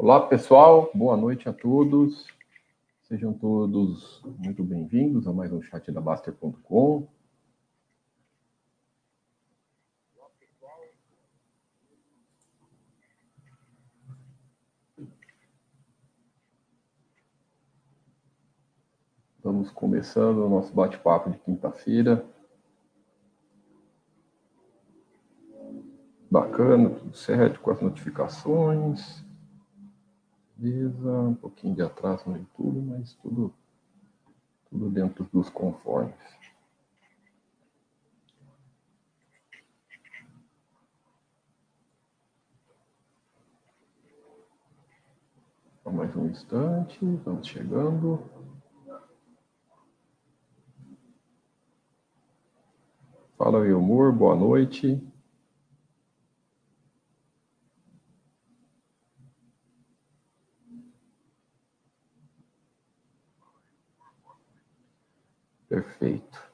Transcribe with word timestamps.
Olá, 0.00 0.28
pessoal. 0.28 0.92
Boa 0.94 1.16
noite 1.16 1.48
a 1.48 1.52
todos. 1.52 2.24
Sejam 3.08 3.32
todos 3.32 4.22
muito 4.38 4.62
bem-vindos 4.62 5.26
a 5.26 5.32
mais 5.32 5.52
um 5.52 5.60
chat 5.60 5.90
da 5.90 6.00
Baster.com. 6.00 7.08
Estamos 19.36 19.72
começando 19.72 20.46
o 20.46 20.48
nosso 20.48 20.72
bate-papo 20.72 21.28
de 21.28 21.38
quinta-feira. 21.38 22.24
Bacana, 26.30 26.90
tudo 26.90 27.16
certo, 27.16 27.58
com 27.58 27.72
as 27.72 27.80
notificações. 27.80 29.26
Beleza, 30.58 31.12
um 31.20 31.36
pouquinho 31.36 31.72
de 31.76 31.82
atraso 31.82 32.28
no 32.28 32.36
YouTube, 32.36 32.80
mas 32.80 33.14
tudo, 33.22 33.54
tudo 34.68 34.90
dentro 34.90 35.22
dos 35.32 35.48
conformes. 35.48 36.16
Mais 45.84 46.14
um 46.16 46.26
instante, 46.26 46.98
vamos 47.24 47.46
chegando. 47.46 48.20
Fala 53.36 53.62
aí, 53.62 53.70
amor, 53.70 54.12
boa 54.12 54.34
noite. 54.34 55.00
Perfeito. 65.68 66.48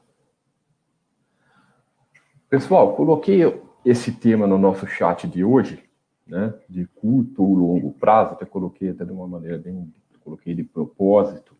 Pessoal, 2.49 2.95
coloquei 2.97 3.41
esse 3.85 4.13
tema 4.13 4.47
no 4.47 4.59
nosso 4.59 4.87
chat 4.87 5.29
de 5.29 5.45
hoje, 5.45 5.83
né, 6.27 6.55
de 6.69 6.87
curto 6.87 7.43
ou 7.43 7.55
longo 7.55 7.93
prazo, 7.93 8.33
até 8.33 8.45
coloquei 8.45 8.91
até 8.91 9.05
de 9.05 9.13
uma 9.13 9.27
maneira 9.27 9.59
bem, 9.59 9.93
coloquei 10.23 10.55
de 10.55 10.65
propósito 10.65 11.55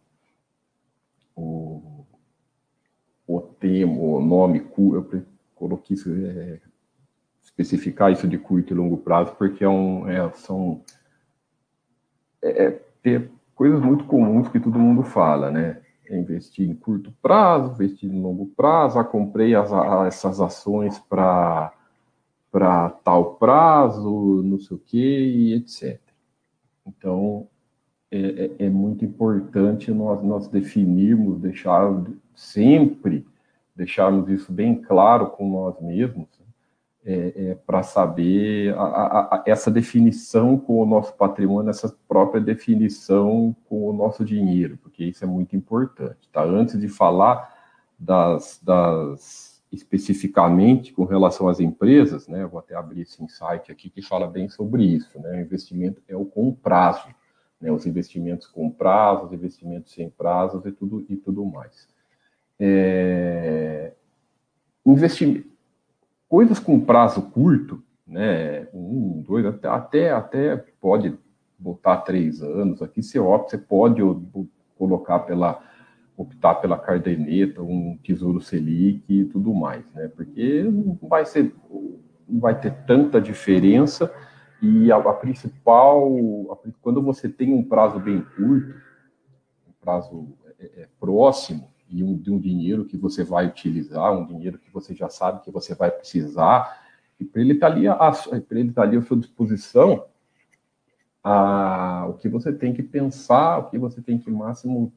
o, 1.37 2.05
o 3.27 3.41
tema, 3.41 3.93
o 3.93 4.21
nome, 4.21 4.67
eu 4.79 5.27
coloquei 5.55 5.95
isso, 5.95 6.11
é, 6.11 6.61
especificar 7.43 8.13
isso 8.13 8.27
de 8.27 8.39
curto 8.39 8.73
e 8.73 8.77
longo 8.77 8.97
prazo, 8.97 9.35
porque 9.37 9.65
é 9.65 9.69
um, 9.69 10.09
é, 10.09 10.31
são 10.33 10.83
é, 12.43 12.81
é, 13.05 13.29
coisas 13.55 13.81
muito 13.81 14.05
comuns 14.07 14.49
que 14.49 14.61
todo 14.61 14.79
mundo 14.79 15.03
fala, 15.03 15.51
né? 15.51 15.84
Investir 16.11 16.69
em 16.69 16.75
curto 16.75 17.13
prazo, 17.23 17.73
investir 17.73 18.13
em 18.13 18.21
longo 18.21 18.47
prazo, 18.57 18.99
ah, 18.99 19.05
comprei 19.05 19.55
as, 19.55 19.71
essas 20.07 20.41
ações 20.41 20.99
para 20.99 21.73
tal 23.03 23.35
prazo, 23.37 24.43
não 24.45 24.59
sei 24.59 24.77
o 24.77 24.81
que, 24.81 24.99
e 24.99 25.55
etc. 25.55 26.01
Então, 26.87 27.49
é, 28.11 28.19
é, 28.61 28.67
é, 28.67 28.71
muito 28.71 29.05
importante 29.05 29.91
nós, 29.91 30.23
nós 30.23 30.49
definirmos, 30.49 31.41
deixar 31.41 31.91
sempre 32.35 33.27
deixarmos 33.75 34.29
isso 34.29 34.53
bem 34.53 34.81
claro 34.81 35.31
com 35.31 35.51
nós 35.51 35.81
mesmos, 35.81 36.29
é, 37.07 37.51
é, 37.51 37.55
para 37.55 37.83
saber 37.83 38.75
a, 38.75 38.83
a, 38.83 39.19
a, 39.37 39.45
essa 39.47 39.71
definição 39.71 40.59
com 40.59 40.81
o 40.81 40.87
nosso 40.87 41.15
patrimônio, 41.15 41.69
essa 41.69 41.95
própria 42.09 42.41
definição 42.41 43.55
com 43.69 43.91
o 43.91 43.93
nosso 43.93 44.25
dinheiro, 44.25 44.79
porque 44.79 45.05
isso 45.05 45.23
é 45.23 45.27
muito 45.27 45.55
importante. 45.55 46.29
Tá? 46.33 46.43
Antes 46.43 46.81
de 46.81 46.89
falar 46.89 47.53
das, 47.99 48.59
das 48.63 49.63
especificamente 49.71 50.93
com 50.93 51.05
relação 51.05 51.49
às 51.49 51.61
empresas, 51.61 52.29
né, 52.29 52.47
vou 52.47 52.61
até 52.61 52.75
abrir 52.75 53.03
esse 53.03 53.23
insight 53.23 53.71
aqui 53.71 53.91
que 53.91 54.01
fala 54.01 54.27
bem 54.27 54.49
sobre 54.49 54.85
isso. 54.85 55.19
Né, 55.21 55.33
o 55.33 55.41
investimento 55.41 56.01
é 56.09 56.17
o 56.17 56.25
com 56.25 56.55
prazo, 56.55 57.09
né, 57.61 57.71
os 57.71 57.85
investimentos 57.85 58.47
com 58.47 58.71
prazo, 58.71 59.27
os 59.27 59.33
investimentos 59.33 59.93
sem 59.93 60.09
prazos 60.09 60.65
e 60.65 60.73
tudo, 60.73 61.05
e 61.09 61.17
tudo 61.17 61.45
mais. 61.45 61.89
É, 62.59 63.93
investimento 64.87 65.54
coisas 66.35 66.59
com 66.59 66.81
prazo 66.81 67.23
curto, 67.31 67.81
né, 68.05 68.67
um, 68.75 69.23
dois, 69.25 69.47
até, 69.47 70.11
até 70.11 70.57
pode 70.81 71.17
botar 71.57 71.99
três 71.99 72.43
anos, 72.43 72.83
aqui 72.83 73.05
você 73.05 73.21
opta, 73.21 73.51
você 73.51 73.59
pode 73.59 74.03
colocar 74.77 75.21
pela, 75.21 75.63
optar 76.17 76.57
pela 76.57 76.77
cardeneta, 76.77 77.63
um 77.63 77.97
tesouro 78.03 78.41
Selic 78.41 79.05
e 79.09 79.27
tudo 79.27 79.55
mais, 79.55 79.85
né, 79.95 80.09
porque 80.09 80.65
não 80.65 80.99
vai 81.09 81.25
ser, 81.25 81.55
não 82.29 82.41
vai 82.41 82.59
ter 82.59 82.73
tanta 82.85 83.21
diferença 83.21 84.13
e 84.61 84.91
a, 84.91 84.97
a 84.97 85.13
principal, 85.13 86.11
a, 86.51 86.57
quando 86.83 87.01
você 87.01 87.29
tem 87.29 87.55
um 87.55 87.63
prazo 87.63 88.01
bem 88.01 88.21
curto, 88.35 88.75
um 89.69 89.73
prazo 89.81 90.37
é, 90.59 90.83
é, 90.83 90.89
próximo, 90.99 91.69
e 91.89 92.03
um, 92.03 92.17
de 92.17 92.31
um 92.31 92.39
dinheiro 92.39 92.85
que 92.85 92.97
você 92.97 93.23
vai 93.23 93.47
utilizar, 93.47 94.13
um 94.13 94.27
dinheiro 94.27 94.59
que 94.59 94.73
você 94.73 94.95
já 94.95 95.09
sabe 95.09 95.43
que 95.43 95.51
você 95.51 95.75
vai 95.75 95.91
precisar, 95.91 96.83
e 97.19 97.25
para 97.25 97.41
ele 97.41 97.55
estar 97.55 97.71
tá 97.71 97.75
ali, 97.75 97.87
ele 98.51 98.73
tá 98.73 98.83
ali 98.83 98.97
à 98.97 99.03
sua 99.03 99.17
disposição, 99.17 100.05
a, 101.23 102.07
o 102.09 102.15
que 102.15 102.29
você 102.29 102.53
tem 102.53 102.75
que 102.75 102.83
pensar, 102.83 103.59
o 103.59 103.71
que 103.71 103.79
você 103.79 104.03
tem 104.03 104.19
que 104.19 104.31
máximo 104.31 104.93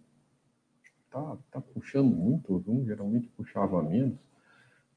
tá, 1.10 1.38
tá 1.51 1.62
puxando 1.62 2.13
muito, 2.13 2.63
um 2.68 2.86
geralmente 2.86 3.28
puxava 3.36 3.81
menos, 3.81 4.18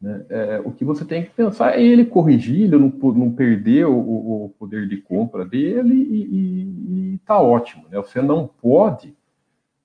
né? 0.00 0.24
É, 0.30 0.60
o 0.64 0.72
que 0.72 0.84
você 0.84 1.04
tem 1.04 1.24
que 1.24 1.30
pensar 1.30 1.78
é 1.78 1.82
ele 1.82 2.06
corrigir, 2.06 2.62
ele 2.62 2.78
não, 2.78 2.88
não 3.12 3.32
perder 3.32 3.86
o, 3.86 4.44
o 4.44 4.48
poder 4.58 4.88
de 4.88 4.96
compra 4.96 5.44
dele 5.44 5.94
e, 5.94 7.14
está 7.30 7.40
ótimo. 7.40 7.84
Né? 7.88 7.96
Você 7.98 8.20
não 8.20 8.46
pode 8.46 9.14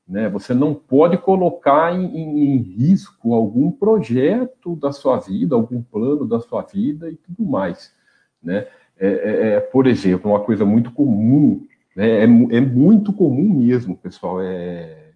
né? 0.07 0.29
Você 0.29 0.53
não 0.53 0.73
pode 0.73 1.17
colocar 1.17 1.93
em, 1.93 2.05
em, 2.05 2.55
em, 2.55 2.57
risco 2.57 3.33
algum 3.33 3.71
projeto 3.71 4.75
da 4.75 4.91
sua 4.91 5.19
vida, 5.19 5.55
algum 5.55 5.81
plano 5.81 6.25
da 6.25 6.39
sua 6.39 6.61
vida 6.61 7.09
e 7.09 7.15
tudo 7.15 7.43
mais. 7.43 7.93
Né? 8.41 8.67
É, 8.97 9.07
é, 9.07 9.47
é 9.55 9.59
por 9.59 9.87
exemplo, 9.87 10.31
uma 10.31 10.39
coisa 10.39 10.63
muito 10.63 10.91
comum, 10.91 11.65
né? 11.95 12.19
é, 12.19 12.23
é 12.23 12.61
muito 12.61 13.11
comum 13.11 13.49
mesmo, 13.49 13.97
pessoal. 13.97 14.41
É, 14.41 15.11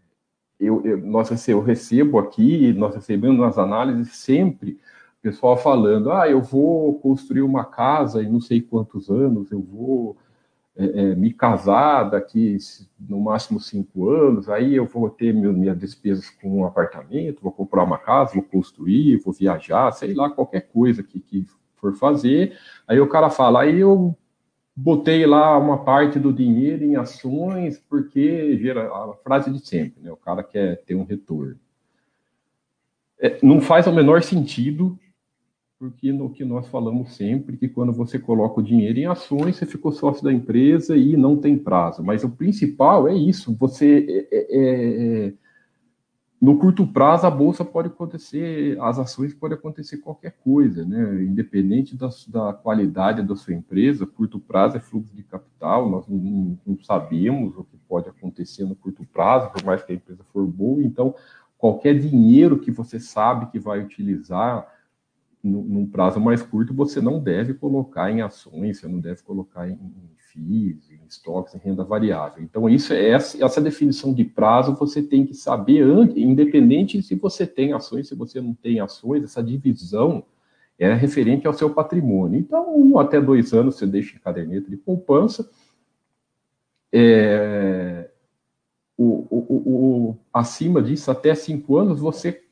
eu, 0.60 0.84
eu, 0.84 0.98
nós, 0.98 1.48
eu 1.48 1.62
recebo 1.62 2.18
aqui, 2.18 2.74
nós 2.74 2.96
recebemos 2.96 3.40
nas 3.40 3.58
análises 3.58 4.16
sempre 4.16 4.80
pessoal 5.22 5.58
falando: 5.58 6.12
ah, 6.12 6.30
eu 6.30 6.42
vou 6.42 7.00
construir 7.00 7.42
uma 7.42 7.66
casa 7.66 8.24
em 8.24 8.30
não 8.30 8.42
sei 8.42 8.62
quantos 8.62 9.10
anos, 9.10 9.52
eu 9.52 9.62
vou 9.62 10.18
é, 10.80 10.86
é, 10.86 11.16
me 11.16 11.34
casar 11.34 12.06
daqui 12.06 12.58
no 12.98 13.20
máximo 13.20 13.60
cinco 13.60 14.10
anos, 14.10 14.48
aí 14.48 14.78
eu 14.78 14.86
vou 14.86 15.10
ter 15.10 15.34
meu, 15.34 15.52
minhas 15.52 15.78
despesas 15.78 16.30
com 16.30 16.62
um 16.62 16.66
apartamento, 16.66 17.42
vou 17.42 17.52
comprar 17.52 17.84
uma 17.84 17.98
casa, 17.98 18.36
vou 18.36 18.44
construir, 18.44 19.18
vou 19.18 19.34
viajar, 19.34 19.92
sei 19.92 20.14
lá, 20.14 20.30
qualquer 20.30 20.70
coisa 20.72 21.04
que, 21.04 21.20
que 21.20 21.46
for 21.76 21.94
fazer. 21.96 22.58
Aí 22.88 22.98
o 22.98 23.10
cara 23.10 23.30
fala, 23.30 23.64
aí 23.64 23.82
eu 23.82 24.16
botei 24.74 25.26
lá 25.26 25.58
uma 25.58 25.84
parte 25.84 26.18
do 26.18 26.32
dinheiro 26.32 26.86
em 26.86 26.96
ações, 26.96 27.78
porque 27.90 28.58
gera 28.58 28.88
a 28.88 29.14
frase 29.22 29.52
de 29.52 29.60
sempre, 29.60 30.02
né? 30.02 30.10
O 30.10 30.16
cara 30.18 30.42
quer 30.42 30.82
ter 30.84 30.96
um 30.96 31.04
retorno. 31.04 31.60
É, 33.20 33.38
não 33.44 33.60
faz 33.60 33.86
o 33.86 33.92
menor 33.92 34.24
sentido 34.24 34.98
porque 35.80 36.12
no 36.12 36.30
que 36.30 36.44
nós 36.44 36.68
falamos 36.68 37.16
sempre, 37.16 37.56
que 37.56 37.70
quando 37.70 37.94
você 37.94 38.20
coloca 38.20 38.60
o 38.60 38.64
dinheiro 38.64 39.00
em 39.00 39.06
ações, 39.06 39.56
você 39.56 39.66
ficou 39.66 39.94
sócio 39.94 40.22
da 40.22 40.32
empresa 40.32 40.98
e 40.98 41.16
não 41.16 41.38
tem 41.38 41.58
prazo. 41.58 42.04
Mas 42.04 42.22
o 42.26 42.30
principal 42.30 43.08
é 43.08 43.16
isso, 43.16 43.56
você 43.56 44.28
é, 44.30 44.38
é, 44.38 45.28
é, 45.28 45.34
no 46.42 46.60
curto 46.60 46.86
prazo 46.86 47.26
a 47.26 47.32
bolsa 47.32 47.64
pode 47.64 47.88
acontecer, 47.88 48.78
as 48.82 49.00
ações 49.00 49.34
pode 49.34 49.54
acontecer 49.54 49.98
qualquer 50.00 50.36
coisa, 50.44 50.84
né? 50.84 51.24
Independente 51.24 51.96
da, 51.96 52.10
da 52.28 52.52
qualidade 52.52 53.24
da 53.24 53.36
sua 53.38 53.54
empresa, 53.54 54.06
curto 54.06 54.38
prazo 54.38 54.76
é 54.76 54.82
fluxo 54.82 55.16
de 55.16 55.24
capital, 55.24 55.90
nós 55.90 56.06
não, 56.10 56.58
não 56.68 56.78
sabemos 56.84 57.58
o 57.58 57.64
que 57.64 57.78
pode 57.88 58.10
acontecer 58.10 58.66
no 58.66 58.76
curto 58.76 59.06
prazo, 59.14 59.50
por 59.52 59.64
mais 59.64 59.82
que 59.82 59.94
a 59.94 59.96
empresa 59.96 60.26
for 60.34 60.46
boa, 60.46 60.84
então 60.84 61.16
qualquer 61.58 61.98
dinheiro 61.98 62.60
que 62.60 62.70
você 62.70 63.00
sabe 63.00 63.50
que 63.50 63.60
vai 63.60 63.80
utilizar 63.80 64.79
num 65.44 65.86
prazo 65.86 66.20
mais 66.20 66.42
curto, 66.42 66.74
você 66.74 67.00
não 67.00 67.20
deve 67.20 67.54
colocar 67.54 68.12
em 68.12 68.22
ações, 68.22 68.80
você 68.80 68.88
não 68.88 69.00
deve 69.00 69.24
colocar 69.24 69.70
em 69.70 69.78
FIIs, 70.18 70.92
em 70.92 71.00
estoques, 71.08 71.56
em 71.56 71.60
renda 71.60 71.84
variável. 71.84 72.44
Então, 72.44 72.70
isso 72.70 72.94
é 72.94 73.10
essa, 73.10 73.44
essa 73.44 73.62
definição 73.62 74.14
de 74.14 74.26
prazo 74.26 74.76
você 74.76 75.02
tem 75.02 75.26
que 75.26 75.34
saber, 75.34 75.86
independente 76.18 77.02
se 77.02 77.16
você 77.16 77.48
tem 77.48 77.72
ações, 77.72 78.10
se 78.10 78.16
você 78.16 78.42
não 78.42 78.54
tem 78.54 78.80
ações, 78.82 79.24
essa 79.24 79.42
divisão 79.42 80.24
é 80.78 80.94
referente 80.94 81.48
ao 81.48 81.54
seu 81.54 81.70
patrimônio. 81.70 82.40
Então, 82.40 82.78
um 82.78 83.00
até 83.00 83.22
dois 83.22 83.54
anos 83.54 83.76
você 83.76 83.88
deixa 83.88 84.16
em 84.16 84.20
caderneta 84.20 84.70
de 84.70 84.78
poupança, 84.78 85.50
é, 86.92 88.10
o, 88.98 89.26
o, 89.30 90.10
o, 90.10 90.18
acima 90.34 90.82
disso, 90.82 91.10
até 91.10 91.34
cinco 91.34 91.78
anos, 91.78 92.00
você 92.00 92.44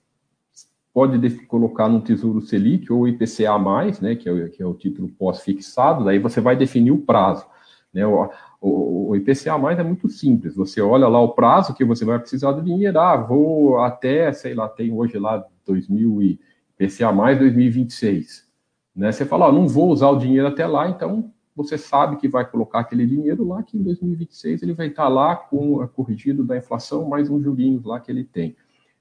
pode 0.98 1.30
colocar 1.46 1.88
no 1.88 2.02
Tesouro 2.02 2.42
Selic 2.42 2.92
ou 2.92 3.08
IPCA+, 3.08 3.56
né, 4.02 4.16
que 4.16 4.28
é, 4.28 4.32
o, 4.32 4.50
que 4.50 4.64
é 4.64 4.66
o 4.66 4.74
título 4.74 5.08
pós-fixado, 5.10 6.04
daí 6.04 6.18
você 6.18 6.42
vai 6.42 6.56
definir 6.56 6.90
o 6.90 6.98
prazo. 6.98 7.46
Né, 7.94 8.04
o, 8.04 8.28
o, 8.60 9.10
o 9.10 9.16
IPCA+, 9.16 9.52
é 9.78 9.84
muito 9.84 10.10
simples, 10.10 10.56
você 10.56 10.82
olha 10.82 11.08
lá 11.08 11.22
o 11.22 11.36
prazo 11.36 11.76
que 11.76 11.86
você 11.86 12.04
vai 12.04 12.18
precisar 12.18 12.52
do 12.54 12.64
dinheiro, 12.64 13.00
ah, 13.00 13.16
vou 13.16 13.80
até, 13.80 14.34
sei 14.34 14.56
lá, 14.56 14.68
tem 14.68 14.92
hoje 14.92 15.20
lá 15.20 15.46
2000 15.68 16.24
e, 16.24 16.40
IPCA+, 16.80 17.12
2026. 17.12 18.48
Né, 18.96 19.12
você 19.12 19.24
fala, 19.24 19.50
ó, 19.50 19.52
não 19.52 19.68
vou 19.68 19.90
usar 19.90 20.10
o 20.10 20.18
dinheiro 20.18 20.48
até 20.48 20.66
lá, 20.66 20.90
então 20.90 21.32
você 21.56 21.78
sabe 21.78 22.16
que 22.16 22.28
vai 22.28 22.44
colocar 22.44 22.80
aquele 22.80 23.06
dinheiro 23.06 23.48
lá, 23.48 23.62
que 23.62 23.78
em 23.78 23.84
2026 23.84 24.64
ele 24.64 24.74
vai 24.74 24.88
estar 24.88 25.08
lá 25.10 25.36
com 25.36 25.88
corrigido 25.90 26.44
da 26.44 26.58
inflação, 26.58 27.08
mais 27.08 27.30
uns 27.30 27.44
jurinhos 27.44 27.86
lá 27.86 28.00
que 28.00 28.12
ele 28.12 28.24
tem. 28.24 28.56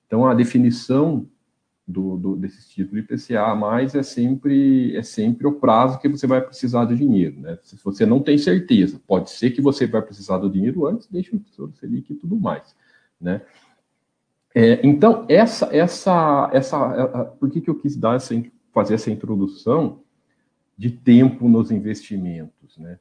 Então, 0.07 0.27
a 0.27 0.35
definição 0.35 1.27
do, 1.87 2.17
do, 2.17 2.37
desses 2.37 2.69
títulos 2.69 3.05
IPCA 3.05 3.55
mais 3.55 3.95
é 3.95 4.03
sempre 4.03 4.97
é 4.97 5.03
sempre 5.03 5.47
o 5.47 5.53
prazo 5.53 6.01
que 6.01 6.09
você 6.09 6.27
vai 6.27 6.41
precisar 6.41 6.85
do 6.85 6.97
dinheiro, 6.97 7.41
né? 7.41 7.59
Se 7.63 7.77
você 7.83 8.05
não 8.05 8.21
tem 8.21 8.37
certeza, 8.37 9.01
pode 9.07 9.31
ser 9.31 9.53
que 9.53 9.61
você 9.61 9.87
vai 9.87 10.03
precisar 10.03 10.39
do 10.39 10.51
dinheiro 10.51 10.87
antes, 10.87 11.07
deixa 11.07 11.37
o 11.37 11.39
Tesouro 11.39 11.73
Selic 11.75 12.13
e 12.13 12.17
tudo 12.17 12.35
mais, 12.35 12.75
né? 13.21 13.41
É, 14.53 14.85
então 14.85 15.25
essa 15.29 15.67
essa 15.75 16.51
essa 16.53 17.25
por 17.39 17.51
que 17.51 17.61
que 17.61 17.71
eu 17.71 17.79
quis 17.79 17.97
dar 17.97 18.17
essa 18.17 18.35
fazer 18.73 18.95
essa 18.95 19.11
introdução 19.11 20.01
de 20.77 20.91
tempo 20.91 21.49
nos 21.49 21.71
investimentos, 21.71 22.77
né? 22.79 22.99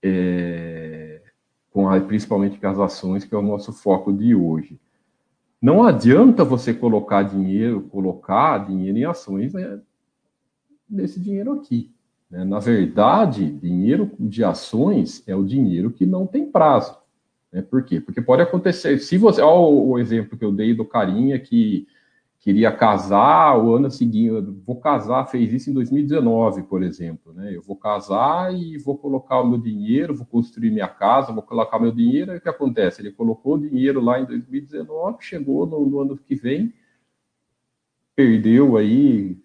É, 0.00 1.22
com 1.70 1.88
a, 1.88 2.00
principalmente 2.00 2.58
com 2.58 2.68
as 2.68 2.78
ações 2.78 3.24
que 3.24 3.34
é 3.34 3.38
o 3.38 3.42
nosso 3.42 3.72
foco 3.72 4.12
de 4.12 4.32
hoje. 4.34 4.78
Não 5.60 5.82
adianta 5.82 6.44
você 6.44 6.72
colocar 6.72 7.22
dinheiro, 7.22 7.82
colocar 7.82 8.58
dinheiro 8.58 8.98
em 8.98 9.04
ações 9.04 9.52
né, 9.52 9.80
nesse 10.88 11.18
dinheiro 11.20 11.52
aqui. 11.52 11.92
Né? 12.30 12.44
Na 12.44 12.58
verdade, 12.58 13.50
dinheiro 13.50 14.10
de 14.18 14.44
ações 14.44 15.22
é 15.26 15.34
o 15.34 15.44
dinheiro 15.44 15.90
que 15.90 16.06
não 16.06 16.26
tem 16.26 16.50
prazo. 16.50 16.96
Né? 17.52 17.62
Por 17.62 17.82
quê? 17.82 18.00
Porque 18.00 18.22
pode 18.22 18.42
acontecer. 18.42 18.98
Se 18.98 19.18
você. 19.18 19.40
Olha 19.40 19.68
o 19.68 19.98
exemplo 19.98 20.38
que 20.38 20.44
eu 20.44 20.52
dei 20.52 20.74
do 20.74 20.84
carinha 20.84 21.38
que 21.38 21.86
queria 22.40 22.70
casar 22.70 23.58
o 23.58 23.74
ano 23.74 23.90
seguinte, 23.90 24.30
vou 24.64 24.76
casar, 24.80 25.26
fez 25.26 25.52
isso 25.52 25.70
em 25.70 25.72
2019, 25.72 26.62
por 26.62 26.82
exemplo, 26.82 27.32
né? 27.32 27.54
Eu 27.54 27.62
vou 27.62 27.76
casar 27.76 28.54
e 28.54 28.78
vou 28.78 28.96
colocar 28.96 29.40
o 29.40 29.48
meu 29.48 29.58
dinheiro, 29.58 30.14
vou 30.14 30.26
construir 30.26 30.70
minha 30.70 30.88
casa, 30.88 31.32
vou 31.32 31.42
colocar 31.42 31.78
meu 31.78 31.90
dinheiro, 31.90 32.32
e 32.32 32.36
o 32.36 32.40
que 32.40 32.48
acontece? 32.48 33.02
Ele 33.02 33.10
colocou 33.10 33.54
o 33.54 33.60
dinheiro 33.60 34.00
lá 34.00 34.20
em 34.20 34.24
2019, 34.24 35.18
chegou 35.20 35.66
no, 35.66 35.84
no 35.84 36.00
ano 36.00 36.16
que 36.16 36.36
vem, 36.36 36.72
perdeu 38.14 38.76
aí 38.76 39.36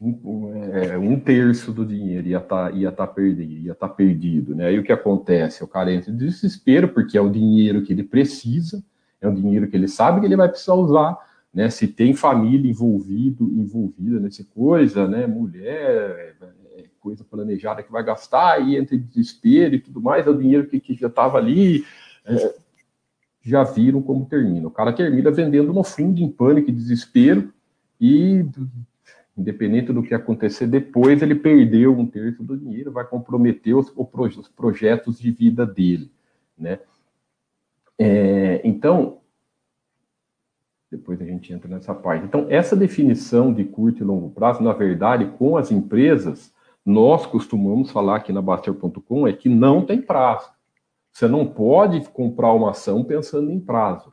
um, 0.00 0.52
é, 0.72 0.98
um 0.98 1.18
terço 1.18 1.72
do 1.72 1.84
dinheiro, 1.84 2.28
ia 2.28 2.40
tá, 2.40 2.70
ia 2.72 2.92
tá 2.92 3.06
perdido, 3.06 3.66
ia 3.66 3.74
tá 3.74 3.88
perdido, 3.88 4.54
né? 4.54 4.66
Aí 4.66 4.78
o 4.78 4.84
que 4.84 4.92
acontece? 4.92 5.64
O 5.64 5.68
cara 5.68 5.92
entra 5.92 6.10
em 6.10 6.16
desespero, 6.16 6.88
porque 6.88 7.16
é 7.16 7.20
o 7.20 7.30
dinheiro 7.30 7.82
que 7.82 7.92
ele 7.92 8.02
precisa, 8.02 8.84
é 9.20 9.28
um 9.28 9.34
dinheiro 9.34 9.66
que 9.66 9.76
ele 9.76 9.88
sabe 9.88 10.20
que 10.20 10.26
ele 10.26 10.36
vai 10.36 10.48
precisar 10.48 10.74
usar, 10.74 11.16
né, 11.54 11.70
se 11.70 11.86
tem 11.86 12.12
família 12.14 12.68
envolvido, 12.68 13.44
envolvida 13.44 14.18
nessa 14.18 14.44
coisa, 14.44 15.06
né, 15.06 15.26
mulher, 15.26 16.36
é, 16.76 16.84
coisa 17.00 17.22
planejada 17.22 17.82
que 17.82 17.92
vai 17.92 18.02
gastar, 18.02 18.60
e 18.60 18.76
entra 18.76 18.96
em 18.96 18.98
desespero 18.98 19.74
e 19.74 19.80
tudo 19.80 20.00
mais, 20.00 20.26
é 20.26 20.30
o 20.30 20.38
dinheiro 20.38 20.66
que, 20.66 20.80
que 20.80 20.94
já 20.94 21.06
estava 21.06 21.38
ali, 21.38 21.84
é, 22.24 22.54
já 23.42 23.62
viram 23.62 24.02
como 24.02 24.26
termina. 24.26 24.66
O 24.66 24.70
cara 24.70 24.92
termina 24.92 25.30
vendendo 25.30 25.72
no 25.72 25.84
fundo, 25.84 26.20
em 26.20 26.28
pânico 26.28 26.70
e 26.70 26.72
desespero, 26.72 27.52
e 28.00 28.44
independente 29.36 29.92
do 29.92 30.02
que 30.02 30.14
acontecer 30.14 30.66
depois, 30.66 31.20
ele 31.22 31.34
perdeu 31.34 31.96
um 31.96 32.06
terço 32.06 32.42
do 32.42 32.56
dinheiro, 32.56 32.90
vai 32.90 33.04
comprometer 33.04 33.76
os, 33.76 33.92
os 33.96 34.48
projetos 34.48 35.18
de 35.18 35.30
vida 35.30 35.66
dele, 35.66 36.10
né? 36.58 36.78
É, 37.98 38.60
então, 38.64 39.18
depois 40.96 41.20
a 41.20 41.24
gente 41.24 41.52
entra 41.52 41.68
nessa 41.68 41.92
parte. 41.92 42.24
Então, 42.24 42.46
essa 42.48 42.76
definição 42.76 43.52
de 43.52 43.64
curto 43.64 44.02
e 44.02 44.06
longo 44.06 44.30
prazo, 44.30 44.62
na 44.62 44.72
verdade, 44.72 45.26
com 45.38 45.56
as 45.56 45.72
empresas, 45.72 46.52
nós 46.86 47.26
costumamos 47.26 47.90
falar 47.90 48.16
aqui 48.16 48.32
na 48.32 48.40
Baster.com 48.40 49.26
é 49.26 49.32
que 49.32 49.48
não 49.48 49.84
tem 49.84 50.00
prazo. 50.00 50.50
Você 51.10 51.26
não 51.26 51.46
pode 51.46 52.00
comprar 52.10 52.52
uma 52.52 52.70
ação 52.70 53.02
pensando 53.02 53.50
em 53.50 53.58
prazo. 53.58 54.12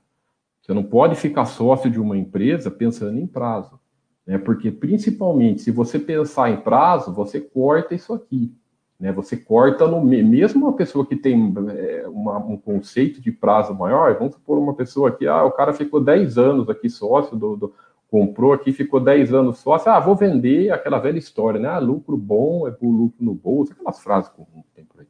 Você 0.61 0.73
não 0.73 0.83
pode 0.83 1.15
ficar 1.15 1.45
sócio 1.45 1.89
de 1.89 1.99
uma 1.99 2.17
empresa 2.17 2.71
pensando 2.71 3.19
em 3.19 3.27
prazo. 3.27 3.79
Né? 4.25 4.37
Porque, 4.37 4.71
principalmente, 4.71 5.61
se 5.61 5.71
você 5.71 5.99
pensar 5.99 6.49
em 6.49 6.57
prazo, 6.57 7.13
você 7.13 7.39
corta 7.39 7.93
isso 7.93 8.13
aqui. 8.13 8.55
Né? 9.01 9.11
Você 9.13 9.35
corta 9.35 9.87
no 9.87 9.99
mesmo 9.99 10.67
uma 10.67 10.73
pessoa 10.73 11.03
que 11.03 11.15
tem 11.15 11.51
é, 11.75 12.07
uma, 12.07 12.37
um 12.37 12.55
conceito 12.55 13.19
de 13.19 13.31
prazo 13.31 13.73
maior, 13.73 14.15
vamos 14.15 14.35
supor 14.35 14.59
uma 14.59 14.75
pessoa 14.75 15.11
que 15.11 15.25
ah, 15.25 15.43
o 15.43 15.51
cara 15.51 15.73
ficou 15.73 15.99
10 15.99 16.37
anos 16.37 16.69
aqui 16.69 16.87
sócio 16.87 17.35
do, 17.35 17.57
do 17.57 17.73
comprou 18.07 18.53
aqui, 18.53 18.71
ficou 18.71 18.99
10 18.99 19.33
anos 19.33 19.57
sócio, 19.57 19.91
ah, 19.91 19.99
vou 19.99 20.15
vender 20.15 20.71
aquela 20.71 20.99
velha 20.99 21.17
história, 21.17 21.59
né? 21.59 21.67
Ah, 21.67 21.79
lucro 21.79 22.15
bom 22.15 22.67
é 22.67 22.71
por 22.71 22.91
lucro 22.91 23.25
no 23.25 23.33
bolso, 23.33 23.73
aquelas 23.73 23.99
frases 24.03 24.29
comuns 24.29 24.65
que 24.67 24.75
tem 24.75 24.85
por 24.85 25.01
aí. 25.01 25.07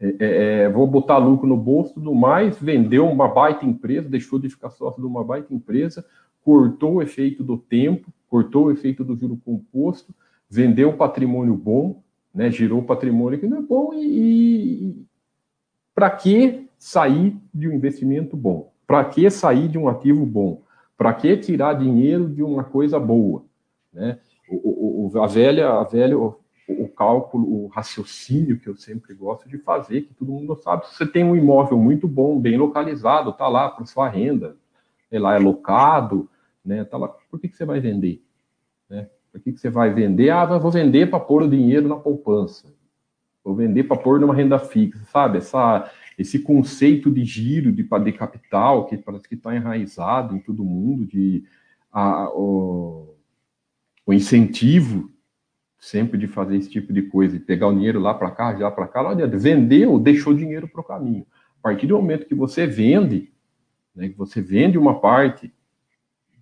É, 0.00 0.08
é, 0.08 0.62
é, 0.62 0.68
vou 0.68 0.84
botar 0.88 1.18
lucro 1.18 1.46
no 1.46 1.56
bolso 1.56 1.94
tudo 1.94 2.12
mais, 2.12 2.58
vendeu 2.58 3.08
uma 3.08 3.28
baita 3.28 3.64
empresa, 3.64 4.08
deixou 4.08 4.40
de 4.40 4.48
ficar 4.48 4.70
sócio 4.70 5.00
de 5.00 5.06
uma 5.06 5.22
baita 5.22 5.54
empresa, 5.54 6.04
cortou 6.42 6.94
o 6.94 7.02
efeito 7.02 7.44
do 7.44 7.56
tempo, 7.56 8.12
cortou 8.28 8.64
o 8.64 8.70
efeito 8.72 9.04
do 9.04 9.14
juro 9.14 9.36
composto, 9.44 10.12
vendeu 10.48 10.94
patrimônio 10.94 11.54
bom, 11.54 12.02
né, 12.34 12.50
girou 12.50 12.82
patrimônio 12.82 13.38
que 13.38 13.46
não 13.46 13.58
é 13.58 13.62
bom 13.62 13.92
e, 13.94 14.88
e 14.88 15.06
para 15.94 16.10
que 16.10 16.68
sair 16.78 17.36
de 17.52 17.68
um 17.68 17.72
investimento 17.72 18.36
bom? 18.36 18.72
Para 18.86 19.04
que 19.04 19.28
sair 19.30 19.68
de 19.68 19.78
um 19.78 19.88
ativo 19.88 20.24
bom? 20.24 20.62
Para 20.96 21.12
que 21.12 21.36
tirar 21.36 21.74
dinheiro 21.74 22.28
de 22.28 22.42
uma 22.42 22.64
coisa 22.64 22.98
boa? 22.98 23.44
Né? 23.92 24.18
O, 24.48 25.10
o, 25.12 25.22
a 25.22 25.26
velha, 25.26 25.68
a 25.70 25.84
velha, 25.84 26.18
o, 26.18 26.40
o, 26.68 26.88
cálculo, 26.88 27.64
o 27.64 27.66
raciocínio 27.68 28.58
que 28.58 28.68
eu 28.68 28.76
sempre 28.76 29.14
gosto 29.14 29.48
de 29.48 29.58
fazer, 29.58 30.02
que 30.02 30.14
todo 30.14 30.32
mundo 30.32 30.56
sabe, 30.56 30.86
se 30.86 30.94
você 30.96 31.06
tem 31.06 31.24
um 31.24 31.36
imóvel 31.36 31.78
muito 31.78 32.08
bom, 32.08 32.40
bem 32.40 32.56
localizado, 32.56 33.32
tá 33.32 33.48
lá 33.48 33.68
para 33.68 33.86
sua 33.86 34.08
renda, 34.08 34.56
sei 35.08 35.18
lá, 35.18 35.34
é 35.34 35.38
locado, 35.38 36.28
né, 36.64 36.84
tá 36.84 36.96
lá, 36.96 37.08
por 37.08 37.40
que, 37.40 37.48
que 37.48 37.56
você 37.56 37.64
vai 37.64 37.80
vender? 37.80 38.22
Né? 38.88 39.08
Por 39.32 39.40
que, 39.40 39.52
que 39.52 39.60
você 39.60 39.70
vai 39.70 39.92
vender? 39.92 40.30
Ah, 40.30 40.44
vou 40.58 40.70
vender 40.70 41.08
para 41.08 41.20
pôr 41.20 41.42
o 41.42 41.48
dinheiro 41.48 41.88
na 41.88 41.96
poupança. 41.96 42.72
Vou 43.44 43.54
vender 43.54 43.84
para 43.84 43.96
pôr 43.96 44.20
numa 44.20 44.34
renda 44.34 44.58
fixa, 44.58 45.02
sabe? 45.10 45.38
Essa, 45.38 45.90
esse 46.18 46.40
conceito 46.40 47.10
de 47.10 47.24
giro, 47.24 47.72
de, 47.72 47.82
de 47.82 48.12
capital, 48.12 48.86
que 48.86 48.98
parece 48.98 49.28
que 49.28 49.34
está 49.34 49.54
enraizado 49.54 50.36
em 50.36 50.40
todo 50.40 50.64
mundo, 50.64 51.06
de 51.06 51.44
a, 51.90 52.28
o, 52.30 53.16
o, 54.06 54.12
incentivo 54.12 55.10
sempre 55.78 56.18
de 56.18 56.26
fazer 56.26 56.56
esse 56.56 56.68
tipo 56.68 56.92
de 56.92 57.02
coisa, 57.02 57.38
de 57.38 57.44
pegar 57.44 57.68
o 57.68 57.72
dinheiro 57.72 57.98
lá 57.98 58.12
para 58.12 58.30
cá, 58.30 58.54
já 58.54 58.70
para 58.70 58.86
cá, 58.86 59.02
não 59.02 59.10
adianta. 59.10 59.38
Vendeu, 59.38 59.98
deixou 59.98 60.34
dinheiro 60.34 60.68
para 60.68 60.80
o 60.80 60.84
caminho. 60.84 61.26
A 61.58 61.62
partir 61.62 61.86
do 61.86 61.96
momento 61.96 62.26
que 62.26 62.34
você 62.34 62.66
vende, 62.66 63.32
né, 63.94 64.08
que 64.10 64.16
você 64.16 64.42
vende 64.42 64.76
uma 64.76 65.00
parte 65.00 65.52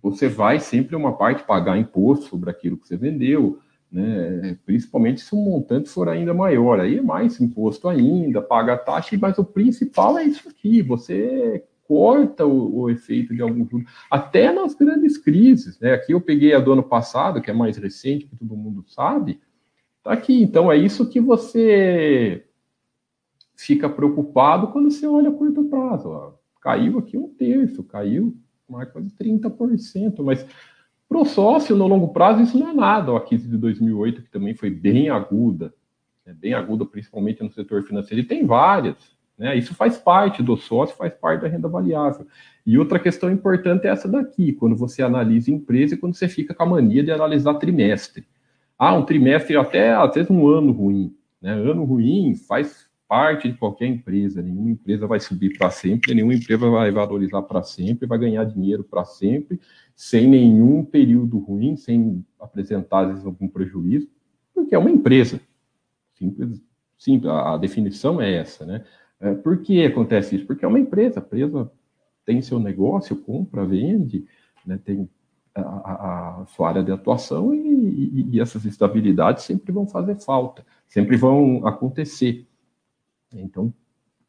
você 0.01 0.27
vai 0.27 0.59
sempre 0.59 0.95
uma 0.95 1.15
parte 1.15 1.43
pagar 1.43 1.77
imposto 1.77 2.25
sobre 2.25 2.49
aquilo 2.49 2.77
que 2.77 2.87
você 2.87 2.97
vendeu, 2.97 3.59
né? 3.91 4.57
principalmente 4.65 5.21
se 5.21 5.33
o 5.33 5.37
montante 5.37 5.89
for 5.89 6.07
ainda 6.07 6.33
maior, 6.33 6.79
aí 6.79 6.97
é 6.97 7.01
mais 7.01 7.39
imposto 7.39 7.87
ainda, 7.87 8.41
paga 8.41 8.77
taxa, 8.77 9.17
mas 9.19 9.37
o 9.37 9.43
principal 9.43 10.17
é 10.17 10.23
isso 10.23 10.47
aqui, 10.47 10.81
você 10.81 11.63
corta 11.87 12.45
o, 12.45 12.81
o 12.81 12.89
efeito 12.89 13.33
de 13.33 13.41
algum 13.41 13.67
juros, 13.67 13.89
até 14.11 14.51
nas 14.53 14.75
grandes 14.75 15.17
crises, 15.17 15.79
né? 15.79 15.93
Aqui 15.93 16.13
eu 16.13 16.21
peguei 16.21 16.53
a 16.53 16.59
do 16.59 16.71
ano 16.71 16.83
passado, 16.83 17.41
que 17.41 17.49
é 17.49 17.53
mais 17.53 17.77
recente, 17.77 18.27
que 18.27 18.35
todo 18.35 18.55
mundo 18.55 18.83
sabe, 18.87 19.39
tá 20.03 20.13
aqui, 20.13 20.43
então 20.43 20.71
é 20.71 20.77
isso 20.77 21.09
que 21.09 21.19
você 21.19 22.45
fica 23.55 23.89
preocupado 23.89 24.67
quando 24.67 24.91
você 24.91 25.07
olha 25.07 25.29
a 25.29 25.33
curto 25.33 25.63
prazo, 25.63 26.09
ó. 26.09 26.33
caiu 26.61 26.99
aqui 26.99 27.17
um 27.17 27.27
terço, 27.27 27.83
caiu 27.83 28.37
marca 28.69 29.01
de 29.01 29.09
30%, 29.11 30.23
mas 30.23 30.45
para 31.07 31.17
o 31.17 31.25
sócio, 31.25 31.75
no 31.75 31.87
longo 31.87 32.09
prazo, 32.09 32.43
isso 32.43 32.57
não 32.57 32.69
é 32.69 32.73
nada. 32.73 33.15
A 33.17 33.19
crise 33.19 33.47
de 33.47 33.57
2008, 33.57 34.21
que 34.21 34.29
também 34.29 34.53
foi 34.53 34.69
bem 34.69 35.09
aguda, 35.09 35.73
né, 36.25 36.35
bem 36.37 36.53
aguda, 36.53 36.85
principalmente 36.85 37.41
no 37.41 37.51
setor 37.51 37.81
financeiro, 37.83 38.21
e 38.21 38.27
tem 38.27 38.45
várias. 38.45 38.95
Né, 39.35 39.57
isso 39.57 39.73
faz 39.73 39.97
parte 39.97 40.43
do 40.43 40.55
sócio, 40.55 40.95
faz 40.95 41.13
parte 41.13 41.41
da 41.41 41.47
renda 41.47 41.67
variável. 41.67 42.27
E 42.65 42.77
outra 42.77 42.99
questão 42.99 43.31
importante 43.31 43.87
é 43.87 43.89
essa 43.89 44.07
daqui, 44.07 44.53
quando 44.53 44.75
você 44.75 45.01
analisa 45.01 45.49
empresa 45.49 45.95
e 45.95 45.97
quando 45.97 46.13
você 46.13 46.27
fica 46.27 46.53
com 46.53 46.63
a 46.63 46.65
mania 46.67 47.03
de 47.03 47.11
analisar 47.11 47.55
trimestre. 47.55 48.27
Ah, 48.77 48.93
um 48.93 49.03
trimestre, 49.03 49.57
até 49.57 49.93
às 49.93 50.13
vezes 50.13 50.29
um 50.29 50.47
ano 50.47 50.71
ruim. 50.71 51.15
Né? 51.41 51.53
Ano 51.53 51.83
ruim 51.85 52.35
faz 52.35 52.88
parte 53.09 53.49
de 53.49 53.57
qualquer 53.57 53.87
empresa. 53.87 54.39
Nenhuma 54.39 54.69
empresa 54.69 55.07
vai 55.07 55.19
subir 55.19 55.57
para 55.57 55.71
sempre, 55.71 56.13
nenhuma 56.13 56.35
empresa 56.35 56.69
vai 56.69 56.91
valorizar 56.91 57.41
para 57.41 57.63
sempre, 57.63 58.07
vai 58.07 58.19
ganhar 58.19 58.43
dinheiro 58.43 58.83
para 58.83 59.03
sempre, 59.03 59.59
sem 59.95 60.27
nenhum 60.27 60.85
período 60.85 61.39
ruim, 61.39 61.75
sem 61.75 62.23
apresentar, 62.39 63.05
vezes, 63.05 63.25
algum 63.25 63.47
prejuízo, 63.47 64.07
porque 64.53 64.75
é 64.75 64.77
uma 64.77 64.91
empresa. 64.91 65.41
Simples, 66.13 66.61
simples 66.99 67.31
a 67.31 67.57
definição 67.57 68.21
é 68.21 68.31
essa, 68.31 68.63
né? 68.63 68.85
É, 69.19 69.33
por 69.33 69.57
que 69.57 69.83
acontece 69.83 70.35
isso? 70.35 70.45
Porque 70.45 70.63
é 70.63 70.67
uma 70.67 70.79
empresa, 70.79 71.19
a 71.19 71.23
empresa 71.23 71.71
tem 72.23 72.43
seu 72.43 72.59
negócio, 72.59 73.15
compra, 73.15 73.65
vende, 73.65 74.23
né, 74.63 74.79
tem 74.85 75.09
a, 75.55 76.41
a, 76.41 76.45
sua 76.45 76.69
área 76.69 76.83
de 76.83 76.91
atuação 76.91 77.53
e, 77.53 77.57
e, 77.57 78.29
e, 78.33 78.39
essas 78.39 78.65
estabilidades 78.65 79.43
sempre 79.43 79.71
vão 79.71 79.87
fazer 79.87 80.15
falta, 80.15 80.63
sempre 80.87 81.17
vão 81.17 81.65
acontecer. 81.65 82.47
Então, 83.33 83.73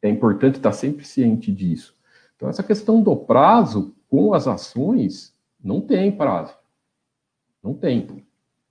é 0.01 0.09
importante 0.09 0.55
estar 0.55 0.71
sempre 0.71 1.05
ciente 1.05 1.51
disso. 1.51 1.95
Então, 2.35 2.49
essa 2.49 2.63
questão 2.63 3.01
do 3.01 3.15
prazo 3.15 3.95
com 4.09 4.33
as 4.33 4.47
ações, 4.47 5.33
não 5.63 5.79
tem 5.79 6.11
prazo. 6.11 6.53
Não 7.63 7.73
tem. 7.73 8.07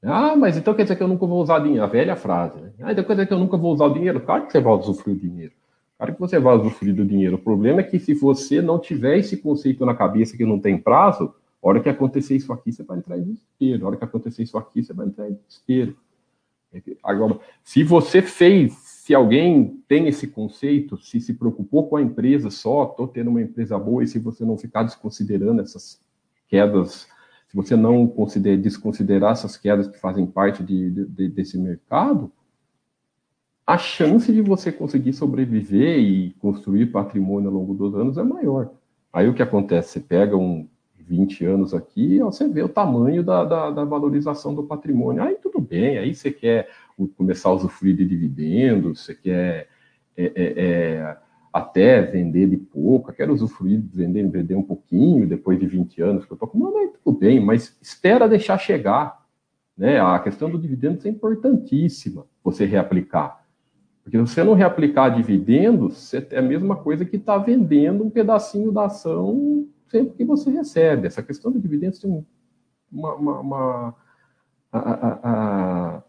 Ah, 0.02 0.34
mas 0.34 0.56
então 0.56 0.74
quer 0.74 0.82
dizer 0.82 0.96
que 0.96 1.02
eu 1.02 1.08
nunca 1.08 1.26
vou 1.26 1.42
usar 1.42 1.60
dinheiro. 1.60 1.84
A 1.84 1.86
velha 1.86 2.16
frase, 2.16 2.58
né? 2.60 2.72
Ah, 2.80 2.92
então 2.92 3.04
quer 3.04 3.12
dizer 3.12 3.26
que 3.26 3.34
eu 3.34 3.38
nunca 3.38 3.56
vou 3.56 3.72
usar 3.72 3.86
o 3.86 3.94
dinheiro. 3.94 4.20
Claro 4.20 4.46
que 4.46 4.52
você 4.52 4.60
vai 4.60 4.72
usufruir 4.74 5.16
o 5.16 5.20
dinheiro. 5.20 5.52
Claro 5.96 6.14
que 6.14 6.20
você 6.20 6.38
vai 6.38 6.56
usufruir 6.56 6.94
do 6.94 7.04
dinheiro. 7.04 7.36
O 7.36 7.38
problema 7.38 7.80
é 7.80 7.84
que 7.84 7.98
se 7.98 8.14
você 8.14 8.62
não 8.62 8.78
tiver 8.78 9.18
esse 9.18 9.36
conceito 9.36 9.84
na 9.84 9.94
cabeça 9.94 10.36
que 10.36 10.44
não 10.44 10.58
tem 10.58 10.78
prazo, 10.78 11.34
a 11.62 11.68
hora 11.68 11.80
que 11.80 11.88
acontecer 11.90 12.36
isso 12.36 12.52
aqui, 12.52 12.72
você 12.72 12.82
vai 12.82 12.98
entrar 12.98 13.18
em 13.18 13.22
desespero. 13.22 13.84
A 13.84 13.88
hora 13.88 13.96
que 13.98 14.04
acontecer 14.04 14.42
isso 14.42 14.56
aqui, 14.56 14.82
você 14.82 14.94
vai 14.94 15.06
entrar 15.06 15.28
em 15.28 15.34
desespero. 15.34 15.94
Agora, 17.02 17.38
se 17.62 17.84
você 17.84 18.22
fez, 18.22 18.72
se 19.10 19.14
alguém 19.16 19.82
tem 19.88 20.06
esse 20.06 20.28
conceito, 20.28 20.96
se 20.96 21.20
se 21.20 21.34
preocupou 21.34 21.88
com 21.88 21.96
a 21.96 22.00
empresa 22.00 22.48
só, 22.48 22.84
estou 22.84 23.08
tendo 23.08 23.28
uma 23.28 23.42
empresa 23.42 23.76
boa, 23.76 24.04
e 24.04 24.06
se 24.06 24.20
você 24.20 24.44
não 24.44 24.56
ficar 24.56 24.84
desconsiderando 24.84 25.60
essas 25.60 26.00
quedas, 26.46 27.08
se 27.48 27.56
você 27.56 27.74
não 27.74 28.06
consider, 28.06 28.56
desconsiderar 28.58 29.32
essas 29.32 29.56
quedas 29.56 29.88
que 29.88 29.98
fazem 29.98 30.24
parte 30.24 30.62
de, 30.62 30.90
de, 31.06 31.28
desse 31.28 31.58
mercado, 31.58 32.30
a 33.66 33.76
chance 33.76 34.32
de 34.32 34.42
você 34.42 34.70
conseguir 34.70 35.12
sobreviver 35.12 35.98
e 35.98 36.30
construir 36.34 36.92
patrimônio 36.92 37.48
ao 37.48 37.56
longo 37.56 37.74
dos 37.74 37.92
anos 37.96 38.16
é 38.16 38.22
maior. 38.22 38.70
Aí 39.12 39.28
o 39.28 39.34
que 39.34 39.42
acontece? 39.42 39.88
Você 39.88 39.98
pega 39.98 40.36
um 40.36 40.68
20 41.10 41.44
anos 41.44 41.74
aqui, 41.74 42.20
você 42.20 42.46
vê 42.46 42.62
o 42.62 42.68
tamanho 42.68 43.24
da, 43.24 43.44
da, 43.44 43.70
da, 43.70 43.84
valorização 43.84 44.54
do 44.54 44.62
patrimônio. 44.62 45.22
Aí 45.22 45.34
tudo 45.34 45.60
bem, 45.60 45.98
aí 45.98 46.14
você 46.14 46.30
quer 46.30 46.68
começar 47.16 47.48
a 47.48 47.54
usufruir 47.54 47.96
de 47.96 48.06
dividendos, 48.06 49.04
você 49.04 49.14
quer 49.14 49.68
é, 50.16 50.24
é, 50.24 50.32
é, 50.36 51.16
até 51.52 52.00
vender 52.00 52.48
de 52.48 52.56
pouco, 52.56 53.12
quer 53.12 53.28
usufruir, 53.28 53.82
vender, 53.92 54.28
vender 54.28 54.54
um 54.54 54.62
pouquinho 54.62 55.26
depois 55.26 55.58
de 55.58 55.66
20 55.66 56.00
anos 56.00 56.24
que 56.24 56.32
eu 56.32 56.36
estou 56.36 56.48
com, 56.48 56.78
aí 56.78 56.92
tudo 57.02 57.18
bem, 57.18 57.40
mas 57.40 57.76
espera 57.82 58.28
deixar 58.28 58.56
chegar. 58.58 59.20
Né? 59.76 60.00
A 60.00 60.18
questão 60.20 60.48
do 60.48 60.58
dividendos 60.58 61.04
é 61.04 61.08
importantíssima 61.08 62.24
você 62.44 62.64
reaplicar. 62.64 63.44
Porque 64.04 64.16
se 64.16 64.22
você 64.22 64.44
não 64.44 64.54
reaplicar 64.54 65.14
dividendos, 65.14 66.14
é 66.14 66.38
a 66.38 66.42
mesma 66.42 66.76
coisa 66.76 67.04
que 67.04 67.16
está 67.16 67.36
vendendo 67.36 68.04
um 68.04 68.10
pedacinho 68.10 68.70
da 68.70 68.84
ação 68.84 69.66
sempre 69.90 70.16
que 70.16 70.24
você 70.24 70.50
recebe. 70.50 71.06
Essa 71.06 71.22
questão 71.22 71.50
de 71.50 71.58
dividendos 71.58 71.98
tem 71.98 72.10
uma. 72.90 73.14
uma, 73.14 73.40
uma 73.40 73.96
a, 74.72 74.78
a, 74.78 75.20
a, 75.96 76.02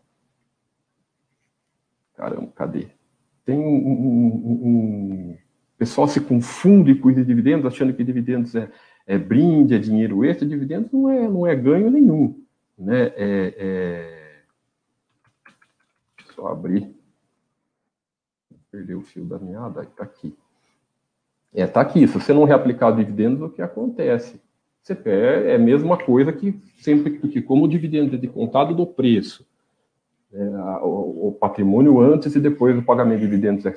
caramba, 2.16 2.52
cadê? 2.56 2.88
Tem 3.44 3.58
um, 3.58 3.64
um, 3.64 4.62
um, 4.64 5.32
O 5.34 5.78
pessoal 5.78 6.08
se 6.08 6.22
confunde 6.22 6.96
com 6.96 7.10
os 7.10 7.16
dividendos, 7.16 7.66
achando 7.66 7.94
que 7.94 8.04
dividendos 8.04 8.56
é, 8.56 8.72
é 9.08 9.18
brinde, 9.18 9.74
é 9.74 9.80
dinheiro 9.80 10.24
extra. 10.24 10.48
Dividendos 10.48 10.92
não 10.92 11.10
é, 11.10 11.28
não 11.28 11.48
é 11.48 11.56
ganho 11.56 11.90
nenhum. 11.90 12.44
Né? 12.78 13.08
É, 13.16 13.56
é... 13.58 14.44
Só 16.36 16.48
abrir 16.48 17.02
perder 18.72 18.96
o 18.96 19.02
fio 19.02 19.26
da 19.26 19.38
meada, 19.38 19.84
está 19.84 20.04
aqui. 20.04 20.36
É, 21.54 21.64
está 21.64 21.82
aqui. 21.82 22.08
Se 22.08 22.14
você 22.14 22.34
não 22.34 22.44
reaplicar 22.44 22.96
dividendos, 22.96 23.42
o 23.42 23.50
que 23.50 23.62
acontece? 23.62 24.42
Você 24.82 24.96
perde, 24.96 25.50
é 25.50 25.56
a 25.56 25.60
mesma 25.60 25.98
coisa 25.98 26.34
que 26.34 26.60
sempre 26.80 27.20
que, 27.20 27.42
como 27.42 27.66
o 27.66 27.68
dividendo 27.68 28.16
é 28.16 28.18
de 28.18 28.28
contado 28.28 28.74
do 28.74 28.86
preço, 28.86 29.46
é, 30.34 30.44
o, 30.82 31.28
o, 31.28 31.38
patrimônio 31.40 32.00
antes 32.00 32.36
e 32.36 32.40
depois 32.40 32.76
do 32.76 32.82
pagamento 32.82 33.20
de 33.20 33.26
dividendos 33.26 33.66
é, 33.66 33.76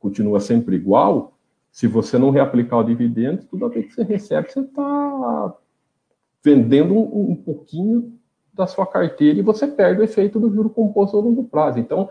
continua 0.00 0.40
sempre 0.40 0.74
igual. 0.74 1.38
Se 1.70 1.86
você 1.86 2.18
não 2.18 2.30
reaplicar 2.30 2.80
o 2.80 2.84
dividendo, 2.84 3.44
toda 3.44 3.68
vez 3.68 3.86
que 3.86 3.94
você 3.94 4.02
recebe, 4.02 4.50
você 4.50 4.60
está 4.60 5.54
vendendo 6.42 6.94
um, 6.94 7.30
um 7.30 7.36
pouquinho 7.36 8.18
da 8.52 8.66
sua 8.66 8.86
carteira 8.86 9.38
e 9.38 9.42
você 9.42 9.66
perde 9.66 10.00
o 10.00 10.04
efeito 10.04 10.40
do 10.40 10.52
juro 10.52 10.68
composto 10.68 11.16
ao 11.16 11.22
longo 11.22 11.44
prazo. 11.44 11.78
Então, 11.78 12.10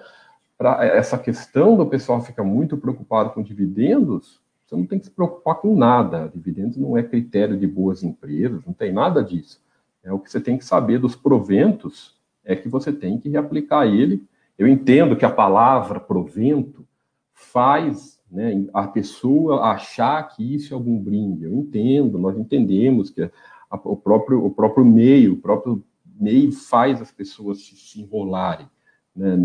essa 0.79 1.17
questão 1.17 1.75
do 1.75 1.85
pessoal 1.85 2.21
ficar 2.21 2.43
muito 2.43 2.77
preocupado 2.77 3.31
com 3.31 3.43
dividendos, 3.43 4.40
você 4.71 4.77
não 4.77 4.85
tem 4.85 4.99
que 4.99 5.05
se 5.05 5.11
preocupar 5.11 5.55
com 5.55 5.75
nada. 5.75 6.31
Dividendos 6.33 6.77
não 6.77 6.97
é 6.97 7.03
critério 7.03 7.57
de 7.57 7.67
boas 7.67 8.03
empresas, 8.03 8.63
não 8.65 8.73
tem 8.73 8.93
nada 8.93 9.21
disso. 9.21 9.59
É 10.01 10.13
o 10.13 10.19
que 10.19 10.31
você 10.31 10.39
tem 10.39 10.57
que 10.57 10.63
saber 10.63 10.97
dos 10.97 11.13
proventos 11.13 12.15
é 12.43 12.55
que 12.55 12.69
você 12.69 12.91
tem 12.93 13.19
que 13.19 13.27
reaplicar 13.27 13.85
ele. 13.85 14.23
Eu 14.57 14.67
entendo 14.67 15.15
que 15.15 15.25
a 15.25 15.31
palavra 15.31 15.99
provento 15.99 16.87
faz 17.33 18.19
né, 18.31 18.65
a 18.73 18.87
pessoa 18.87 19.65
achar 19.65 20.23
que 20.29 20.55
isso 20.55 20.73
é 20.73 20.75
algum 20.75 20.97
brinde. 20.97 21.43
Eu 21.43 21.53
entendo, 21.53 22.17
nós 22.17 22.37
entendemos 22.37 23.09
que 23.09 23.23
a, 23.69 23.75
o, 23.83 23.97
próprio, 23.97 24.45
o 24.45 24.49
próprio 24.49 24.85
meio, 24.85 25.33
o 25.33 25.37
próprio 25.37 25.83
meio 26.17 26.51
faz 26.51 27.01
as 27.01 27.11
pessoas 27.11 27.59
se, 27.59 27.75
se 27.75 28.01
enrolarem. 28.01 28.67
Né? 29.13 29.37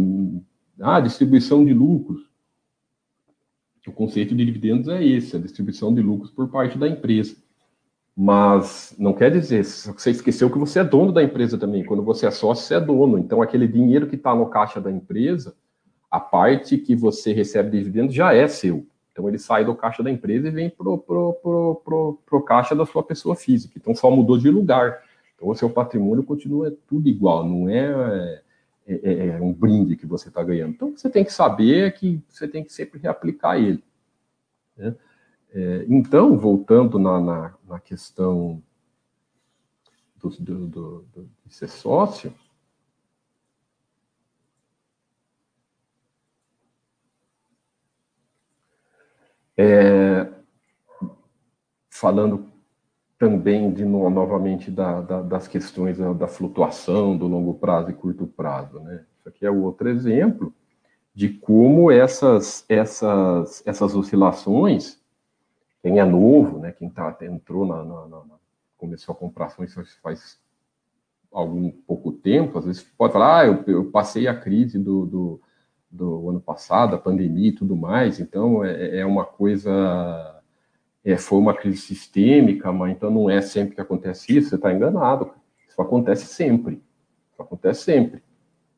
Ah, 0.80 1.00
distribuição 1.00 1.64
de 1.64 1.74
lucros. 1.74 2.30
O 3.86 3.92
conceito 3.92 4.34
de 4.34 4.44
dividendos 4.44 4.88
é 4.88 5.04
esse, 5.04 5.36
a 5.36 5.38
distribuição 5.38 5.94
de 5.94 6.02
lucros 6.02 6.30
por 6.30 6.48
parte 6.48 6.76
da 6.76 6.88
empresa. 6.88 7.36
Mas 8.16 8.94
não 8.98 9.12
quer 9.12 9.30
dizer, 9.30 9.62
você 9.62 10.10
esqueceu 10.10 10.50
que 10.50 10.58
você 10.58 10.80
é 10.80 10.84
dono 10.84 11.12
da 11.12 11.22
empresa 11.22 11.58
também. 11.58 11.84
Quando 11.84 12.02
você 12.02 12.26
é 12.26 12.30
sócio, 12.30 12.64
você 12.64 12.74
é 12.74 12.80
dono. 12.80 13.18
Então, 13.18 13.42
aquele 13.42 13.68
dinheiro 13.68 14.06
que 14.06 14.16
está 14.16 14.34
no 14.34 14.46
caixa 14.46 14.80
da 14.80 14.90
empresa, 14.90 15.54
a 16.10 16.18
parte 16.18 16.78
que 16.78 16.96
você 16.96 17.32
recebe 17.32 17.70
de 17.70 17.78
dividendos 17.78 18.14
já 18.14 18.34
é 18.34 18.48
seu. 18.48 18.86
Então, 19.12 19.28
ele 19.28 19.38
sai 19.38 19.64
do 19.64 19.74
caixa 19.74 20.02
da 20.02 20.10
empresa 20.10 20.48
e 20.48 20.50
vem 20.50 20.70
para 20.70 20.88
o 20.88 20.98
pro, 20.98 21.34
pro, 21.34 21.74
pro, 21.84 22.18
pro, 22.26 22.42
caixa 22.42 22.74
da 22.74 22.86
sua 22.86 23.02
pessoa 23.02 23.36
física. 23.36 23.74
Então, 23.76 23.94
só 23.94 24.10
mudou 24.10 24.38
de 24.38 24.50
lugar. 24.50 25.02
Então, 25.34 25.48
o 25.48 25.54
seu 25.54 25.68
patrimônio 25.70 26.24
continua 26.24 26.74
tudo 26.88 27.08
igual. 27.08 27.46
Não 27.46 27.68
é 27.68 28.42
é, 28.86 28.94
é, 28.94 29.26
é 29.28 29.40
um 29.40 29.52
brinde 29.52 29.96
que 29.96 30.06
você 30.06 30.28
está 30.28 30.42
ganhando. 30.42 30.70
Então, 30.74 30.96
você 30.96 31.10
tem 31.10 31.24
que 31.24 31.32
saber 31.32 31.92
que 31.94 32.22
você 32.28 32.46
tem 32.46 32.62
que 32.62 32.72
sempre 32.72 33.00
reaplicar 33.00 33.58
ele. 33.58 33.82
Né? 34.76 34.94
É, 35.52 35.84
então, 35.88 36.38
voltando 36.38 36.98
na, 36.98 37.20
na, 37.20 37.54
na 37.66 37.80
questão 37.80 38.62
do, 40.16 40.28
do, 40.30 40.66
do, 40.66 41.02
do, 41.12 41.30
de 41.44 41.54
ser 41.54 41.68
sócio, 41.68 42.32
é, 49.56 50.30
falando 51.90 52.55
também 53.18 53.72
de 53.72 53.84
novamente 53.84 54.70
da, 54.70 55.00
da, 55.00 55.22
das 55.22 55.48
questões 55.48 55.98
da, 55.98 56.12
da, 56.12 56.28
flutuação 56.28 57.16
do 57.16 57.26
longo 57.26 57.54
prazo 57.54 57.90
e 57.90 57.94
curto 57.94 58.26
prazo, 58.26 58.78
né? 58.80 59.04
Isso 59.18 59.28
aqui 59.28 59.46
é 59.46 59.50
outro 59.50 59.88
exemplo 59.88 60.52
de 61.14 61.30
como 61.30 61.90
essas 61.90 62.64
essas 62.68 63.62
essas 63.66 63.94
oscilações, 63.94 65.00
quem 65.82 65.98
é 65.98 66.04
novo, 66.04 66.58
né? 66.58 66.72
Quem 66.72 66.90
tá 66.90 67.16
entrou 67.22 67.66
na, 67.66 67.82
na, 67.82 68.06
na 68.06 68.36
começou 68.76 69.14
a 69.14 69.16
comprar 69.16 69.46
ações 69.46 69.74
faz 70.02 70.38
algum 71.32 71.70
pouco 71.70 72.12
tempo, 72.12 72.58
às 72.58 72.64
vezes 72.64 72.82
pode 72.82 73.12
falar, 73.12 73.40
ah, 73.40 73.46
eu, 73.46 73.62
eu 73.66 73.90
passei 73.90 74.26
a 74.26 74.38
crise 74.38 74.78
do, 74.78 75.04
do, 75.06 75.40
do 75.90 76.30
ano 76.30 76.40
passado, 76.40 76.94
a 76.94 76.98
pandemia 76.98 77.48
e 77.48 77.54
tudo 77.54 77.76
mais, 77.76 78.20
então 78.20 78.64
é, 78.64 78.98
é 78.98 79.06
uma 79.06 79.24
coisa 79.24 80.35
é, 81.06 81.16
foi 81.16 81.38
uma 81.38 81.54
crise 81.54 81.78
sistêmica, 81.78 82.72
mas 82.72 82.90
então 82.90 83.08
não 83.10 83.30
é 83.30 83.40
sempre 83.40 83.76
que 83.76 83.80
acontece 83.80 84.36
isso, 84.36 84.48
você 84.48 84.56
está 84.56 84.74
enganado. 84.74 85.30
Isso 85.68 85.80
acontece 85.80 86.26
sempre. 86.26 86.82
Isso 87.32 87.40
acontece 87.40 87.84
sempre. 87.84 88.20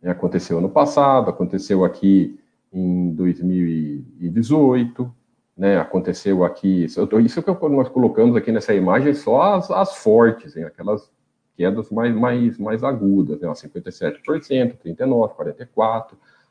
É, 0.02 0.10
aconteceu 0.10 0.58
ano 0.58 0.68
passado, 0.68 1.30
aconteceu 1.30 1.86
aqui 1.86 2.38
em 2.70 3.14
2018, 3.14 5.10
né, 5.56 5.78
aconteceu 5.78 6.44
aqui. 6.44 6.84
Isso, 6.84 7.08
isso 7.18 7.42
que 7.42 7.50
nós 7.50 7.88
colocamos 7.88 8.36
aqui 8.36 8.52
nessa 8.52 8.74
imagem 8.74 9.14
só 9.14 9.54
as, 9.54 9.70
as 9.70 9.96
fortes, 9.96 10.54
hein, 10.54 10.64
aquelas 10.64 11.10
quedas 11.56 11.90
mais, 11.90 12.14
mais, 12.14 12.58
mais 12.58 12.84
agudas, 12.84 13.40
né, 13.40 13.48
57%, 13.48 14.76
39%, 14.76 15.34
44%. 15.34 16.08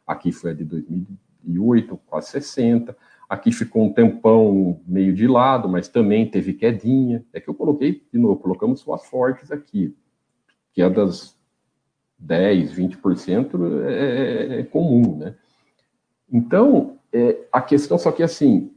Aqui 0.07 0.31
foi 0.31 0.51
a 0.51 0.53
de 0.55 0.63
2000, 0.63 1.05
58, 1.47 1.99
quase 2.07 2.29
60. 2.31 2.97
Aqui 3.29 3.51
ficou 3.51 3.83
um 3.83 3.93
tempão 3.93 4.79
meio 4.87 5.13
de 5.13 5.27
lado, 5.27 5.67
mas 5.67 5.89
também 5.89 6.29
teve 6.29 6.53
quedinha. 6.53 7.25
É 7.33 7.41
que 7.41 7.49
eu 7.49 7.53
coloquei, 7.53 8.01
de 8.11 8.17
novo, 8.17 8.39
colocamos 8.39 8.79
só 8.79 8.93
as 8.93 9.05
fortes 9.05 9.51
aqui. 9.51 9.95
Quedas 10.73 11.37
10, 12.17 12.73
20% 12.73 13.85
é, 13.85 14.59
é, 14.59 14.63
comum, 14.63 15.17
né? 15.17 15.35
Então, 16.31 16.97
é, 17.11 17.45
a 17.51 17.61
questão 17.61 17.97
só 17.97 18.11
que 18.11 18.23
assim, 18.23 18.71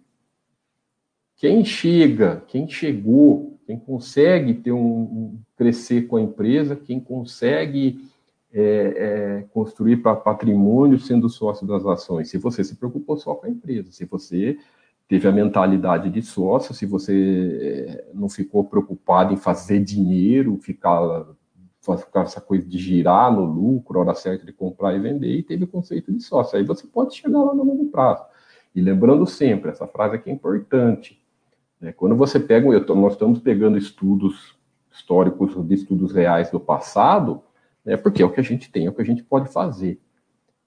quem 1.36 1.64
chega, 1.64 2.42
quem 2.48 2.68
chegou, 2.68 3.58
quem 3.66 3.78
consegue 3.78 4.54
ter 4.54 4.72
um, 4.72 5.40
crescer 5.56 6.06
com 6.06 6.16
a 6.16 6.20
empresa, 6.20 6.74
quem 6.74 6.98
consegue 6.98 8.09
é, 8.52 8.62
é, 8.62 9.46
construir 9.52 9.98
para 9.98 10.16
patrimônio 10.16 10.98
sendo 10.98 11.28
sócio 11.28 11.66
das 11.66 11.84
ações. 11.86 12.28
Se 12.28 12.38
você 12.38 12.64
se 12.64 12.76
preocupou 12.76 13.16
só 13.16 13.34
com 13.34 13.46
a 13.46 13.50
empresa, 13.50 13.92
se 13.92 14.04
você 14.04 14.58
teve 15.08 15.26
a 15.26 15.32
mentalidade 15.32 16.10
de 16.10 16.22
sócio, 16.22 16.74
se 16.74 16.86
você 16.86 17.88
é, 17.88 18.10
não 18.14 18.28
ficou 18.28 18.64
preocupado 18.64 19.32
em 19.32 19.36
fazer 19.36 19.80
dinheiro, 19.80 20.56
ficar, 20.58 21.26
ficar 21.98 22.22
essa 22.22 22.40
coisa 22.40 22.66
de 22.66 22.78
girar 22.78 23.32
no 23.32 23.44
lucro, 23.44 24.00
hora 24.00 24.14
certa 24.14 24.44
de 24.44 24.52
comprar 24.52 24.94
e 24.94 25.00
vender, 25.00 25.38
e 25.38 25.42
teve 25.42 25.64
o 25.64 25.68
conceito 25.68 26.12
de 26.12 26.22
sócio. 26.22 26.58
Aí 26.58 26.64
você 26.64 26.86
pode 26.86 27.14
chegar 27.14 27.42
lá 27.42 27.54
no 27.54 27.64
longo 27.64 27.86
prazo. 27.86 28.24
E 28.74 28.80
lembrando 28.80 29.26
sempre, 29.26 29.70
essa 29.70 29.86
frase 29.86 30.16
aqui 30.16 30.30
é 30.30 30.32
importante. 30.32 31.20
Né? 31.80 31.92
Quando 31.92 32.14
você 32.14 32.38
pega, 32.38 32.68
nós 32.94 33.12
estamos 33.12 33.40
pegando 33.40 33.78
estudos 33.78 34.56
históricos, 34.92 35.54
de 35.66 35.74
estudos 35.74 36.12
reais 36.12 36.50
do 36.50 36.60
passado, 36.60 37.42
né, 37.84 37.96
porque 37.96 38.22
é 38.22 38.26
o 38.26 38.30
que 38.30 38.40
a 38.40 38.44
gente 38.44 38.70
tem, 38.70 38.86
é 38.86 38.90
o 38.90 38.92
que 38.92 39.02
a 39.02 39.04
gente 39.04 39.22
pode 39.22 39.52
fazer. 39.52 40.00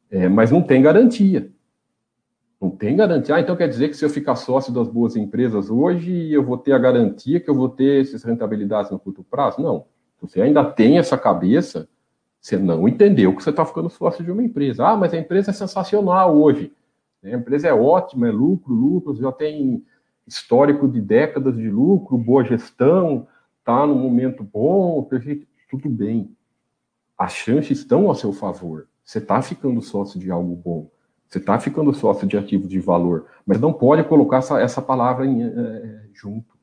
É, 0.10 0.28
mas 0.28 0.52
não 0.52 0.62
tem 0.62 0.82
garantia. 0.82 1.52
Não 2.62 2.70
tem 2.70 2.96
garantia. 2.96 3.36
Ah, 3.36 3.42
então 3.42 3.56
quer 3.56 3.68
dizer 3.68 3.90
que 3.90 3.96
se 3.96 4.06
eu 4.06 4.10
ficar 4.10 4.36
sócio 4.36 4.74
das 4.74 4.88
boas 4.88 5.16
empresas 5.16 5.70
hoje, 5.70 6.32
eu 6.32 6.44
vou 6.44 6.58
ter 6.58 6.72
a 6.72 6.78
garantia 6.78 7.40
que 7.40 7.50
eu 7.50 7.56
vou 7.56 7.68
ter 7.68 8.02
essas 8.02 8.24
rentabilidades 8.24 8.92
no 8.92 9.00
curto 9.00 9.24
prazo? 9.24 9.62
Não. 9.62 9.86
Você 10.22 10.42
ainda 10.42 10.64
tem 10.64 10.98
essa 10.98 11.18
cabeça, 11.18 11.90
você 12.40 12.58
não 12.58 12.88
entendeu 12.88 13.36
que 13.36 13.44
você 13.44 13.50
está 13.50 13.66
ficando 13.66 13.90
sócio 13.90 14.24
de 14.24 14.32
uma 14.32 14.44
empresa. 14.44 14.88
Ah, 14.88 14.96
mas 14.96 15.14
a 15.14 15.18
empresa 15.18 15.52
é 15.52 15.54
sensacional 15.54 16.38
hoje. 16.38 16.72
A 17.24 17.32
empresa 17.32 17.68
é 17.68 17.74
ótima, 17.74 18.28
é 18.28 18.32
lucro, 18.32 18.74
lucro, 18.74 19.16
já 19.16 19.32
tem 19.32 19.84
histórico 20.26 20.88
de 20.88 21.02
décadas 21.02 21.56
de 21.58 21.70
lucro, 21.70 22.18
boa 22.18 22.44
gestão, 22.46 23.28
está 23.60 23.86
no 23.86 23.96
momento 23.96 24.44
bom, 24.44 25.04
perfeito, 25.04 25.46
tudo 25.70 25.90
bem 25.90 26.34
as 27.18 27.34
chances 27.34 27.80
estão 27.80 28.08
ao 28.08 28.16
seu 28.16 28.34
favor. 28.34 28.88
Você 29.04 29.20
está 29.20 29.42
ficando 29.42 29.82
sócio 29.82 30.20
de 30.20 30.32
algo 30.32 30.56
bom. 30.56 30.90
Você 31.28 31.38
está 31.40 31.60
ficando 31.60 31.94
sócio 31.94 32.28
de 32.28 32.38
ativos 32.38 32.70
de 32.70 32.80
valor. 32.80 33.26
Mas 33.46 33.60
não 33.60 33.74
pode 33.74 34.04
colocar 34.04 34.38
essa, 34.38 34.60
essa 34.60 34.82
palavra 34.82 35.26
em, 35.26 35.44
é, 35.44 36.06
junto. 36.14 36.54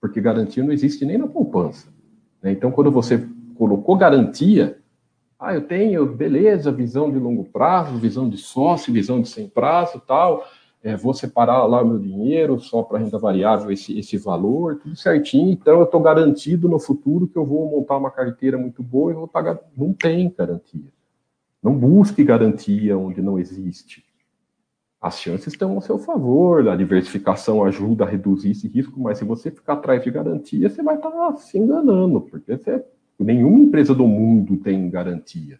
Porque 0.00 0.20
garantia 0.20 0.62
não 0.62 0.72
existe 0.72 1.04
nem 1.04 1.18
na 1.18 1.26
poupança. 1.26 1.88
Né? 2.42 2.52
Então, 2.52 2.70
quando 2.70 2.90
você 2.90 3.26
colocou 3.54 3.96
garantia, 3.96 4.78
ah, 5.38 5.54
eu 5.54 5.66
tenho, 5.66 6.06
beleza, 6.06 6.70
visão 6.70 7.10
de 7.10 7.18
longo 7.18 7.44
prazo, 7.44 7.96
visão 7.96 8.28
de 8.28 8.36
sócio, 8.36 8.92
visão 8.92 9.20
de 9.22 9.28
sem 9.28 9.48
prazo 9.48 10.00
tal 10.06 10.44
é, 10.82 10.96
vou 10.96 11.12
separar 11.12 11.64
lá 11.66 11.84
meu 11.84 11.98
dinheiro 11.98 12.58
só 12.58 12.82
para 12.82 12.98
renda 12.98 13.18
variável, 13.18 13.70
esse, 13.70 13.98
esse 13.98 14.16
valor, 14.16 14.76
tudo 14.76 14.96
certinho. 14.96 15.52
Então, 15.52 15.78
eu 15.78 15.84
estou 15.84 16.00
garantido 16.00 16.68
no 16.68 16.78
futuro 16.78 17.28
que 17.28 17.36
eu 17.36 17.44
vou 17.44 17.70
montar 17.70 17.98
uma 17.98 18.10
carteira 18.10 18.56
muito 18.56 18.82
boa 18.82 19.10
e 19.10 19.14
vou 19.14 19.26
estar. 19.26 19.42
Tá, 19.42 19.60
não 19.76 19.92
tem 19.92 20.32
garantia. 20.36 20.90
Não 21.62 21.76
busque 21.76 22.24
garantia 22.24 22.96
onde 22.96 23.20
não 23.20 23.38
existe. 23.38 24.02
As 25.00 25.18
chances 25.18 25.48
estão 25.48 25.72
ao 25.72 25.80
seu 25.80 25.98
favor, 25.98 26.66
a 26.68 26.76
diversificação 26.76 27.64
ajuda 27.64 28.04
a 28.04 28.08
reduzir 28.08 28.50
esse 28.50 28.68
risco, 28.68 29.00
mas 29.00 29.18
se 29.18 29.24
você 29.24 29.50
ficar 29.50 29.74
atrás 29.74 30.02
de 30.02 30.10
garantia, 30.10 30.68
você 30.68 30.82
vai 30.82 30.96
estar 30.96 31.10
tá 31.10 31.36
se 31.36 31.58
enganando, 31.58 32.20
porque 32.22 32.56
você, 32.56 32.84
nenhuma 33.18 33.58
empresa 33.58 33.94
do 33.94 34.06
mundo 34.06 34.58
tem 34.58 34.90
garantia. 34.90 35.58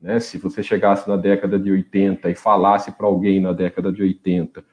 Né? 0.00 0.20
Se 0.20 0.38
você 0.38 0.62
chegasse 0.62 1.08
na 1.08 1.16
década 1.16 1.58
de 1.58 1.70
80 1.70 2.30
e 2.30 2.34
falasse 2.34 2.92
para 2.92 3.06
alguém 3.06 3.40
na 3.40 3.52
década 3.52 3.92
de 3.92 4.02
80 4.02 4.64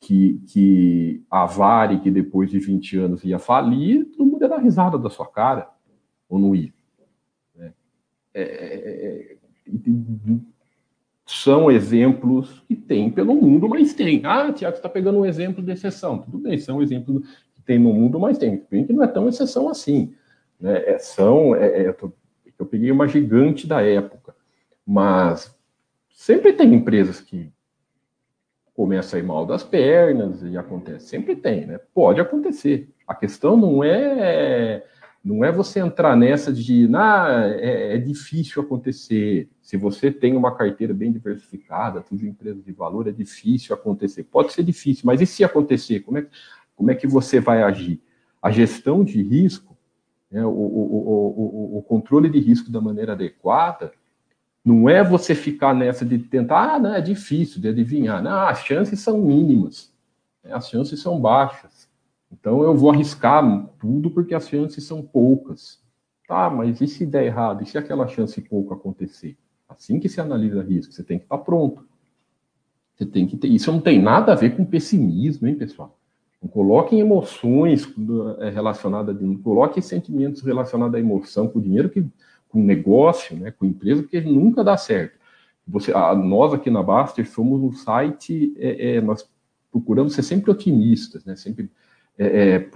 que, 0.00 0.40
que 0.46 1.24
a 1.30 1.46
Varig, 1.46 2.10
depois 2.10 2.50
de 2.50 2.58
20 2.58 2.98
anos, 2.98 3.24
ia 3.24 3.38
falir, 3.38 4.04
todo 4.06 4.26
mundo 4.26 4.42
ia 4.42 4.48
dar 4.48 4.58
risada 4.58 4.98
da 4.98 5.08
sua 5.10 5.26
cara, 5.26 5.70
ou 6.28 6.38
não 6.38 6.54
ia. 6.54 6.72
Né? 7.56 7.72
É, 8.34 8.42
é, 8.42 9.32
é 9.32 9.36
são 11.26 11.68
exemplos 11.68 12.62
que 12.68 12.76
tem 12.76 13.10
pelo 13.10 13.34
mundo, 13.34 13.68
mas 13.68 13.92
tem. 13.92 14.20
Ah, 14.24 14.52
Tiago, 14.52 14.76
está 14.76 14.88
pegando 14.88 15.18
um 15.18 15.26
exemplo 15.26 15.60
de 15.60 15.72
exceção. 15.72 16.18
Tudo 16.18 16.38
bem, 16.38 16.56
são 16.56 16.80
exemplos 16.80 17.28
que 17.52 17.60
tem 17.62 17.80
no 17.80 17.92
mundo, 17.92 18.20
mas 18.20 18.38
tem. 18.38 18.58
Que 18.58 18.92
não 18.92 19.02
é 19.02 19.08
tão 19.08 19.28
exceção 19.28 19.68
assim. 19.68 20.14
Né? 20.60 20.78
É, 20.86 20.98
são, 20.98 21.56
é, 21.56 21.82
é, 21.82 21.96
eu 22.58 22.66
peguei 22.66 22.92
uma 22.92 23.08
gigante 23.08 23.66
da 23.66 23.82
época. 23.82 24.35
Mas 24.86 25.54
sempre 26.10 26.52
tem 26.52 26.74
empresas 26.74 27.20
que 27.20 27.52
começam 28.74 29.18
a 29.18 29.22
ir 29.22 29.26
mal 29.26 29.46
das 29.46 29.64
pernas 29.64 30.42
e 30.42 30.56
acontece. 30.56 31.08
Sempre 31.08 31.34
tem, 31.34 31.66
né? 31.66 31.80
Pode 31.94 32.20
acontecer. 32.20 32.88
A 33.08 33.14
questão 33.14 33.56
não 33.56 33.82
é 33.82 34.84
não 35.24 35.44
é 35.44 35.50
você 35.50 35.80
entrar 35.80 36.14
nessa 36.14 36.52
de 36.52 36.88
ah, 36.94 37.48
é, 37.58 37.96
é 37.96 37.98
difícil 37.98 38.62
acontecer. 38.62 39.48
Se 39.60 39.76
você 39.76 40.12
tem 40.12 40.36
uma 40.36 40.54
carteira 40.54 40.94
bem 40.94 41.10
diversificada, 41.10 42.00
tudo 42.00 42.24
empresas 42.24 42.64
de 42.64 42.70
valor, 42.70 43.08
é 43.08 43.10
difícil 43.10 43.74
acontecer. 43.74 44.22
Pode 44.22 44.52
ser 44.52 44.62
difícil, 44.62 45.02
mas 45.04 45.20
e 45.20 45.26
se 45.26 45.42
acontecer? 45.42 46.00
Como 46.00 46.18
é, 46.18 46.26
como 46.76 46.92
é 46.92 46.94
que 46.94 47.08
você 47.08 47.40
vai 47.40 47.64
agir? 47.64 48.00
A 48.40 48.52
gestão 48.52 49.02
de 49.02 49.20
risco, 49.20 49.76
né, 50.30 50.46
o, 50.46 50.48
o, 50.48 51.74
o, 51.74 51.78
o 51.78 51.82
controle 51.82 52.30
de 52.30 52.38
risco 52.38 52.70
da 52.70 52.80
maneira 52.80 53.14
adequada, 53.14 53.92
não 54.66 54.88
é 54.88 55.04
você 55.04 55.32
ficar 55.32 55.72
nessa 55.72 56.04
de 56.04 56.18
tentar, 56.18 56.74
ah, 56.74 56.78
não, 56.80 56.92
é 56.92 57.00
difícil 57.00 57.60
de 57.60 57.68
adivinhar. 57.68 58.20
Não, 58.20 58.48
as 58.48 58.64
chances 58.64 58.98
são 58.98 59.16
mínimas, 59.18 59.92
né? 60.42 60.52
as 60.52 60.68
chances 60.68 61.00
são 61.00 61.20
baixas. 61.20 61.88
Então 62.32 62.64
eu 62.64 62.74
vou 62.74 62.90
arriscar 62.90 63.70
tudo 63.78 64.10
porque 64.10 64.34
as 64.34 64.48
chances 64.48 64.82
são 64.82 65.02
poucas. 65.02 65.80
Tá, 66.26 66.50
mas 66.50 66.80
e 66.80 66.88
se 66.88 67.06
der 67.06 67.26
errado? 67.26 67.62
E 67.62 67.66
se 67.66 67.78
aquela 67.78 68.08
chance 68.08 68.40
pouco 68.40 68.74
acontecer? 68.74 69.36
Assim 69.68 70.00
que 70.00 70.08
se 70.08 70.20
analisa 70.20 70.60
risco, 70.64 70.92
você 70.92 71.04
tem 71.04 71.18
que 71.18 71.26
estar 71.26 71.38
pronto. 71.38 71.86
Você 72.96 73.06
tem 73.06 73.24
que 73.24 73.36
ter. 73.36 73.46
Isso 73.46 73.70
não 73.70 73.80
tem 73.80 74.02
nada 74.02 74.32
a 74.32 74.34
ver 74.34 74.56
com 74.56 74.64
pessimismo, 74.64 75.46
hein, 75.46 75.54
pessoal? 75.54 75.96
Não 76.42 76.48
coloquem 76.48 76.98
emoções 76.98 77.88
eh, 78.40 78.50
relacionadas, 78.50 79.20
não 79.20 79.36
coloquem 79.36 79.80
sentimentos 79.80 80.42
relacionados 80.42 80.96
à 80.96 80.98
emoção, 80.98 81.46
com 81.46 81.60
o 81.60 81.62
dinheiro 81.62 81.88
que 81.88 82.04
com 82.56 82.62
negócio, 82.62 83.36
né, 83.36 83.50
com 83.50 83.66
empresa, 83.66 84.02
porque 84.02 84.18
nunca 84.18 84.64
dá 84.64 84.78
certo. 84.78 85.18
Você, 85.68 85.92
a, 85.92 86.14
nós 86.14 86.54
aqui 86.54 86.70
na 86.70 86.82
Baster 86.82 87.28
somos 87.28 87.60
um 87.60 87.70
site, 87.70 88.54
é, 88.56 88.96
é, 88.96 89.00
nós 89.02 89.28
procuramos 89.70 90.14
ser 90.14 90.22
sempre 90.22 90.50
otimistas, 90.50 91.22
né, 91.26 91.36
sempre 91.36 91.70
é, 92.18 92.54
é 92.54 92.70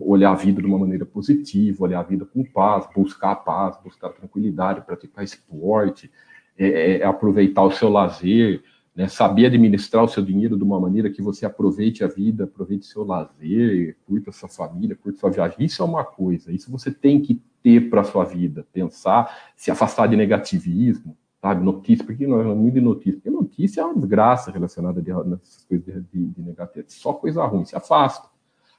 olhar 0.00 0.32
a 0.32 0.34
vida 0.34 0.60
de 0.60 0.66
uma 0.66 0.78
maneira 0.78 1.06
positiva, 1.06 1.84
olhar 1.84 2.00
a 2.00 2.02
vida 2.02 2.24
com 2.24 2.42
paz, 2.42 2.88
buscar 2.92 3.36
paz, 3.36 3.78
buscar 3.80 4.08
tranquilidade, 4.08 4.80
praticar 4.80 5.22
esporte, 5.22 6.10
é, 6.58 6.96
é, 6.96 7.04
aproveitar 7.04 7.62
o 7.62 7.70
seu 7.70 7.88
lazer, 7.90 8.60
né, 9.00 9.08
saber 9.08 9.46
administrar 9.46 10.04
o 10.04 10.08
seu 10.08 10.22
dinheiro 10.22 10.58
de 10.58 10.62
uma 10.62 10.78
maneira 10.78 11.08
que 11.08 11.22
você 11.22 11.46
aproveite 11.46 12.04
a 12.04 12.06
vida, 12.06 12.44
aproveite 12.44 12.84
seu 12.84 13.02
lazer, 13.02 13.96
curta 14.06 14.30
sua 14.30 14.46
família, 14.46 14.94
curta 14.94 15.18
sua 15.18 15.30
viagem. 15.30 15.64
Isso 15.64 15.82
é 15.82 15.86
uma 15.86 16.04
coisa, 16.04 16.52
isso 16.52 16.70
você 16.70 16.90
tem 16.90 17.18
que 17.18 17.40
ter 17.62 17.88
para 17.88 18.04
sua 18.04 18.26
vida, 18.26 18.66
pensar, 18.74 19.52
se 19.56 19.70
afastar 19.70 20.06
de 20.06 20.16
negativismo, 20.16 21.16
sabe? 21.40 21.64
Notícia, 21.64 22.04
porque 22.04 22.26
não 22.26 22.42
é 22.42 22.54
muito 22.54 22.74
de 22.74 22.82
notícia, 22.82 23.14
porque 23.14 23.30
notícia 23.30 23.80
é 23.80 23.84
uma 23.86 23.94
desgraça 23.94 24.50
relacionada 24.50 25.00
a 25.00 25.34
essas 25.34 25.64
coisas 25.64 25.86
de, 25.86 26.02
de, 26.12 26.26
de 26.26 26.42
negativo, 26.42 26.84
só 26.88 27.14
coisa 27.14 27.42
ruim, 27.46 27.64
se 27.64 27.74
afasta. 27.74 28.28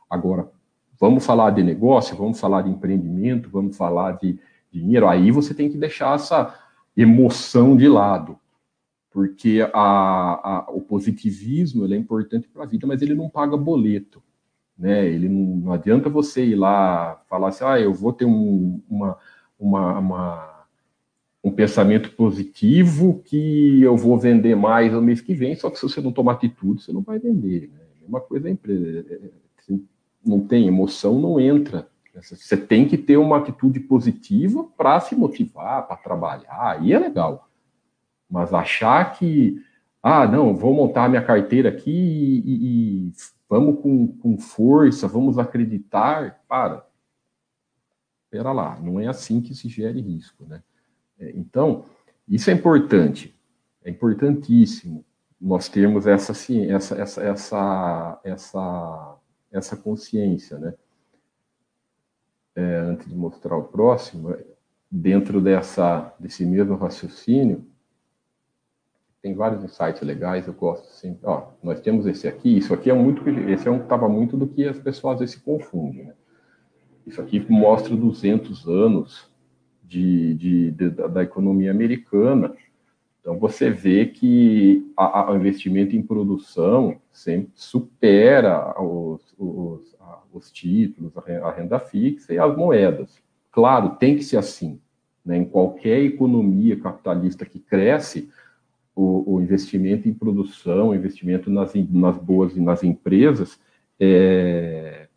Agora, 0.08 0.52
vamos 1.00 1.26
falar 1.26 1.50
de 1.50 1.64
negócio, 1.64 2.16
vamos 2.16 2.40
falar 2.40 2.62
de 2.62 2.70
empreendimento, 2.70 3.50
vamos 3.50 3.76
falar 3.76 4.20
de 4.20 4.38
dinheiro, 4.72 5.08
aí 5.08 5.32
você 5.32 5.56
tem 5.56 5.68
que 5.68 5.80
deixar 5.80 6.14
essa 6.14 6.54
emoção 6.96 7.76
de 7.76 7.88
lado, 7.88 8.38
porque 9.12 9.60
a, 9.74 9.80
a, 9.82 10.72
o 10.72 10.82
positivismo 10.82 11.86
é 11.86 11.98
importante 11.98 12.48
para 12.48 12.64
a 12.64 12.68
vida, 12.68 12.88
mas 12.88 13.02
ele 13.02 13.14
não 13.14 13.30
paga 13.30 13.56
boleto 13.58 14.24
né? 14.82 15.06
Ele 15.06 15.30
não, 15.30 15.58
não 15.58 15.74
adianta 15.74 16.10
você 16.10 16.44
ir 16.44 16.56
lá 16.56 17.22
falar 17.30 17.50
assim, 17.50 17.64
ah, 17.64 17.80
eu 17.80 17.94
vou 17.94 18.12
ter 18.12 18.26
um, 18.26 18.82
uma, 18.90 19.18
uma, 19.60 20.00
uma, 20.00 20.66
um 21.44 21.52
pensamento 21.52 22.12
positivo 22.14 23.22
que 23.24 23.84
eu 23.84 23.96
vou 23.96 24.18
vender 24.18 24.56
mais 24.56 24.92
no 24.92 25.00
mês 25.00 25.22
que 25.22 25.36
vem, 25.36 25.56
só 25.56 25.70
que 25.70 25.78
se 25.78 25.84
você 25.84 26.02
não 26.02 26.12
tomar 26.12 26.34
atitude, 26.34 26.82
você 26.82 26.92
não 26.92 27.02
vai 27.02 27.20
vender. 27.20 27.70
Né? 27.72 27.80
Uma 28.08 28.20
coisa 28.20 28.48
é 28.48 28.52
empresa, 28.52 29.06
é, 29.08 29.14
é, 29.14 29.80
não 30.26 30.40
tem 30.40 30.68
emoção, 30.68 31.20
não 31.22 31.40
entra. 31.40 31.88
Você 32.16 32.58
tem 32.58 32.88
que 32.88 32.98
ter 32.98 33.18
uma 33.18 33.38
atitude 33.38 33.80
positiva 33.82 34.64
para 34.76 35.00
se 35.00 35.16
motivar, 35.16 35.88
para 35.88 35.96
trabalhar, 35.96 36.78
aí 36.80 36.92
é 36.92 36.98
legal. 36.98 37.51
Mas 38.32 38.54
achar 38.54 39.14
que 39.18 39.62
ah, 40.02 40.28
não, 40.28 40.56
vou 40.56 40.74
montar 40.74 41.08
minha 41.08 41.24
carteira 41.24 41.70
aqui 41.70 41.92
e, 41.92 42.40
e, 42.40 43.08
e 43.08 43.12
vamos 43.48 43.82
com, 43.82 44.08
com 44.08 44.38
força, 44.40 45.08
vamos 45.08 45.38
acreditar. 45.38 46.42
Para. 46.48 46.88
Espera 48.26 48.52
lá, 48.52 48.80
não 48.80 49.00
é 49.00 49.08
assim 49.08 49.42
que 49.42 49.54
se 49.54 49.70
gere 49.70 50.02
risco, 50.02 50.46
né? 50.46 50.64
É, 51.20 51.32
então, 51.36 51.86
isso 52.28 52.50
é 52.50 52.54
importante, 52.54 53.36
é 53.84 53.92
importantíssimo 53.92 55.06
nós 55.40 55.68
termos 55.68 56.06
essa, 56.08 56.32
essa, 56.32 56.96
essa, 56.96 57.24
essa, 57.24 58.22
essa, 58.24 59.18
essa 59.52 59.78
consciência, 59.78 60.58
né? 60.58 60.74
É, 62.56 62.76
antes 62.78 63.08
de 63.08 63.16
mostrar 63.16 63.56
o 63.56 63.64
próximo, 63.64 64.36
dentro 64.90 65.40
dessa, 65.40 66.14
desse 66.20 66.46
mesmo 66.46 66.76
raciocínio, 66.76 67.71
tem 69.22 69.36
vários 69.36 69.64
insights 69.64 70.02
legais, 70.02 70.48
eu 70.48 70.54
gosto 70.54 70.88
assim, 70.88 71.18
ó, 71.24 71.50
nós 71.62 71.80
temos 71.80 72.08
esse 72.08 72.28
aqui, 72.28 72.58
isso 72.58 72.74
aqui 72.74 72.90
é 72.90 72.94
muito, 72.94 73.28
esse 73.50 73.68
é 73.68 73.72
um 73.72 73.78
que 73.78 73.84
estava 73.84 74.10
muito 74.10 74.36
do 74.36 74.48
que 74.48 74.66
as 74.66 74.80
pessoas 74.80 75.14
às 75.14 75.20
vezes 75.20 75.36
se 75.36 75.42
confundem, 75.42 76.06
né? 76.06 76.14
Isso 77.06 77.22
aqui 77.22 77.44
mostra 77.50 77.96
200 77.96 78.68
anos 78.68 79.32
de, 79.84 80.36
de, 80.36 80.72
de 80.72 80.90
da, 80.90 81.24
economia 81.24 81.72
americana, 81.72 82.56
então 83.20 83.38
você 83.38 83.70
vê 83.70 84.08
que 84.08 84.84
o 84.98 85.36
investimento 85.36 85.96
em 85.96 86.02
produção 86.02 87.00
sempre 87.12 87.52
supera 87.56 88.82
os, 88.82 89.22
os, 89.38 89.96
os 90.34 90.52
títulos, 90.52 91.14
a 91.44 91.52
renda 91.52 91.80
fixa 91.80 92.34
e 92.34 92.40
as 92.40 92.56
moedas. 92.56 93.22
Claro, 93.52 93.98
tem 93.98 94.16
que 94.16 94.24
ser 94.24 94.38
assim. 94.38 94.80
Né? 95.24 95.38
Em 95.38 95.46
qualquer 95.46 96.00
economia 96.00 96.80
capitalista 96.80 97.46
que 97.46 97.60
cresce, 97.60 98.30
o, 98.96 99.36
o 99.36 99.42
investimento 99.42 100.08
em 100.08 100.14
produção, 100.14 100.90
o 100.90 100.96
investimento 100.96 101.50
nas, 101.50 101.74
nas 101.90 102.18
boas 102.18 102.56
e 102.56 102.60
nas 102.60 102.84
empresas, 102.84 103.60
é, 104.00 105.08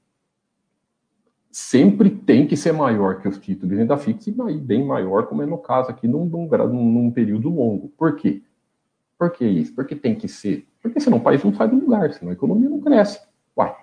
sempre 1.51 2.11
tem 2.11 2.47
que 2.47 2.57
ser 2.57 2.73
maior 2.73 3.21
que 3.21 3.29
os 3.29 3.39
títulos 3.39 3.71
de 3.71 3.77
renda 3.77 3.97
fixa 3.97 4.31
e 4.31 4.59
bem 4.59 4.85
maior, 4.85 5.27
como 5.27 5.43
é 5.43 5.47
no 5.47 5.59
caso 5.59 5.91
aqui, 5.91 6.09
num, 6.09 6.25
num, 6.25 6.49
num 6.69 7.11
período 7.11 7.49
longo. 7.49 7.89
Por 7.97 8.17
quê? 8.17 8.43
Por 9.19 9.31
que 9.31 9.45
isso? 9.45 9.75
Porque 9.75 9.95
tem 9.95 10.15
que 10.15 10.29
ser. 10.29 10.67
Porque 10.83 11.01
senão 11.01 11.19
o 11.19 11.23
país 11.23 11.43
não 11.43 11.55
sai 11.55 11.69
do 11.69 11.77
lugar, 11.77 12.13
senão 12.13 12.31
a 12.31 12.35
economia 12.35 12.69
não 12.69 12.81
cresce. 12.81 13.21
Uai, 13.57 13.75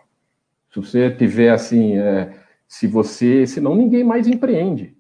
se 0.72 0.80
você 0.80 1.10
tiver 1.10 1.50
assim, 1.50 1.98
é, 1.98 2.38
se 2.68 2.88
você, 2.88 3.48
senão 3.48 3.76
ninguém 3.76 4.04
mais 4.04 4.28
empreende. 4.28 4.96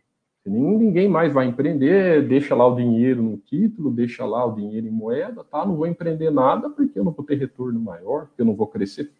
Ninguém 0.45 1.07
mais 1.07 1.31
vai 1.31 1.45
empreender, 1.45 2.27
deixa 2.27 2.55
lá 2.55 2.65
o 2.65 2.75
dinheiro 2.75 3.21
no 3.21 3.37
título, 3.37 3.91
deixa 3.91 4.25
lá 4.25 4.43
o 4.43 4.55
dinheiro 4.55 4.87
em 4.87 4.91
moeda, 4.91 5.43
tá? 5.43 5.63
Não 5.65 5.75
vou 5.75 5.85
empreender 5.85 6.31
nada 6.31 6.69
porque 6.69 6.97
eu 6.97 7.03
não 7.03 7.11
vou 7.11 7.23
ter 7.23 7.37
retorno 7.37 7.79
maior, 7.79 8.25
porque 8.25 8.41
eu 8.41 8.45
não 8.45 8.55
vou 8.55 8.65
crescer. 8.65 9.11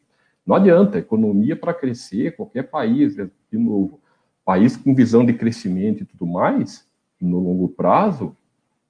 Não 0.46 0.56
adianta, 0.56 0.98
economia 0.98 1.56
para 1.56 1.74
crescer, 1.74 2.36
qualquer 2.36 2.64
país, 2.64 3.16
de 3.16 3.58
novo, 3.58 4.00
país 4.44 4.76
com 4.76 4.96
visão 4.96 5.24
de 5.24 5.34
crescimento 5.34 6.02
e 6.02 6.06
tudo 6.06 6.26
mais, 6.26 6.90
no 7.22 7.40
longo 7.40 7.70
prazo, 7.70 8.36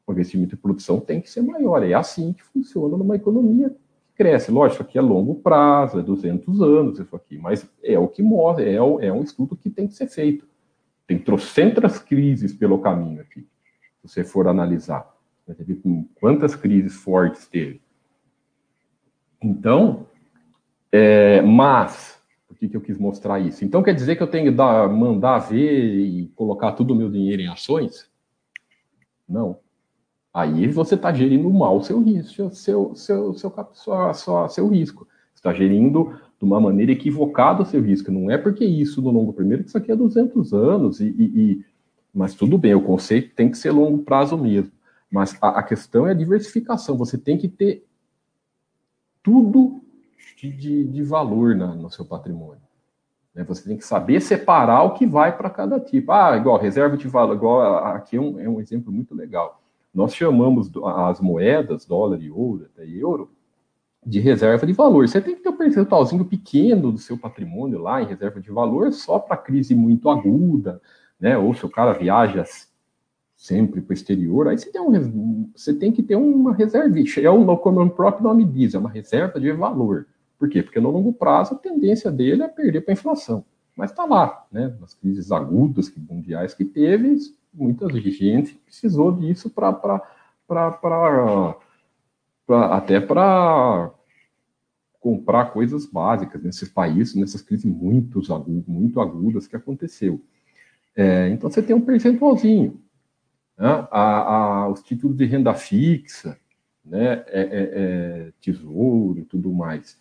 o 0.08 0.12
investimento 0.14 0.56
em 0.56 0.58
produção 0.58 1.00
tem 1.00 1.20
que 1.20 1.30
ser 1.30 1.42
maior. 1.42 1.84
É 1.84 1.94
assim 1.94 2.32
que 2.32 2.44
funciona 2.44 2.96
numa 2.96 3.18
economia 3.18 3.70
que 3.70 3.76
cresce. 4.16 4.52
Lógico, 4.52 4.84
aqui 4.84 4.98
é 4.98 5.02
longo 5.02 5.36
prazo, 5.36 6.00
é 6.00 6.02
200 6.02 6.62
anos 6.62 7.00
isso 7.00 7.14
aqui, 7.14 7.38
mas 7.38 7.70
é 7.84 8.00
o 8.00 8.08
que 8.08 8.24
mostra, 8.24 8.64
é, 8.64 8.76
é 8.76 9.14
um 9.14 9.22
estudo 9.22 9.58
que 9.58 9.70
tem 9.70 9.86
que 9.88 9.96
ser 9.96 10.08
feito. 10.08 10.48
Tem 11.08 11.20
trocentas 11.20 12.00
crises 12.00 12.54
pelo 12.54 12.80
caminho 12.80 13.22
aqui, 13.22 13.42
se 13.42 14.08
você 14.08 14.24
for 14.24 14.48
analisar. 14.48 15.10
Quantas 16.16 16.56
crises 16.56 16.96
fortes 16.96 17.48
teve? 17.48 17.82
Então, 19.42 20.08
é, 20.92 21.42
mas, 21.42 22.22
por 22.48 22.58
que, 22.58 22.70
que 22.70 22.78
eu 22.78 22.82
quis 22.82 22.98
mostrar 22.98 23.40
isso? 23.40 23.66
Então 23.66 23.82
quer 23.82 23.94
dizer 23.94 24.16
que 24.16 24.24
eu 24.24 24.30
tenho 24.30 24.52
que 24.52 24.56
dar, 24.56 24.88
mandar 24.90 25.40
ver 25.40 26.00
e 26.00 26.28
colocar 26.36 26.74
todo 26.74 26.92
o 26.92 26.96
meu 26.96 27.10
dinheiro 27.10 27.42
em 27.42 27.48
ações? 27.48 28.10
Não. 29.28 29.60
Aí 30.34 30.68
você 30.68 30.96
está 30.96 31.14
gerindo 31.14 31.50
mal 31.50 31.82
seu 31.82 32.02
risco, 32.02 32.34
seu, 32.34 32.52
seu, 32.52 32.96
seu, 32.96 33.34
seu, 33.34 34.14
seu, 34.14 34.50
seu 34.50 34.68
risco. 34.68 35.08
Você 35.34 35.40
está 35.40 35.54
gerindo 35.54 36.18
de 36.42 36.46
uma 36.46 36.60
maneira 36.60 36.92
equivocada 36.92 37.64
seu 37.64 37.80
risco. 37.80 38.12
Não 38.12 38.32
é 38.32 38.36
porque 38.36 38.66
isso 38.66 39.00
no 39.00 39.12
longo 39.12 39.32
primeiro, 39.32 39.62
que 39.62 39.70
isso 39.70 39.78
aqui 39.78 39.92
é 39.92 39.96
200 39.96 40.52
anos, 40.54 41.00
e, 41.00 41.06
e, 41.06 41.24
e, 41.24 41.66
mas 42.12 42.34
tudo 42.34 42.58
bem, 42.58 42.74
o 42.74 42.82
conceito 42.82 43.36
tem 43.36 43.52
que 43.52 43.58
ser 43.60 43.70
longo 43.70 44.00
prazo 44.00 44.36
mesmo. 44.36 44.72
Mas 45.10 45.38
a, 45.40 45.60
a 45.60 45.64
questão 45.64 46.08
é 46.08 46.12
a 46.12 46.16
diversificação. 46.16 46.98
Você 46.98 47.16
tem 47.16 47.38
que 47.38 47.48
ter 47.48 47.86
tudo 49.22 49.82
de, 50.36 50.52
de, 50.52 50.84
de 50.86 51.04
valor 51.04 51.56
na, 51.56 51.76
no 51.76 51.92
seu 51.92 52.04
patrimônio. 52.04 52.64
Né? 53.36 53.44
Você 53.44 53.70
tem 53.70 53.78
que 53.78 53.86
saber 53.86 54.20
separar 54.20 54.82
o 54.82 54.96
que 54.96 55.06
vai 55.06 55.38
para 55.38 55.50
cada 55.50 55.80
tipo. 55.80 56.12
Ah, 56.12 56.36
igual 56.36 56.58
reserva 56.58 56.98
de 56.98 57.08
valor, 57.08 57.36
igual 57.36 57.86
aqui 57.86 58.18
é 58.18 58.20
um, 58.20 58.40
é 58.40 58.50
um 58.50 58.60
exemplo 58.60 58.92
muito 58.92 59.14
legal. 59.14 59.62
Nós 59.94 60.16
chamamos 60.16 60.72
as 60.84 61.20
moedas, 61.20 61.86
dólar 61.86 62.20
e 62.20 62.32
ouro, 62.32 62.68
até 62.74 62.88
euro, 62.88 63.30
de 64.06 64.20
reserva 64.20 64.66
de 64.66 64.74
valor. 64.74 65.08
Você 65.08 65.22
tem 65.22 65.36
que 65.36 65.42
ter 65.42 65.50
um 65.50 65.58
percentualzinho 65.58 66.26
pequeno 66.26 66.92
do 66.92 66.98
seu 66.98 67.18
patrimônio 67.18 67.80
lá 67.80 68.02
em 68.02 68.08
reserva 68.08 68.42
de 68.42 68.52
valor 68.52 68.92
só 68.92 69.20
para 69.20 69.38
crise 69.38 69.76
muito 69.76 70.10
aguda, 70.10 70.82
né? 71.20 71.38
Ou 71.38 71.54
se 71.54 71.66
o 71.66 71.70
cara 71.70 71.94
viaja 71.94 72.44
sempre 73.36 73.82
para 73.82 73.92
o 73.92 73.94
exterior, 73.94 74.48
aí 74.48 74.58
você 74.58 74.72
tem, 74.72 74.82
um, 74.82 75.50
você 75.56 75.74
tem 75.74 75.92
que 75.92 76.04
ter 76.04 76.16
uma 76.16 76.54
reserva. 76.54 76.96
É 77.22 77.32
um, 77.32 77.56
como 77.58 77.82
o 77.82 77.90
próprio 77.90 78.24
nome 78.24 78.44
diz, 78.44 78.74
é 78.74 78.80
uma 78.80 78.90
reserva 78.90 79.40
de 79.40 79.52
valor. 79.52 80.08
Por 80.38 80.50
quê? 80.50 80.64
Porque 80.64 80.80
no 80.80 80.90
longo 80.90 81.14
prazo 81.14 81.54
a 81.54 81.58
tendência 81.58 82.12
dele 82.12 82.44
é 82.44 82.48
perder 82.48 82.82
para 82.82 82.92
a 82.92 82.96
inflação. 82.96 83.46
Mas 83.76 83.92
está 83.92 84.06
lá, 84.06 84.46
né? 84.52 84.76
Nas 84.80 84.94
crises 84.94 85.32
agudas 85.32 85.90
que, 85.90 86.00
mundiais 86.00 86.54
que 86.54 86.66
teve, 86.66 87.18
muita 87.54 87.88
gente 87.90 88.56
precisou 88.66 89.12
disso 89.12 89.50
para 89.50 90.02
pra, 92.52 92.76
até 92.76 93.00
para 93.00 93.94
comprar 95.00 95.46
coisas 95.52 95.86
básicas 95.86 96.44
nesses 96.44 96.68
países, 96.68 97.16
nessas 97.16 97.42
crises 97.42 97.64
muito, 97.64 98.20
agudas, 98.32 98.68
muito 98.68 99.00
agudas 99.00 99.48
que 99.48 99.56
aconteceu. 99.56 100.22
É, 100.94 101.30
então 101.30 101.50
você 101.50 101.64
tem 101.64 101.74
um 101.74 101.82
percentualzinho. 101.82 102.82
Né? 103.58 103.88
A, 103.90 104.34
a, 104.34 104.70
os 104.70 104.84
títulos 104.84 105.16
de 105.16 105.24
renda 105.24 105.54
fixa, 105.54 106.38
né? 106.84 107.24
É, 107.28 107.42
é, 107.42 107.72
é, 107.74 108.32
tesouro 108.42 109.20
e 109.20 109.24
tudo 109.24 109.54
mais. 109.54 109.98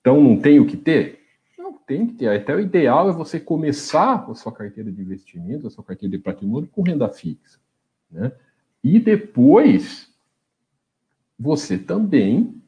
Então 0.00 0.20
não 0.20 0.36
tem 0.36 0.58
o 0.58 0.66
que 0.66 0.76
ter? 0.76 1.20
Não, 1.56 1.74
tem 1.74 2.08
que 2.08 2.14
ter. 2.14 2.28
Até 2.28 2.56
o 2.56 2.60
ideal 2.60 3.08
é 3.08 3.12
você 3.12 3.38
começar 3.38 4.26
a 4.28 4.34
sua 4.34 4.50
carteira 4.50 4.90
de 4.90 5.00
investimento, 5.00 5.68
a 5.68 5.70
sua 5.70 5.84
carteira 5.84 6.16
de 6.16 6.22
patrimônio 6.22 6.68
com 6.68 6.82
renda 6.82 7.08
fixa. 7.08 7.60
Né? 8.10 8.32
E 8.82 8.98
depois 8.98 10.15
você 11.38 11.76
também 11.76 12.60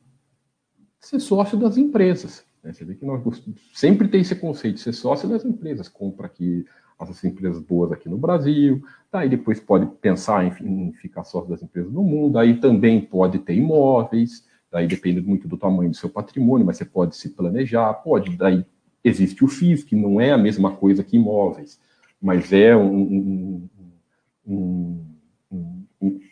ser 1.00 1.20
sócio 1.20 1.58
das 1.58 1.76
empresas. 1.76 2.44
Né? 2.62 2.72
Você 2.72 2.84
vê 2.84 2.94
que 2.94 3.04
nós 3.04 3.22
sempre 3.72 4.08
tem 4.08 4.20
esse 4.20 4.34
conceito 4.34 4.76
de 4.76 4.80
ser 4.82 4.92
sócio 4.92 5.28
das 5.28 5.44
empresas. 5.44 5.88
Compra 5.88 6.26
aqui 6.26 6.64
as 6.98 7.22
empresas 7.22 7.62
boas 7.62 7.92
aqui 7.92 8.08
no 8.08 8.18
Brasil, 8.18 8.82
daí 9.10 9.28
depois 9.28 9.60
pode 9.60 9.86
pensar 10.00 10.44
em, 10.44 10.88
em 10.88 10.92
ficar 10.94 11.22
sócio 11.22 11.48
das 11.48 11.62
empresas 11.62 11.92
no 11.92 12.02
mundo, 12.02 12.38
aí 12.38 12.58
também 12.58 13.00
pode 13.00 13.38
ter 13.38 13.54
imóveis, 13.54 14.44
daí 14.70 14.88
depende 14.88 15.20
muito 15.20 15.46
do 15.46 15.56
tamanho 15.56 15.90
do 15.90 15.96
seu 15.96 16.10
patrimônio, 16.10 16.66
mas 16.66 16.76
você 16.76 16.84
pode 16.84 17.16
se 17.16 17.30
planejar, 17.30 17.94
pode, 17.94 18.36
daí 18.36 18.66
existe 19.04 19.44
o 19.44 19.48
FIIs, 19.48 19.84
que 19.84 19.94
não 19.94 20.20
é 20.20 20.32
a 20.32 20.38
mesma 20.38 20.72
coisa 20.72 21.04
que 21.04 21.16
imóveis, 21.16 21.80
mas 22.20 22.52
é 22.52 22.76
um, 22.76 22.96
um, 22.96 23.68
um 24.44 25.07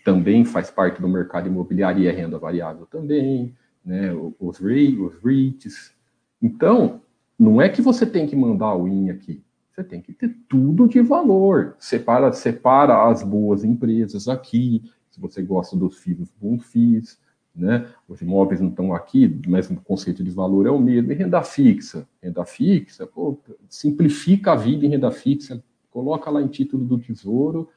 também 0.07 0.45
faz 0.45 0.71
parte 0.71 1.03
do 1.03 1.09
mercado 1.09 1.49
imobiliário 1.49 2.01
e 2.01 2.07
é 2.07 2.13
renda 2.13 2.39
variável 2.39 2.87
também, 2.87 3.53
né? 3.85 4.13
Os, 4.39 4.61
os 4.61 5.21
REITs. 5.25 5.93
Então, 6.41 7.01
não 7.37 7.61
é 7.61 7.69
que 7.69 7.83
você 7.83 8.07
tem 8.07 8.25
que 8.25 8.37
mandar 8.37 8.77
o 8.77 8.87
IN 8.87 9.11
aqui, 9.11 9.43
você 9.75 9.83
tem 9.83 10.01
que 10.01 10.13
ter 10.13 10.33
tudo 10.49 10.87
de 10.87 11.03
valor. 11.03 11.75
Separa, 11.81 12.33
separa 12.33 13.11
as 13.11 13.25
boas 13.25 13.65
empresas 13.65 14.29
aqui, 14.29 14.85
se 15.11 15.21
você 15.21 15.43
gosta 15.43 15.77
dos 15.77 15.99
FIIs, 15.99 16.33
bons 16.41 16.65
FIIs, 16.67 17.19
né? 17.53 17.89
Os 18.07 18.23
imóveis 18.23 18.61
não 18.61 18.69
estão 18.69 18.95
aqui, 18.95 19.41
mas 19.49 19.69
o 19.69 19.75
conceito 19.75 20.23
de 20.23 20.31
valor 20.31 20.69
é 20.69 20.71
o 20.71 20.79
mesmo. 20.79 21.11
E 21.11 21.17
renda 21.17 21.43
fixa? 21.43 22.07
Renda 22.23 22.45
fixa, 22.45 23.09
pô, 23.09 23.41
simplifica 23.69 24.53
a 24.53 24.57
vida 24.57 24.87
em 24.87 24.91
renda 24.91 25.11
fixa, 25.11 25.61
coloca 25.91 26.31
lá 26.31 26.41
em 26.41 26.47
título 26.47 26.85
do 26.85 26.97
tesouro, 26.97 27.69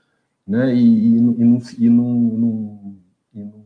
né? 0.49 0.73
E, 0.73 1.15
e, 1.15 1.21
não, 1.21 1.35
e, 1.37 1.43
não, 1.43 2.03
não, 2.03 2.95
e 3.35 3.39
não, 3.39 3.65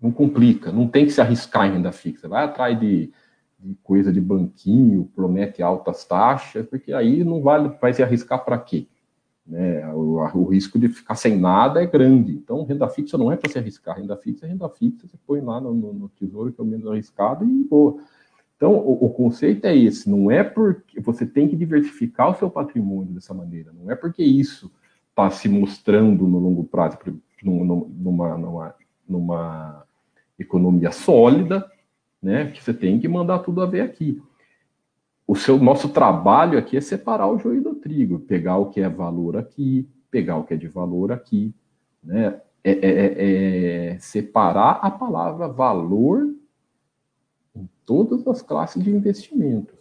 não, 0.00 0.12
complica, 0.12 0.70
não 0.70 0.86
tem 0.86 1.04
que 1.04 1.10
se 1.10 1.20
arriscar 1.20 1.66
em 1.66 1.72
renda 1.72 1.90
fixa, 1.90 2.28
vai 2.28 2.44
atrás 2.44 2.78
de, 2.78 3.12
de 3.58 3.74
coisa 3.82 4.12
de 4.12 4.20
banquinho, 4.20 5.10
promete 5.16 5.62
altas 5.62 6.04
taxas, 6.04 6.64
porque 6.66 6.92
aí 6.92 7.24
não 7.24 7.42
vale, 7.42 7.76
vai 7.80 7.92
se 7.92 8.04
arriscar 8.04 8.44
para 8.44 8.56
quê? 8.56 8.86
Né? 9.44 9.84
O, 9.92 10.20
o, 10.38 10.44
risco 10.44 10.78
de 10.78 10.88
ficar 10.88 11.16
sem 11.16 11.36
nada 11.36 11.82
é 11.82 11.86
grande. 11.86 12.32
Então, 12.32 12.64
renda 12.64 12.88
fixa 12.88 13.18
não 13.18 13.30
é 13.30 13.36
para 13.36 13.50
se 13.50 13.58
arriscar. 13.58 13.98
Renda 13.98 14.16
fixa 14.16 14.46
é 14.46 14.48
renda 14.48 14.68
fixa, 14.70 15.08
você 15.08 15.18
põe 15.26 15.40
lá 15.40 15.60
no, 15.60 15.74
no, 15.74 15.92
no 15.92 16.08
tesouro, 16.08 16.52
que 16.52 16.60
é 16.60 16.64
o 16.64 16.66
menos 16.66 16.86
arriscado, 16.86 17.44
e 17.44 17.64
boa. 17.64 17.96
Então, 18.56 18.74
o, 18.74 19.06
o, 19.06 19.10
conceito 19.10 19.64
é 19.64 19.76
esse, 19.76 20.08
não 20.08 20.30
é 20.30 20.44
porque 20.44 21.00
você 21.00 21.26
tem 21.26 21.48
que 21.48 21.56
diversificar 21.56 22.30
o 22.30 22.36
seu 22.36 22.48
patrimônio 22.48 23.12
dessa 23.12 23.34
maneira, 23.34 23.72
não 23.72 23.90
é 23.90 23.96
porque 23.96 24.22
isso 24.22 24.70
está 25.14 25.30
se 25.30 25.48
mostrando 25.48 26.26
no 26.26 26.40
longo 26.40 26.64
prazo, 26.64 26.98
numa, 27.40 27.86
numa, 28.36 28.74
numa 29.08 29.86
economia 30.36 30.90
sólida, 30.90 31.70
né, 32.20 32.50
que 32.50 32.62
você 32.62 32.74
tem 32.74 32.98
que 32.98 33.06
mandar 33.06 33.38
tudo 33.38 33.62
a 33.62 33.66
ver 33.66 33.82
aqui. 33.82 34.20
O 35.26 35.36
seu 35.36 35.56
nosso 35.56 35.88
trabalho 35.88 36.58
aqui 36.58 36.76
é 36.76 36.80
separar 36.80 37.28
o 37.28 37.38
joio 37.38 37.62
do 37.62 37.76
trigo, 37.76 38.18
pegar 38.18 38.56
o 38.56 38.70
que 38.70 38.80
é 38.80 38.88
valor 38.88 39.36
aqui, 39.36 39.88
pegar 40.10 40.36
o 40.36 40.44
que 40.44 40.54
é 40.54 40.56
de 40.56 40.66
valor 40.66 41.12
aqui, 41.12 41.54
né? 42.02 42.40
É, 42.66 42.72
é, 42.72 42.90
é, 42.90 43.90
é 43.92 43.98
separar 43.98 44.80
a 44.82 44.90
palavra 44.90 45.46
valor 45.48 46.34
em 47.54 47.68
todas 47.84 48.26
as 48.26 48.40
classes 48.40 48.82
de 48.82 48.90
investimentos. 48.90 49.78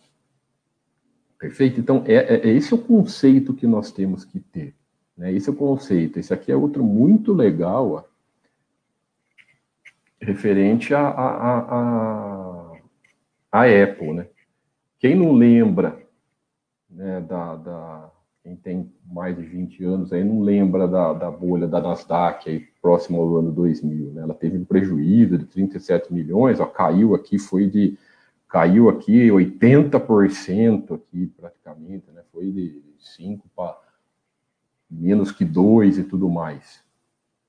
Perfeito? 1.40 1.80
Então, 1.80 2.04
é, 2.06 2.14
é, 2.14 2.50
é 2.50 2.54
esse 2.54 2.74
o 2.74 2.78
conceito 2.78 3.54
que 3.54 3.66
nós 3.66 3.92
temos 3.92 4.26
que 4.26 4.40
ter. 4.40 4.76
Né? 5.18 5.32
Esse 5.32 5.50
é 5.50 5.52
o 5.52 5.56
conceito. 5.56 6.20
Esse 6.20 6.34
aqui 6.34 6.52
é 6.52 6.56
outro 6.56 6.84
muito 6.84 7.34
legal, 7.34 7.92
ó, 7.92 8.04
referente 10.24 10.94
a, 10.94 11.08
a, 11.08 11.60
a, 11.60 12.72
a, 13.52 13.84
Apple, 13.84 14.14
né? 14.14 14.28
Quem 15.00 15.16
não 15.16 15.34
lembra 15.34 16.02
né, 16.90 17.20
da, 17.22 17.56
da, 17.58 18.12
quem 18.42 18.56
tem 18.56 18.92
mais 19.06 19.36
de 19.36 19.44
20 19.44 19.84
anos 19.84 20.14
aí 20.14 20.24
não 20.24 20.42
lembra 20.42 20.88
da, 20.88 21.14
da 21.14 21.30
bolha 21.30 21.68
da 21.68 21.82
Nasdaq 21.82 22.50
aí, 22.50 22.60
próximo 22.82 23.22
ao 23.22 23.36
ano 23.36 23.52
2000, 23.52 24.14
né? 24.14 24.22
Ela 24.22 24.34
teve 24.34 24.58
um 24.58 24.66
prejuízo 24.66 25.38
de 25.38 25.46
37 25.46 26.14
milhões, 26.14 26.60
ó, 26.60 26.66
caiu 26.66 27.14
aqui, 27.14 27.38
foi 27.38 27.68
de 27.68 27.98
caiu 28.48 28.88
aqui 28.88 29.30
80% 29.30 30.96
aqui 30.96 31.28
praticamente, 31.36 32.12
né? 32.12 32.22
Foi 32.32 32.52
de 32.52 32.82
5 33.00 33.50
para 33.56 33.83
menos 34.94 35.32
que 35.32 35.44
2 35.44 35.98
e 35.98 36.04
tudo 36.04 36.30
mais. 36.30 36.84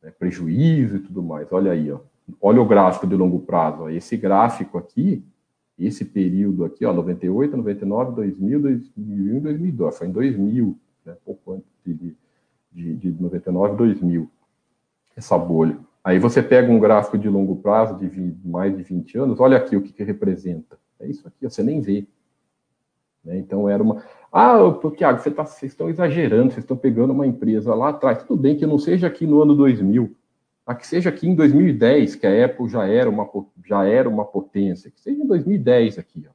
Né? 0.02 0.10
Prejuízo 0.18 0.96
e 0.96 1.00
tudo 1.00 1.22
mais. 1.22 1.52
Olha 1.52 1.72
aí, 1.72 1.90
ó. 1.90 2.00
Olha 2.40 2.60
o 2.60 2.66
gráfico 2.66 3.06
de 3.06 3.14
longo 3.14 3.40
prazo. 3.40 3.82
Ó. 3.82 3.90
Esse 3.90 4.16
gráfico 4.16 4.78
aqui, 4.78 5.22
esse 5.78 6.04
período 6.04 6.64
aqui, 6.64 6.84
ó, 6.84 6.92
98, 6.92 7.56
99, 7.56 8.12
2000, 8.14 8.62
2001, 8.62 9.40
2002. 9.40 9.98
Foi 9.98 10.06
em 10.06 10.12
2000, 10.12 10.78
né? 11.04 11.16
pouco 11.24 11.52
antes 11.52 11.68
de, 11.84 12.16
de, 12.72 12.96
de 12.96 13.22
99, 13.22 13.76
2000. 13.76 14.30
Essa 15.16 15.38
bolha. 15.38 15.78
Aí 16.02 16.18
você 16.18 16.42
pega 16.42 16.70
um 16.70 16.78
gráfico 16.78 17.16
de 17.16 17.28
longo 17.28 17.56
prazo 17.56 17.98
de 17.98 18.36
mais 18.44 18.76
de 18.76 18.82
20 18.82 19.18
anos, 19.18 19.40
olha 19.40 19.56
aqui 19.56 19.74
o 19.74 19.80
que, 19.80 19.92
que 19.92 20.04
representa. 20.04 20.78
É 21.00 21.06
isso 21.06 21.26
aqui, 21.26 21.48
você 21.48 21.62
nem 21.62 21.80
vê. 21.80 22.06
Né? 23.24 23.38
Então 23.38 23.68
era 23.68 23.82
uma. 23.82 24.02
Ah, 24.36 24.58
Tiago, 24.96 25.20
você 25.20 25.30
tá, 25.30 25.46
vocês 25.46 25.70
estão 25.70 25.88
exagerando, 25.88 26.50
vocês 26.50 26.64
estão 26.64 26.76
pegando 26.76 27.12
uma 27.12 27.24
empresa 27.24 27.72
lá 27.72 27.90
atrás. 27.90 28.18
Tudo 28.24 28.42
bem 28.42 28.56
que 28.56 28.66
não 28.66 28.80
seja 28.80 29.06
aqui 29.06 29.28
no 29.28 29.40
ano 29.40 29.54
2000, 29.54 30.12
a 30.66 30.74
que 30.74 30.84
seja 30.84 31.08
aqui 31.08 31.28
em 31.28 31.36
2010, 31.36 32.16
que 32.16 32.26
a 32.26 32.44
Apple 32.44 32.68
já 32.68 32.84
era 32.84 33.08
uma, 33.08 33.30
já 33.64 33.84
era 33.84 34.08
uma 34.08 34.24
potência, 34.24 34.90
que 34.90 35.00
seja 35.00 35.22
em 35.22 35.26
2010 35.28 36.00
aqui, 36.00 36.26
ó, 36.28 36.32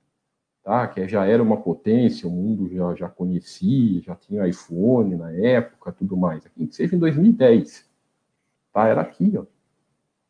tá? 0.63 0.87
que 0.87 1.05
já 1.09 1.25
era 1.25 1.43
uma 1.43 1.57
potência, 1.57 2.25
o 2.25 2.31
mundo 2.31 2.69
já, 2.69 2.95
já 2.95 3.09
conhecia, 3.09 4.01
já 4.01 4.15
tinha 4.15 4.47
iPhone 4.47 5.17
na 5.17 5.33
época, 5.33 5.91
tudo 5.91 6.15
mais, 6.15 6.45
aqui, 6.45 6.67
que 6.67 6.75
seja 6.75 6.95
em 6.95 6.99
2010, 6.99 7.85
tá? 8.71 8.87
era 8.87 9.01
aqui, 9.01 9.37
ó, 9.37 9.43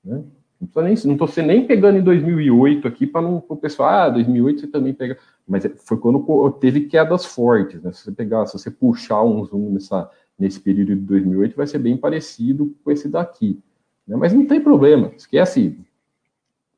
né? 0.04 0.24
Não 0.60 1.14
estou 1.14 1.44
nem, 1.44 1.66
pegando 1.66 2.00
em 2.00 2.04
2008 2.04 2.86
aqui 2.86 3.08
para 3.08 3.22
não 3.22 3.42
o 3.48 3.56
pessoal, 3.56 3.90
ah, 3.90 4.10
2008 4.10 4.60
você 4.60 4.68
também 4.68 4.94
pega, 4.94 5.18
mas 5.48 5.64
é, 5.64 5.70
foi 5.70 5.98
quando 5.98 6.52
teve 6.60 6.82
quedas 6.82 7.26
fortes, 7.26 7.82
né? 7.82 7.94
Se 7.94 8.04
você 8.04 8.12
pegar, 8.12 8.46
se 8.46 8.58
você 8.58 8.70
puxar 8.70 9.24
um 9.24 9.46
zoom 9.46 9.72
nessa, 9.72 10.12
nesse 10.38 10.60
período 10.60 10.96
de 10.96 11.02
2008, 11.02 11.56
vai 11.56 11.66
ser 11.66 11.80
bem 11.80 11.96
parecido 11.96 12.76
com 12.84 12.92
esse 12.92 13.08
daqui. 13.08 13.58
Né? 14.06 14.18
Mas 14.18 14.34
não 14.34 14.46
tem 14.46 14.60
problema, 14.60 15.14
esquece 15.16 15.80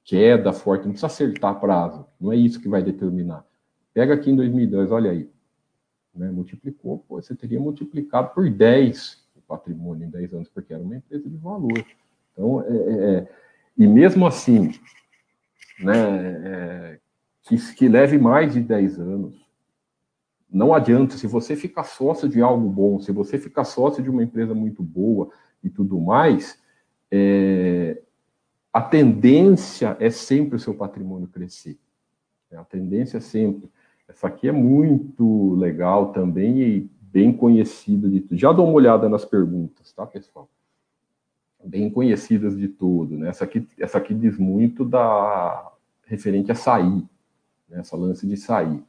queda 0.03 0.53
forte, 0.53 0.83
não 0.83 0.91
precisa 0.91 1.07
acertar 1.07 1.59
prazo, 1.59 2.05
não 2.19 2.31
é 2.31 2.35
isso 2.35 2.61
que 2.61 2.69
vai 2.69 2.83
determinar. 2.83 3.43
Pega 3.93 4.13
aqui 4.13 4.29
em 4.29 4.35
2002, 4.35 4.91
olha 4.91 5.09
aí, 5.09 5.27
né? 6.13 6.29
multiplicou, 6.29 6.99
pô, 7.07 7.19
você 7.19 7.33
teria 7.33 7.59
multiplicado 7.59 8.29
por 8.33 8.47
10 8.47 9.19
o 9.35 9.41
patrimônio 9.41 10.05
em 10.05 10.09
10 10.09 10.33
anos, 10.33 10.49
porque 10.49 10.71
era 10.71 10.83
uma 10.83 10.95
empresa 10.95 11.27
de 11.27 11.37
valor. 11.37 11.83
Então, 12.31 12.61
é, 12.61 12.75
é, 12.75 13.15
é 13.15 13.27
e 13.77 13.87
mesmo 13.87 14.25
assim, 14.27 14.71
né, 15.79 15.93
é, 16.45 16.99
que, 17.43 17.57
que 17.75 17.87
leve 17.87 18.17
mais 18.17 18.53
de 18.53 18.61
10 18.61 18.99
anos, 18.99 19.41
não 20.51 20.73
adianta, 20.73 21.15
se 21.17 21.27
você 21.27 21.55
ficar 21.55 21.83
sócio 21.83 22.27
de 22.27 22.41
algo 22.41 22.69
bom, 22.69 22.99
se 22.99 23.11
você 23.11 23.37
ficar 23.37 23.63
sócio 23.63 24.03
de 24.03 24.09
uma 24.09 24.21
empresa 24.21 24.53
muito 24.53 24.83
boa 24.83 25.29
e 25.63 25.69
tudo 25.69 25.99
mais, 25.99 26.59
é, 27.09 28.01
a 28.73 28.81
tendência 28.81 29.95
é 29.99 30.09
sempre 30.09 30.57
o 30.57 30.59
seu 30.59 30.73
patrimônio 30.73 31.27
crescer. 31.27 31.77
É, 32.51 32.57
a 32.57 32.65
tendência 32.65 33.17
é 33.17 33.21
sempre. 33.21 33.69
Essa 34.07 34.27
aqui 34.27 34.49
é 34.49 34.51
muito 34.51 35.55
legal 35.55 36.11
também 36.11 36.61
e 36.61 36.89
bem 37.01 37.31
conhecida 37.31 38.09
de. 38.09 38.25
Já 38.31 38.51
dou 38.51 38.65
uma 38.65 38.75
olhada 38.75 39.07
nas 39.07 39.23
perguntas, 39.23 39.93
tá, 39.93 40.05
pessoal? 40.05 40.49
Bem 41.63 41.89
conhecidas 41.89 42.57
de 42.57 42.67
tudo. 42.67 43.17
Né? 43.17 43.29
Essa, 43.29 43.43
aqui, 43.43 43.67
essa 43.79 43.97
aqui 43.97 44.13
diz 44.13 44.37
muito 44.37 44.83
da 44.85 45.71
referente 46.05 46.51
a 46.51 46.55
sair, 46.55 47.03
né? 47.69 47.79
essa 47.79 47.95
lance 47.95 48.27
de 48.27 48.37
sair. 48.37 48.83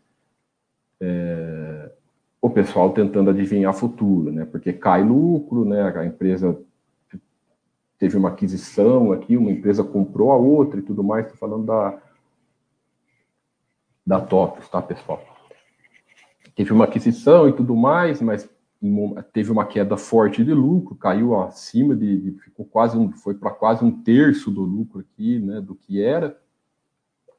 É, 1.00 1.92
o 2.40 2.50
pessoal 2.50 2.90
tentando 2.90 3.30
adivinhar 3.30 3.72
futuro, 3.74 4.32
né? 4.32 4.44
porque 4.44 4.72
cai 4.72 5.02
lucro, 5.02 5.64
né? 5.64 5.82
a 5.96 6.04
empresa 6.04 6.58
teve 7.98 8.16
uma 8.16 8.30
aquisição 8.30 9.12
aqui, 9.12 9.36
uma 9.36 9.52
empresa 9.52 9.84
comprou 9.84 10.32
a 10.32 10.36
outra 10.36 10.80
e 10.80 10.82
tudo 10.82 11.04
mais, 11.04 11.26
estou 11.26 11.38
falando 11.38 11.66
da, 11.66 11.98
da 14.04 14.20
TOTOS, 14.20 14.68
tá, 14.68 14.82
pessoal? 14.82 15.22
Teve 16.56 16.72
uma 16.72 16.84
aquisição 16.84 17.48
e 17.48 17.52
tudo 17.52 17.76
mais, 17.76 18.20
mas 18.20 18.48
teve 19.32 19.52
uma 19.52 19.64
queda 19.64 19.96
forte 19.96 20.44
de 20.44 20.52
lucro, 20.52 20.96
caiu 20.96 21.40
acima 21.40 21.94
de, 21.94 22.36
ficou 22.44 22.66
quase 22.66 22.98
um, 22.98 23.12
foi 23.12 23.34
para 23.34 23.50
quase 23.50 23.84
um 23.84 23.90
terço 24.02 24.50
do 24.50 24.62
lucro 24.62 25.00
aqui, 25.00 25.38
né, 25.38 25.60
do 25.60 25.74
que 25.74 26.02
era. 26.02 26.36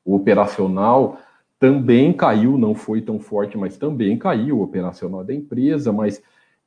O 0.05 0.15
operacional 0.15 1.17
também 1.59 2.13
caiu, 2.13 2.57
não 2.57 2.73
foi 2.73 3.01
tão 3.01 3.19
forte, 3.19 3.57
mas 3.57 3.77
também 3.77 4.17
caiu 4.17 4.59
o 4.59 4.63
operacional 4.63 5.23
da 5.23 5.33
empresa, 5.33 5.91
mas 5.91 6.21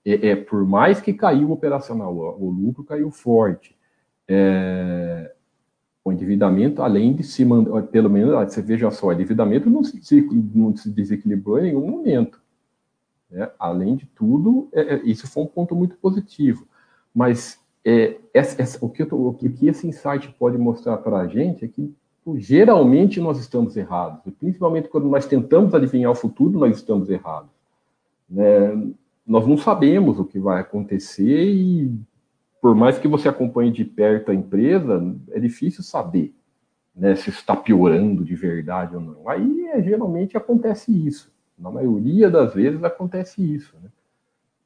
é, 0.05 0.29
é 0.29 0.37
por 0.37 0.67
mais 0.67 1.01
que 1.01 1.13
caiu 1.13 1.49
o 1.49 1.53
operacional, 1.53 2.15
o, 2.15 2.47
o 2.47 2.51
lucro 2.51 2.85
caiu 2.85 3.11
forte. 3.11 3.75
É, 4.29 5.33
o 6.05 6.13
endividamento, 6.13 6.83
além 6.83 7.15
de 7.15 7.25
se 7.25 7.45
mandar, 7.45 7.83
pelo 7.85 8.11
menos, 8.11 8.33
você 8.33 8.61
veja 8.61 8.91
só, 8.91 9.09
o 9.09 9.13
endividamento 9.13 9.71
não 9.71 9.83
se, 9.83 10.23
não 10.55 10.77
se 10.77 10.91
desequilibrou 10.91 11.59
em 11.59 11.65
nenhum 11.65 11.87
momento 11.87 12.41
né? 13.31 13.51
Além 13.59 13.97
de 13.97 14.07
tudo, 14.07 14.69
é, 14.73 14.95
é, 14.95 15.03
isso 15.05 15.27
foi 15.27 15.43
um 15.43 15.47
ponto 15.47 15.75
muito 15.75 15.97
positivo. 15.97 16.67
Mas 17.15 17.61
é, 17.85 18.17
essa, 18.33 18.61
essa, 18.61 18.85
o, 18.85 18.89
que 18.89 19.05
tô, 19.05 19.17
o, 19.17 19.35
que 19.35 19.67
esse 19.67 19.87
insight 19.87 20.33
pode 20.39 20.59
mostrar 20.59 20.99
para 20.99 21.19
a 21.19 21.27
gente 21.27 21.65
é 21.65 21.69
que 21.69 21.95
geralmente 22.37 23.21
nós 23.21 23.39
estamos 23.39 23.77
errados. 23.77 24.21
Principalmente 24.39 24.89
quando 24.89 25.09
nós 25.09 25.27
tentamos 25.27 25.75
adivinhar 25.75 26.11
o 26.11 26.17
futuro, 26.17 26.59
nós 26.59 26.77
estamos 26.77 27.09
errados. 27.09 27.51
Né? 28.29 28.91
Nós 29.27 29.47
não 29.47 29.57
sabemos 29.57 30.19
o 30.19 30.25
que 30.25 30.39
vai 30.39 30.61
acontecer 30.61 31.53
e, 31.53 31.93
por 32.61 32.75
mais 32.75 32.99
que 32.99 33.09
você 33.09 33.29
acompanhe 33.29 33.71
de 33.71 33.85
perto 33.85 34.31
a 34.31 34.35
empresa, 34.35 35.15
é 35.31 35.39
difícil 35.39 35.83
saber 35.83 36.35
né, 36.95 37.15
se 37.15 37.31
está 37.31 37.55
piorando 37.55 38.25
de 38.25 38.35
verdade 38.35 38.97
ou 38.97 39.01
não. 39.01 39.29
Aí, 39.29 39.67
é, 39.69 39.83
geralmente, 39.83 40.37
acontece 40.37 40.91
isso. 40.91 41.31
Na 41.59 41.71
maioria 41.71 42.31
das 42.31 42.55
vezes 42.55 42.83
acontece 42.85 43.43
isso, 43.43 43.75
né? 43.83 43.89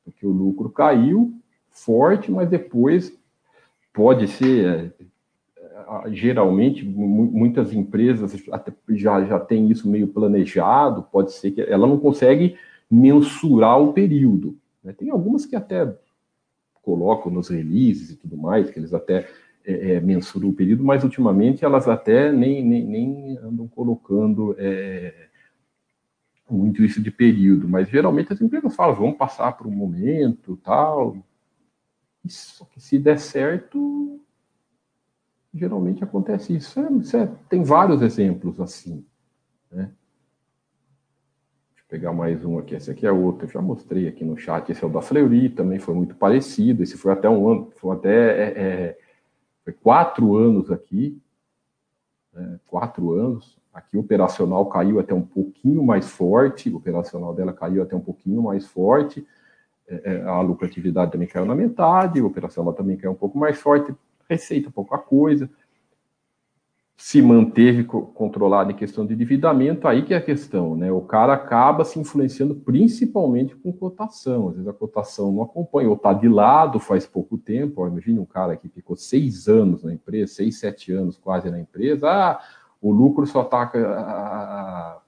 Porque 0.05 0.27
o 0.27 0.31
lucro 0.31 0.71
caiu 0.71 1.33
forte, 1.69 2.31
mas 2.31 2.49
depois 2.49 3.17
pode 3.93 4.27
ser. 4.29 4.93
É, 5.57 6.11
geralmente, 6.11 6.85
muitas 6.85 7.73
empresas 7.73 8.37
já, 8.91 9.25
já 9.25 9.39
têm 9.39 9.71
isso 9.71 9.89
meio 9.89 10.09
planejado, 10.09 11.05
pode 11.05 11.33
ser 11.33 11.53
que 11.53 11.61
ela 11.63 11.87
não 11.87 11.99
consegue 11.99 12.57
mensurar 12.91 13.81
o 13.81 13.93
período. 13.93 14.57
Né? 14.83 14.93
Tem 14.93 15.11
algumas 15.11 15.47
que 15.47 15.55
até 15.55 15.95
colocam 16.83 17.31
nos 17.31 17.49
releases 17.49 18.11
e 18.11 18.17
tudo 18.17 18.37
mais, 18.37 18.71
que 18.71 18.79
eles 18.79 18.93
até 18.93 19.29
é, 19.65 19.93
é, 19.93 20.01
mensuram 20.01 20.49
o 20.49 20.55
período, 20.55 20.83
mas 20.83 21.05
ultimamente 21.05 21.65
elas 21.65 21.87
até 21.87 22.33
nem, 22.33 22.65
nem, 22.65 22.85
nem 22.85 23.39
andam 23.39 23.69
colocando 23.69 24.57
é, 24.59 25.30
muito 26.53 26.83
isso 26.83 27.03
de 27.03 27.11
período, 27.11 27.69
mas 27.69 27.89
geralmente 27.89 28.33
as 28.33 28.41
empresas 28.41 28.75
falam, 28.75 28.95
vamos 28.95 29.17
passar 29.17 29.53
por 29.53 29.67
um 29.67 29.71
momento, 29.71 30.57
tal. 30.59 31.17
Isso 32.25 32.67
que 32.67 32.81
se 32.81 32.99
der 32.99 33.19
certo, 33.19 34.21
geralmente 35.53 36.05
acontece 36.05 36.55
isso. 36.55 36.81
É, 36.81 36.93
isso 36.93 37.17
é, 37.17 37.27
tem 37.49 37.63
vários 37.63 38.03
exemplos 38.03 38.61
assim. 38.61 39.05
Né? 39.71 39.91
Deixa 41.71 41.83
eu 41.83 41.89
pegar 41.89 42.13
mais 42.13 42.45
um 42.45 42.59
aqui. 42.59 42.75
Esse 42.75 42.91
aqui 42.91 43.07
é 43.07 43.13
outro. 43.13 43.47
Eu 43.47 43.51
já 43.51 43.63
mostrei 43.63 44.09
aqui 44.09 44.25
no 44.25 44.37
chat. 44.37 44.71
Esse 44.71 44.85
é 44.85 44.87
o 44.87 44.91
da 44.91 45.03
Fleury, 45.03 45.49
também 45.49 45.79
foi 45.79 45.95
muito 45.95 46.15
parecido. 46.15 46.83
Esse 46.83 46.97
foi 46.97 47.13
até 47.13 47.29
um 47.29 47.49
ano, 47.49 47.73
foi 47.77 47.97
até 47.97 48.11
é, 48.11 48.63
é, 48.63 48.99
foi 49.65 49.73
quatro 49.73 50.37
anos 50.37 50.71
aqui. 50.71 51.21
Né? 52.33 52.61
Quatro 52.67 53.13
anos. 53.13 53.60
Aqui 53.73 53.97
o 53.97 54.01
operacional 54.01 54.67
caiu 54.67 54.99
até 54.99 55.15
um 55.15 55.23
pouquinho 55.23 55.83
mais 55.83 56.09
forte. 56.09 56.71
O 56.71 56.77
operacional 56.77 57.35
dela 57.35 57.53
caiu 57.53 57.83
até 57.83 57.95
um 57.95 58.01
pouquinho 58.01 58.43
mais 58.43 58.67
forte. 58.67 59.27
É, 59.89 60.15
é 60.15 60.23
a 60.23 60.41
lucratividade 60.41 61.13
também 61.13 61.29
caiu 61.29 61.47
na 61.47 61.55
metade. 61.55 62.21
O 62.21 62.27
operacional 62.27 62.73
também 62.73 62.97
caiu 62.97 63.13
um 63.13 63.17
pouco 63.17 63.39
mais 63.39 63.61
forte 63.61 63.95
receita 64.31 64.71
pouca 64.71 64.97
coisa, 64.97 65.51
se 66.97 67.21
manteve 67.23 67.83
controlado 67.85 68.71
em 68.71 68.75
questão 68.75 69.07
de 69.07 69.15
endividamento, 69.15 69.89
aí 69.89 70.03
que 70.03 70.13
é 70.13 70.19
a 70.19 70.23
questão, 70.23 70.77
né? 70.77 70.93
O 70.93 71.01
cara 71.01 71.33
acaba 71.33 71.83
se 71.83 71.99
influenciando 71.99 72.55
principalmente 72.55 73.57
com 73.57 73.73
cotação. 73.73 74.49
Às 74.49 74.57
vezes 74.57 74.69
a 74.69 74.73
cotação 74.73 75.33
não 75.33 75.43
acompanha, 75.43 75.89
ou 75.89 75.97
está 75.97 76.13
de 76.13 76.29
lado 76.29 76.79
faz 76.79 77.07
pouco 77.07 77.39
tempo. 77.39 77.87
Imagine 77.87 78.19
um 78.19 78.27
cara 78.27 78.55
que 78.55 78.69
ficou 78.69 78.97
seis 78.97 79.49
anos 79.49 79.83
na 79.83 79.95
empresa, 79.95 80.35
seis, 80.35 80.59
sete 80.59 80.93
anos 80.93 81.17
quase 81.17 81.51
na 81.51 81.59
empresa, 81.59 82.07
ah, 82.07 82.41
o 82.81 82.93
lucro 82.93 83.27
só 83.27 83.43
está 83.43 85.03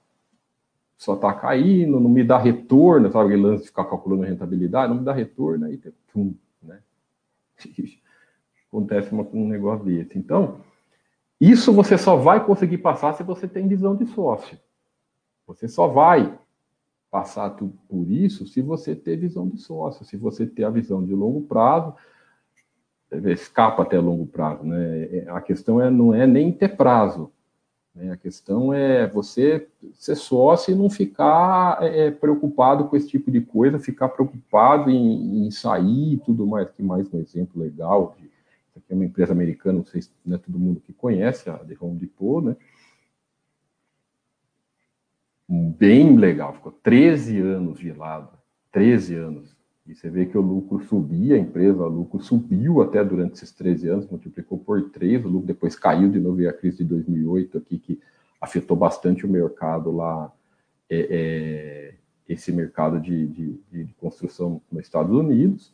só 0.97 1.15
tá 1.17 1.33
caindo, 1.33 1.99
não 1.99 2.09
me 2.09 2.23
dá 2.23 2.37
retorno, 2.37 3.11
sabe 3.11 3.25
aquele 3.25 3.41
lance 3.41 3.63
de 3.63 3.69
ficar 3.69 3.83
calculando 3.85 4.23
rentabilidade, 4.23 4.89
não 4.89 4.99
me 4.99 5.05
dá 5.05 5.11
retorno, 5.11 5.65
aí 5.65 5.77
pum, 6.13 6.33
né? 6.61 6.79
acontece 8.69 9.11
uma, 9.11 9.27
um 9.33 9.47
negócio 9.47 9.85
desse. 9.85 10.17
Então, 10.17 10.61
isso 11.41 11.73
você 11.73 11.97
só 11.97 12.15
vai 12.15 12.45
conseguir 12.45 12.77
passar 12.77 13.13
se 13.15 13.23
você 13.23 13.49
tem 13.49 13.67
visão 13.67 13.95
de 13.97 14.05
sócio. 14.05 14.57
Você 15.45 15.67
só 15.67 15.87
vai 15.87 16.39
passar 17.11 17.49
por 17.51 18.09
isso 18.09 18.47
se 18.47 18.61
você 18.61 18.95
ter 18.95 19.17
visão 19.17 19.49
de 19.49 19.57
sócio, 19.57 20.05
se 20.05 20.15
você 20.15 20.47
ter 20.47 20.63
a 20.63 20.69
visão 20.69 21.03
de 21.03 21.13
longo 21.13 21.41
prazo, 21.41 21.93
escapa 23.25 23.83
até 23.83 23.99
longo 23.99 24.25
prazo, 24.25 24.63
né? 24.63 25.03
É, 25.17 25.29
a 25.29 25.41
questão 25.41 25.81
é, 25.81 25.89
não 25.89 26.13
é 26.13 26.25
nem 26.25 26.49
ter 26.49 26.77
prazo? 26.77 27.29
A 28.11 28.17
questão 28.17 28.73
é 28.73 29.07
você 29.07 29.67
ser 29.93 30.15
sócio 30.15 30.71
e 30.71 30.75
não 30.75 30.89
ficar 30.89 31.77
é, 31.81 32.07
é, 32.07 32.11
preocupado 32.11 32.85
com 32.85 32.95
esse 32.95 33.07
tipo 33.07 33.29
de 33.29 33.39
coisa, 33.41 33.77
ficar 33.77 34.09
preocupado 34.09 34.89
em, 34.89 35.45
em 35.45 35.51
sair 35.51 36.13
e 36.13 36.17
tudo 36.17 36.47
mais, 36.47 36.69
que 36.71 36.81
mais 36.81 37.11
um 37.13 37.19
exemplo 37.19 37.61
legal 37.61 38.15
de 38.19 38.33
aqui 38.75 38.91
é 38.91 38.95
uma 38.95 39.05
empresa 39.05 39.31
americana, 39.31 39.79
não 39.79 39.85
sei 39.85 40.01
se 40.01 40.11
não 40.25 40.35
é 40.35 40.39
todo 40.39 40.59
mundo 40.59 40.81
que 40.81 40.91
conhece, 40.93 41.49
a 41.49 41.57
The 41.57 41.75
Home 41.79 41.99
Depot, 41.99 42.41
né? 42.41 42.55
Bem 45.47 46.15
legal, 46.15 46.53
ficou 46.53 46.71
13 46.71 47.39
anos 47.39 47.77
de 47.77 47.91
lado, 47.91 48.29
13 48.71 49.15
anos. 49.15 49.52
E 49.85 49.93
você 49.93 50.09
vê 50.09 50.25
que 50.25 50.37
o 50.37 50.41
lucro 50.41 50.79
subia, 50.85 51.35
a 51.35 51.37
empresa, 51.37 51.83
o 51.83 51.89
lucro 51.89 52.21
subiu 52.21 52.81
até 52.81 53.03
durante 53.03 53.33
esses 53.33 53.51
13 53.51 53.89
anos, 53.89 54.09
multiplicou 54.09 54.57
por 54.57 54.89
3, 54.91 55.25
o 55.25 55.27
lucro 55.27 55.47
depois 55.47 55.75
caiu 55.75 56.09
de 56.09 56.19
novo, 56.19 56.41
e 56.41 56.47
a 56.47 56.53
crise 56.53 56.77
de 56.77 56.85
2008 56.85 57.57
aqui, 57.57 57.77
que 57.77 57.99
afetou 58.39 58.77
bastante 58.77 59.25
o 59.25 59.29
mercado 59.29 59.91
lá, 59.91 60.31
é, 60.89 61.07
é, 61.09 61.95
esse 62.27 62.51
mercado 62.51 62.99
de, 62.99 63.27
de, 63.27 63.59
de, 63.71 63.93
construção 63.95 64.61
nos 64.71 64.83
Estados 64.83 65.15
Unidos. 65.15 65.73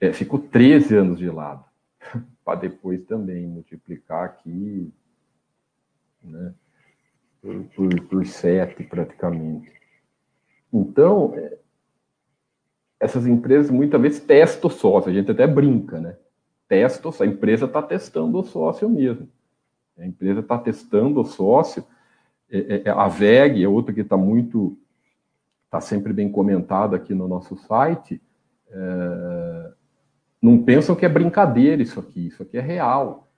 É, 0.00 0.12
ficou 0.12 0.38
13 0.38 0.96
anos 0.96 1.18
de 1.18 1.28
lado. 1.28 1.64
para 2.44 2.60
depois 2.60 3.04
também 3.04 3.46
multiplicar 3.46 4.24
aqui 4.24 4.92
né, 6.22 6.54
por, 7.40 7.64
por, 7.74 8.02
por 8.08 8.26
sete 8.26 8.82
praticamente. 8.84 9.72
Então, 10.72 11.34
é, 11.34 11.58
essas 13.02 13.26
empresas 13.26 13.68
muitas 13.68 14.00
vezes 14.00 14.20
testam 14.20 14.70
o 14.70 14.72
sócio, 14.72 15.10
a 15.10 15.12
gente 15.12 15.28
até 15.28 15.44
brinca, 15.44 16.00
né? 16.00 16.16
Testa, 16.68 17.10
a 17.20 17.26
empresa 17.26 17.64
está 17.64 17.82
testando 17.82 18.38
o 18.38 18.44
sócio 18.44 18.88
mesmo. 18.88 19.28
A 19.98 20.06
empresa 20.06 20.38
está 20.38 20.56
testando 20.56 21.20
o 21.20 21.24
sócio. 21.24 21.84
É, 22.48 22.82
é, 22.84 22.90
a 22.90 23.08
VEG 23.08 23.64
é 23.64 23.68
outra 23.68 23.92
que 23.92 24.02
está 24.02 24.16
muito, 24.16 24.78
está 25.64 25.80
sempre 25.80 26.12
bem 26.12 26.30
comentada 26.30 26.94
aqui 26.94 27.12
no 27.12 27.26
nosso 27.26 27.56
site. 27.56 28.22
É, 28.70 29.72
não 30.40 30.62
pensam 30.62 30.94
que 30.94 31.04
é 31.04 31.08
brincadeira 31.08 31.82
isso 31.82 31.98
aqui, 31.98 32.28
isso 32.28 32.40
aqui 32.44 32.56
é 32.56 32.60
real. 32.60 33.28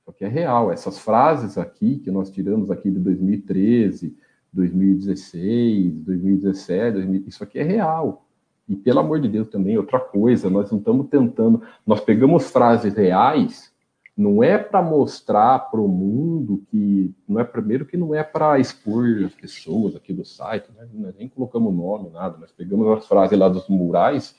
Isso 0.00 0.10
aqui 0.10 0.24
é 0.24 0.28
real. 0.28 0.70
Essas 0.70 1.00
frases 1.00 1.58
aqui 1.58 1.98
que 1.98 2.10
nós 2.12 2.30
tiramos 2.30 2.70
aqui 2.70 2.88
de 2.88 3.00
2013, 3.00 4.16
2016, 4.52 5.92
2017, 6.04 7.24
isso 7.26 7.42
aqui 7.42 7.58
é 7.58 7.64
real. 7.64 8.24
E 8.68 8.74
pelo 8.74 9.00
amor 9.00 9.20
de 9.20 9.28
Deus 9.28 9.48
também, 9.48 9.76
outra 9.76 10.00
coisa, 10.00 10.48
nós 10.48 10.70
não 10.70 10.78
estamos 10.78 11.08
tentando, 11.08 11.62
nós 11.86 12.00
pegamos 12.00 12.50
frases 12.50 12.94
reais, 12.94 13.72
não 14.16 14.42
é 14.42 14.56
para 14.56 14.80
mostrar 14.80 15.58
para 15.70 15.80
o 15.80 15.88
mundo 15.88 16.62
que, 16.70 17.12
não 17.28 17.40
é 17.40 17.44
primeiro 17.44 17.84
que 17.84 17.96
não 17.96 18.14
é 18.14 18.22
para 18.22 18.58
expor 18.58 19.24
as 19.26 19.34
pessoas 19.34 19.96
aqui 19.96 20.12
do 20.12 20.24
site, 20.24 20.68
né? 20.76 20.88
nós 20.94 21.14
nem 21.16 21.28
colocamos 21.28 21.74
nome, 21.74 22.10
nada, 22.10 22.38
nós 22.38 22.52
pegamos 22.52 22.86
as 22.96 23.06
frases 23.06 23.38
lá 23.38 23.48
dos 23.48 23.68
murais 23.68 24.36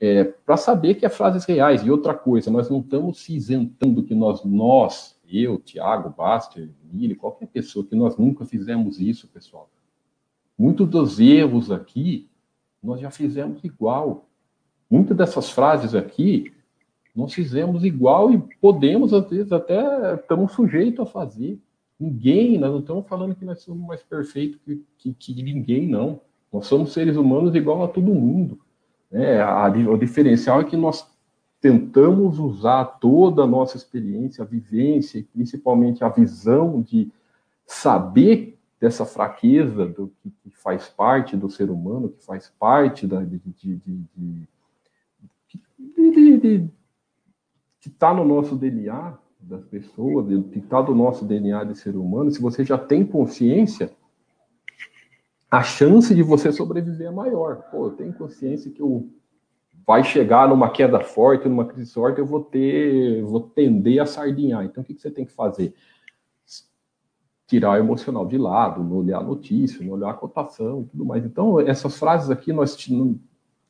é, 0.00 0.24
para 0.24 0.56
saber 0.56 0.94
que 0.94 1.06
é 1.06 1.08
frases 1.08 1.44
reais. 1.44 1.82
E 1.82 1.90
outra 1.90 2.14
coisa, 2.14 2.50
nós 2.50 2.68
não 2.68 2.80
estamos 2.80 3.20
se 3.20 3.34
isentando 3.34 4.02
que 4.02 4.14
nós, 4.14 4.44
nós, 4.44 5.18
eu, 5.26 5.58
Tiago, 5.58 6.10
Baster, 6.10 6.70
Mili, 6.92 7.14
qualquer 7.14 7.46
pessoa, 7.46 7.84
que 7.84 7.96
nós 7.96 8.16
nunca 8.16 8.44
fizemos 8.44 9.00
isso, 9.00 9.28
pessoal. 9.28 9.70
Muitos 10.58 10.88
dos 10.88 11.18
erros 11.18 11.70
aqui, 11.70 12.28
nós 12.84 13.00
já 13.00 13.10
fizemos 13.10 13.64
igual. 13.64 14.26
Muitas 14.90 15.16
dessas 15.16 15.50
frases 15.50 15.94
aqui, 15.94 16.52
nós 17.14 17.32
fizemos 17.32 17.84
igual 17.84 18.32
e 18.32 18.38
podemos, 18.60 19.12
às 19.14 19.28
vezes, 19.28 19.50
até 19.50 20.14
estamos 20.14 20.52
sujeitos 20.52 21.00
a 21.00 21.06
fazer. 21.06 21.58
Ninguém, 21.98 22.58
nós 22.58 22.70
não 22.70 22.80
estamos 22.80 23.06
falando 23.06 23.34
que 23.34 23.44
nós 23.44 23.60
somos 23.62 23.86
mais 23.86 24.02
perfeitos 24.02 24.60
que, 24.64 24.84
que, 24.98 25.14
que 25.14 25.42
ninguém, 25.42 25.86
não. 25.86 26.20
Nós 26.52 26.66
somos 26.66 26.92
seres 26.92 27.16
humanos 27.16 27.54
igual 27.54 27.82
a 27.82 27.88
todo 27.88 28.14
mundo. 28.14 28.60
Né? 29.10 29.40
A, 29.40 29.68
o 29.68 29.96
diferencial 29.96 30.60
é 30.60 30.64
que 30.64 30.76
nós 30.76 31.06
tentamos 31.60 32.38
usar 32.38 32.84
toda 32.84 33.42
a 33.42 33.46
nossa 33.46 33.76
experiência, 33.76 34.42
a 34.42 34.46
vivência 34.46 35.24
principalmente 35.32 36.04
a 36.04 36.08
visão 36.10 36.82
de 36.82 37.10
saber 37.66 38.58
dessa 38.84 39.06
fraqueza 39.06 39.86
do 39.86 40.12
que, 40.42 40.50
faz 40.50 40.88
parte 40.88 41.38
do 41.38 41.48
ser 41.48 41.70
humano, 41.70 42.10
que 42.10 42.22
faz 42.22 42.52
parte 42.58 43.06
da, 43.06 43.24
de, 43.24 43.38
de, 43.38 43.76
de, 43.78 44.48
que 47.80 47.88
está 47.88 48.12
no 48.12 48.26
nosso 48.26 48.56
DNA 48.56 49.16
das 49.40 49.64
pessoas, 49.64 50.26
que 50.52 50.58
está 50.58 50.82
do 50.82 50.94
nosso 50.94 51.24
DNA 51.24 51.64
de 51.64 51.78
ser 51.78 51.96
humano, 51.96 52.30
se 52.30 52.42
você 52.42 52.62
já 52.62 52.76
tem 52.76 53.06
consciência, 53.06 53.90
a 55.50 55.62
chance 55.62 56.14
de 56.14 56.22
você 56.22 56.52
sobreviver 56.52 57.06
é 57.06 57.10
maior. 57.10 57.62
Pô, 57.70 57.86
eu 57.86 57.92
tenho 57.92 58.12
consciência 58.12 58.70
que 58.70 58.82
eu 58.82 59.08
vai 59.86 60.04
chegar 60.04 60.46
numa 60.46 60.70
queda 60.70 61.00
forte, 61.00 61.48
numa 61.48 61.64
crise 61.64 61.92
forte, 61.92 62.18
eu 62.18 62.26
vou 62.26 62.42
ter, 62.42 63.22
vou 63.22 63.40
tender 63.40 64.00
a 64.00 64.06
sardinhar. 64.06 64.64
Então, 64.64 64.82
o 64.82 64.86
que, 64.86 64.94
que 64.94 65.00
você 65.00 65.10
tem 65.10 65.24
que 65.24 65.32
fazer? 65.32 65.74
Tirar 67.46 67.72
o 67.72 67.76
emocional 67.76 68.26
de 68.26 68.38
lado, 68.38 68.82
não 68.82 68.96
olhar 68.96 69.18
a 69.18 69.22
notícia, 69.22 69.84
não 69.84 69.92
olhar 69.92 70.10
a 70.10 70.14
cotação 70.14 70.82
e 70.82 70.84
tudo 70.86 71.04
mais. 71.04 71.24
Então, 71.24 71.60
essas 71.60 71.98
frases 71.98 72.30
aqui, 72.30 72.52
nós 72.52 72.76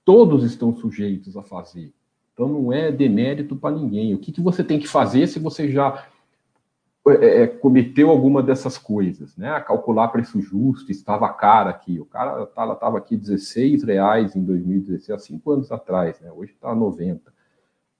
todos 0.04 0.44
estão 0.44 0.74
sujeitos 0.74 1.36
a 1.36 1.42
fazer. 1.42 1.92
Então, 2.32 2.48
não 2.48 2.72
é 2.72 2.90
demérito 2.92 3.56
para 3.56 3.74
ninguém. 3.74 4.14
O 4.14 4.18
que, 4.18 4.32
que 4.32 4.40
você 4.40 4.62
tem 4.62 4.78
que 4.78 4.88
fazer 4.88 5.26
se 5.26 5.38
você 5.38 5.70
já 5.70 6.06
é, 7.06 7.42
é, 7.42 7.46
cometeu 7.46 8.08
alguma 8.08 8.42
dessas 8.42 8.78
coisas, 8.78 9.36
né? 9.36 9.60
Calcular 9.60 10.08
preço 10.08 10.40
justo, 10.40 10.90
estava 10.90 11.28
cara 11.34 11.68
aqui. 11.68 12.00
O 12.00 12.06
cara 12.06 12.44
estava 12.44 12.74
tá, 12.76 12.88
aqui 12.96 13.14
16 13.14 13.82
reais 13.82 14.34
em 14.34 14.42
2016, 14.42 15.10
há 15.10 15.18
cinco 15.18 15.50
anos 15.50 15.70
atrás, 15.70 16.18
né? 16.20 16.32
Hoje 16.32 16.52
está 16.52 16.74
90. 16.74 17.30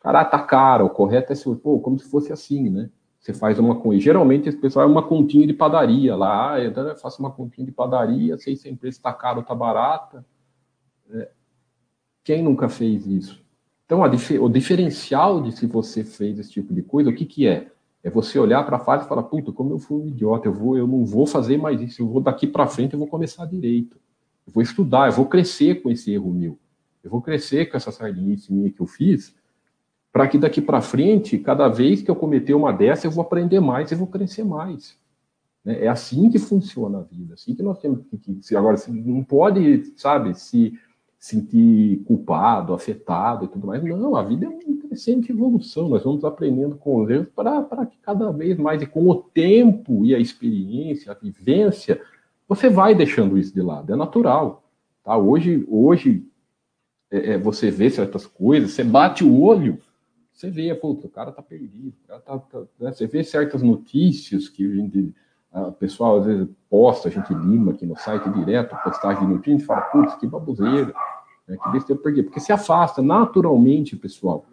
Cara, 0.00 0.24
tá 0.24 0.38
caro, 0.38 0.86
o 0.86 0.90
correto 0.90 1.32
é 1.32 1.36
ser, 1.36 1.54
pô, 1.56 1.80
como 1.80 1.98
se 1.98 2.08
fosse 2.10 2.32
assim, 2.32 2.70
né? 2.70 2.90
Você 3.24 3.32
faz 3.32 3.58
uma 3.58 3.76
conta. 3.76 3.98
Geralmente 3.98 4.50
esse 4.50 4.58
pessoal 4.58 4.86
é 4.86 4.90
uma 4.90 5.02
continha 5.02 5.46
de 5.46 5.54
padaria 5.54 6.14
lá. 6.14 6.52
Ah, 6.52 6.62
então 6.62 6.86
eu 6.86 6.94
faço 6.94 7.20
uma 7.20 7.30
continha 7.30 7.64
de 7.64 7.72
padaria, 7.72 8.36
sei 8.36 8.54
se 8.54 8.68
a 8.68 8.70
empresa 8.70 8.98
está 8.98 9.14
cara 9.14 9.36
ou 9.36 9.40
está 9.40 9.54
barata. 9.54 10.26
É. 11.10 11.30
Quem 12.22 12.42
nunca 12.42 12.68
fez 12.68 13.06
isso? 13.06 13.42
Então, 13.86 14.02
o 14.02 14.48
diferencial 14.50 15.40
de 15.40 15.52
se 15.52 15.66
você 15.66 16.04
fez 16.04 16.38
esse 16.38 16.50
tipo 16.50 16.74
de 16.74 16.82
coisa, 16.82 17.08
o 17.08 17.14
que, 17.14 17.24
que 17.24 17.46
é? 17.46 17.70
É 18.02 18.10
você 18.10 18.38
olhar 18.38 18.62
para 18.66 18.76
a 18.76 18.80
fase 18.80 19.06
e 19.06 19.08
falar, 19.08 19.22
puta, 19.22 19.52
como 19.52 19.72
eu 19.72 19.78
fui 19.78 20.02
um 20.02 20.08
idiota, 20.08 20.46
eu, 20.46 20.52
vou, 20.52 20.76
eu 20.76 20.86
não 20.86 21.06
vou 21.06 21.26
fazer 21.26 21.56
mais 21.56 21.80
isso, 21.80 22.02
eu 22.02 22.08
vou 22.08 22.20
daqui 22.20 22.46
para 22.46 22.66
frente, 22.66 22.92
eu 22.92 22.98
vou 22.98 23.08
começar 23.08 23.46
direito. 23.46 23.96
Eu 24.46 24.52
vou 24.52 24.62
estudar, 24.62 25.08
eu 25.08 25.12
vou 25.12 25.24
crescer 25.24 25.82
com 25.82 25.90
esse 25.90 26.12
erro 26.12 26.30
meu. 26.30 26.58
Eu 27.02 27.10
vou 27.10 27.22
crescer 27.22 27.70
com 27.70 27.76
essa 27.78 27.90
sardinice 27.90 28.52
minha 28.52 28.70
que 28.70 28.80
eu 28.80 28.86
fiz, 28.86 29.34
para 30.14 30.28
que 30.28 30.38
daqui 30.38 30.60
para 30.60 30.80
frente, 30.80 31.36
cada 31.38 31.66
vez 31.66 32.00
que 32.00 32.08
eu 32.08 32.14
cometer 32.14 32.54
uma 32.54 32.72
dessa, 32.72 33.04
eu 33.04 33.10
vou 33.10 33.22
aprender 33.22 33.58
mais 33.58 33.90
e 33.90 33.96
vou 33.96 34.06
crescer 34.06 34.44
mais. 34.44 34.96
Né? 35.64 35.86
É 35.86 35.88
assim 35.88 36.30
que 36.30 36.38
funciona 36.38 37.00
a 37.00 37.02
vida, 37.02 37.34
assim 37.34 37.52
que 37.52 37.64
nós 37.64 37.80
temos 37.80 37.98
que... 38.22 38.54
Agora, 38.54 38.76
não 38.86 39.24
pode, 39.24 39.92
sabe, 39.96 40.32
se 40.38 40.78
sentir 41.18 42.04
culpado, 42.04 42.72
afetado 42.72 43.46
e 43.46 43.48
tudo 43.48 43.66
mais. 43.66 43.82
Não, 43.82 44.14
a 44.14 44.22
vida 44.22 44.46
é 44.46 44.48
uma 44.48 44.82
crescente 44.82 45.32
evolução. 45.32 45.88
Nós 45.88 46.04
vamos 46.04 46.24
aprendendo 46.24 46.76
com 46.76 47.02
os 47.02 47.10
erros 47.10 47.26
para 47.34 47.84
que 47.84 47.98
cada 47.98 48.30
vez 48.30 48.56
mais, 48.56 48.82
e 48.82 48.86
com 48.86 49.10
o 49.10 49.16
tempo 49.16 50.04
e 50.04 50.14
a 50.14 50.18
experiência, 50.20 51.10
a 51.10 51.16
vivência, 51.16 52.00
você 52.48 52.70
vai 52.70 52.94
deixando 52.94 53.36
isso 53.36 53.52
de 53.52 53.62
lado. 53.62 53.92
É 53.92 53.96
natural. 53.96 54.62
Tá? 55.02 55.16
Hoje, 55.16 55.66
hoje 55.68 56.24
é, 57.10 57.32
é, 57.32 57.38
você 57.38 57.68
vê 57.68 57.90
certas 57.90 58.28
coisas, 58.28 58.70
você 58.70 58.84
bate 58.84 59.24
o 59.24 59.40
olho, 59.42 59.80
você 60.34 60.50
vê, 60.50 60.74
pô, 60.74 60.90
o 60.90 61.08
cara 61.08 61.30
tá 61.30 61.40
perdido. 61.40 61.94
Cara 62.08 62.20
tá, 62.20 62.38
tá, 62.38 62.60
né? 62.80 62.92
Você 62.92 63.06
vê 63.06 63.22
certas 63.22 63.62
notícias 63.62 64.48
que 64.48 64.66
a 64.66 64.74
gente 64.74 65.14
o 65.54 65.72
pessoal 65.72 66.18
às 66.18 66.26
vezes 66.26 66.48
posta, 66.68 67.08
a 67.08 67.10
gente 67.12 67.32
lima 67.32 67.72
aqui 67.72 67.86
no 67.86 67.96
site 67.96 68.28
direto, 68.30 68.76
postagem 68.82 69.24
de 69.24 69.32
notícia, 69.34 69.54
a 69.54 69.58
gente 69.58 69.66
fala, 69.66 69.80
putz, 69.82 70.14
que 70.16 70.26
baboseira, 70.26 70.92
né? 71.46 71.56
que 71.62 71.70
besteira, 71.70 72.02
por 72.02 72.12
quê? 72.12 72.24
Porque 72.24 72.40
se 72.40 72.52
afasta 72.52 73.00
naturalmente, 73.00 73.94
pessoal. 73.94 74.44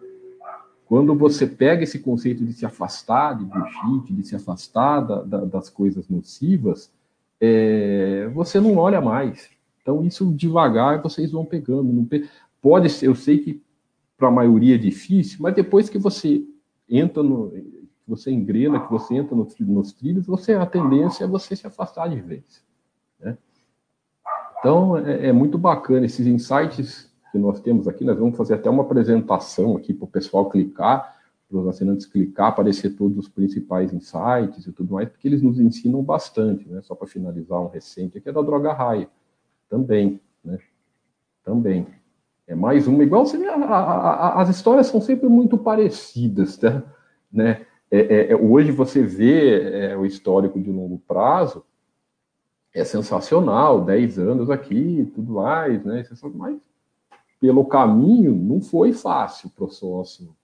Quando 0.86 1.14
você 1.14 1.46
pega 1.46 1.82
esse 1.82 1.98
conceito 1.98 2.44
de 2.44 2.52
se 2.52 2.64
afastar 2.64 3.36
de 3.36 3.44
bullshit, 3.44 4.12
de 4.12 4.22
se 4.22 4.36
afastar 4.36 5.00
da, 5.00 5.22
da, 5.22 5.44
das 5.44 5.68
coisas 5.68 6.08
nocivas, 6.08 6.92
é, 7.40 8.30
você 8.32 8.60
não 8.60 8.76
olha 8.76 9.00
mais. 9.00 9.50
Então, 9.80 10.04
isso 10.04 10.32
devagar 10.32 11.02
vocês 11.02 11.32
vão 11.32 11.44
pegando. 11.44 12.06
Pe... 12.06 12.28
Pode 12.60 12.88
ser, 12.90 13.08
eu 13.08 13.16
sei 13.16 13.38
que 13.38 13.60
para 14.22 14.28
a 14.28 14.30
maioria 14.30 14.76
é 14.76 14.78
difícil, 14.78 15.38
mas 15.40 15.52
depois 15.52 15.90
que 15.90 15.98
você 15.98 16.44
entra 16.88 17.24
no. 17.24 17.52
você 18.06 18.30
engrena, 18.30 18.78
que 18.78 18.88
você 18.88 19.16
entra 19.16 19.34
nos, 19.34 19.58
nos 19.58 19.92
trilhos, 19.92 20.26
você, 20.26 20.54
a 20.54 20.64
tendência 20.64 21.24
é 21.24 21.26
você 21.26 21.56
se 21.56 21.66
afastar 21.66 22.08
de 22.08 22.20
vez. 22.20 22.64
Né? 23.18 23.36
Então, 24.60 24.96
é, 24.96 25.26
é 25.26 25.32
muito 25.32 25.58
bacana 25.58 26.06
esses 26.06 26.24
insights 26.24 27.12
que 27.32 27.38
nós 27.38 27.58
temos 27.58 27.88
aqui, 27.88 28.04
nós 28.04 28.16
vamos 28.16 28.36
fazer 28.36 28.54
até 28.54 28.70
uma 28.70 28.84
apresentação 28.84 29.76
aqui 29.76 29.92
para 29.92 30.04
o 30.04 30.08
pessoal 30.08 30.48
clicar, 30.48 31.20
para 31.48 31.58
os 31.58 31.66
assinantes 31.66 32.06
clicar, 32.06 32.50
aparecer 32.50 32.90
todos 32.90 33.18
os 33.18 33.28
principais 33.28 33.92
insights 33.92 34.68
e 34.68 34.72
tudo 34.72 34.94
mais, 34.94 35.08
porque 35.08 35.26
eles 35.26 35.42
nos 35.42 35.58
ensinam 35.58 36.00
bastante, 36.00 36.68
né? 36.68 36.80
Só 36.82 36.94
para 36.94 37.08
finalizar 37.08 37.60
um 37.60 37.66
recente 37.66 38.18
aqui 38.18 38.28
é 38.28 38.32
da 38.32 38.40
Droga 38.40 38.72
Raia, 38.72 39.08
também, 39.68 40.20
né? 40.44 40.58
Também. 41.42 41.88
É 42.46 42.54
mais 42.54 42.86
uma, 42.86 43.02
igual 43.02 43.24
você 43.24 43.38
vê, 43.38 43.48
a, 43.48 43.54
a, 43.54 43.78
a, 43.80 44.42
as 44.42 44.48
histórias 44.48 44.88
são 44.88 45.00
sempre 45.00 45.28
muito 45.28 45.56
parecidas, 45.56 46.56
tá? 46.56 46.82
né? 47.32 47.64
É, 47.90 48.00
é, 48.00 48.32
é 48.32 48.36
hoje 48.36 48.72
você 48.72 49.02
vê 49.02 49.90
é, 49.90 49.96
o 49.96 50.04
histórico 50.04 50.60
de 50.60 50.70
longo 50.70 50.98
prazo, 51.06 51.64
é 52.74 52.84
sensacional, 52.84 53.84
10 53.84 54.18
anos 54.18 54.50
aqui, 54.50 55.10
tudo 55.14 55.34
mais, 55.34 55.84
né? 55.84 56.02
Mas 56.34 56.58
pelo 57.38 57.64
caminho, 57.64 58.34
não 58.34 58.60
foi 58.60 58.92
fácil 58.92 59.50
para 59.50 59.64
o 59.64 59.70
sócio, 59.70 60.34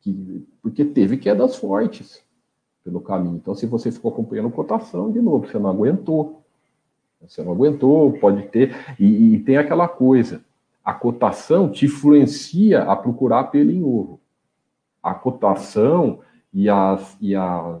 que, 0.00 0.46
porque 0.62 0.84
teve 0.84 1.18
quedas 1.18 1.56
fortes 1.56 2.24
pelo 2.82 3.00
caminho. 3.00 3.36
Então, 3.36 3.54
se 3.54 3.66
você 3.66 3.92
ficou 3.92 4.10
acompanhando 4.10 4.50
cotação, 4.50 5.10
de 5.10 5.20
novo, 5.20 5.46
você 5.46 5.58
não 5.58 5.70
aguentou. 5.70 6.39
Você 7.26 7.42
não 7.42 7.52
aguentou, 7.52 8.12
pode 8.14 8.44
ter. 8.48 8.74
E, 8.98 9.34
e 9.34 9.38
tem 9.40 9.56
aquela 9.56 9.88
coisa: 9.88 10.42
a 10.84 10.92
cotação 10.92 11.70
te 11.70 11.86
influencia 11.86 12.82
a 12.82 12.96
procurar 12.96 13.44
pelo 13.44 13.70
em 13.70 13.82
ovo. 13.82 14.20
A 15.02 15.14
cotação 15.14 16.20
e 16.52 16.68
as, 16.68 17.16
e 17.20 17.34
as 17.34 17.80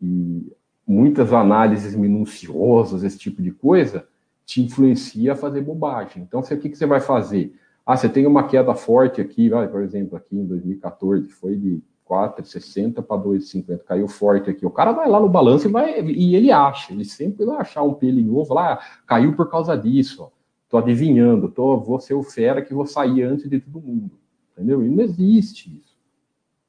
e 0.00 0.52
muitas 0.86 1.32
análises 1.32 1.94
minuciosas, 1.94 3.02
esse 3.02 3.18
tipo 3.18 3.42
de 3.42 3.50
coisa, 3.50 4.06
te 4.44 4.62
influencia 4.62 5.32
a 5.32 5.36
fazer 5.36 5.60
bobagem. 5.60 6.22
Então, 6.22 6.40
o 6.40 6.42
que, 6.42 6.68
que 6.68 6.76
você 6.76 6.86
vai 6.86 7.00
fazer? 7.00 7.54
Ah, 7.84 7.96
você 7.96 8.08
tem 8.08 8.26
uma 8.26 8.46
queda 8.46 8.74
forte 8.74 9.20
aqui, 9.20 9.48
vai, 9.48 9.66
por 9.68 9.82
exemplo, 9.82 10.16
aqui 10.16 10.36
em 10.36 10.46
2014, 10.46 11.28
foi 11.30 11.56
de 11.56 11.82
4,60 12.08 13.02
para 13.02 13.22
2,50, 13.22 13.78
caiu 13.84 14.06
forte 14.06 14.48
aqui. 14.48 14.64
O 14.64 14.70
cara 14.70 14.92
vai 14.92 15.08
lá 15.08 15.18
no 15.18 15.28
balanço 15.28 15.66
e, 15.66 15.70
vai, 15.70 16.00
e 16.00 16.36
ele 16.36 16.52
acha, 16.52 16.92
ele 16.92 17.04
sempre 17.04 17.44
vai 17.44 17.56
achar 17.56 17.82
um 17.82 17.94
pelo 17.94 18.20
em 18.20 18.30
ovo 18.30 18.54
lá, 18.54 18.78
caiu 19.06 19.34
por 19.34 19.50
causa 19.50 19.76
disso, 19.76 20.22
ó. 20.22 20.30
tô 20.68 20.78
adivinhando, 20.78 21.48
tô, 21.48 21.78
vou 21.78 21.98
ser 21.98 22.14
o 22.14 22.22
fera 22.22 22.62
que 22.62 22.72
vou 22.72 22.86
sair 22.86 23.22
antes 23.22 23.50
de 23.50 23.58
todo 23.58 23.80
mundo, 23.80 24.12
entendeu? 24.52 24.84
E 24.84 24.88
não 24.88 25.02
existe 25.02 25.68
isso. 25.76 25.96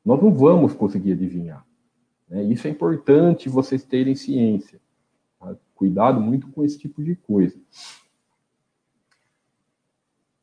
Nós 0.04 0.22
não 0.22 0.34
vamos 0.34 0.74
conseguir 0.74 1.12
adivinhar. 1.12 1.66
Né? 2.28 2.44
Isso 2.44 2.68
é 2.68 2.72
importante 2.72 3.50
vocês 3.50 3.84
terem 3.84 4.16
ciência. 4.16 4.80
Cuidado 5.78 6.20
muito 6.20 6.48
com 6.48 6.66
esse 6.66 6.80
tipo 6.80 7.04
de 7.04 7.16
coisa. 7.16 7.56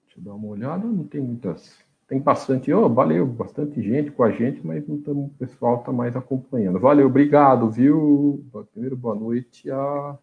Deixa 0.04 0.20
eu 0.20 0.22
dar 0.22 0.34
uma 0.34 0.46
olhada, 0.46 0.86
não 0.86 1.04
tem 1.04 1.20
muitas. 1.20 1.83
Tem 2.06 2.20
bastante, 2.20 2.72
oh, 2.72 2.88
valeu, 2.88 3.26
bastante 3.26 3.82
gente 3.82 4.10
com 4.10 4.22
a 4.22 4.30
gente, 4.30 4.64
mas 4.64 4.86
não 4.86 5.00
tamo, 5.00 5.26
o 5.26 5.38
pessoal 5.38 5.80
está 5.80 5.90
mais 5.90 6.14
acompanhando. 6.14 6.78
Valeu, 6.78 7.06
obrigado, 7.06 7.70
viu? 7.70 8.44
Primeiro, 8.72 8.96
boa 8.96 9.14
noite 9.14 9.70
a 9.70 10.18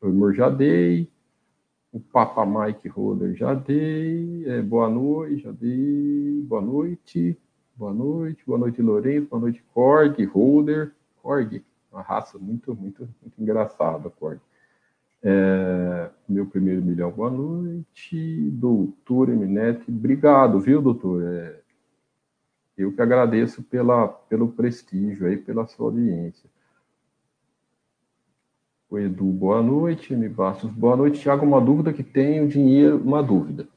o 0.00 0.08
Irmão 0.08 0.32
já 0.32 0.48
dei, 0.48 1.10
o 1.92 2.00
Papa 2.00 2.46
Mike 2.46 2.88
Roller 2.88 3.34
já 3.34 3.52
dei, 3.52 4.44
é, 4.46 4.62
boa 4.62 4.88
noite, 4.88 5.42
já 5.42 5.52
dei, 5.52 6.40
boa 6.42 6.62
noite, 6.62 7.38
boa 7.76 7.92
noite, 7.92 8.42
boa 8.46 8.58
noite, 8.58 8.80
Lourenço, 8.80 9.28
boa 9.28 9.40
noite, 9.42 9.62
Korg, 9.74 10.24
Holder, 10.24 10.94
Korg, 11.22 11.62
uma 11.92 12.00
raça 12.00 12.38
muito, 12.38 12.74
muito, 12.74 13.06
muito 13.20 13.42
engraçada, 13.42 14.08
Cord. 14.08 14.40
É, 15.22 16.10
meu 16.28 16.46
primeiro 16.46 16.82
milhão, 16.82 17.10
boa 17.10 17.30
noite. 17.30 18.50
Doutor 18.52 19.28
Eminete, 19.28 19.84
obrigado, 19.88 20.58
viu, 20.60 20.80
doutor? 20.80 21.22
É, 21.22 21.60
eu 22.76 22.92
que 22.92 23.02
agradeço 23.02 23.62
pela, 23.62 24.08
pelo 24.08 24.48
prestígio 24.48 25.26
aí, 25.26 25.36
pela 25.36 25.66
sua 25.66 25.86
audiência. 25.86 26.48
O 28.88 28.98
Edu, 28.98 29.26
boa 29.26 29.62
noite. 29.62 30.16
Me 30.16 30.28
Bastos, 30.28 30.70
boa 30.70 30.96
noite. 30.96 31.20
Tiago, 31.20 31.46
uma 31.46 31.60
dúvida 31.60 31.92
que 31.92 32.02
tenho, 32.02 32.48
dinheiro, 32.48 32.96
uma 32.96 33.22
dúvida. 33.22 33.68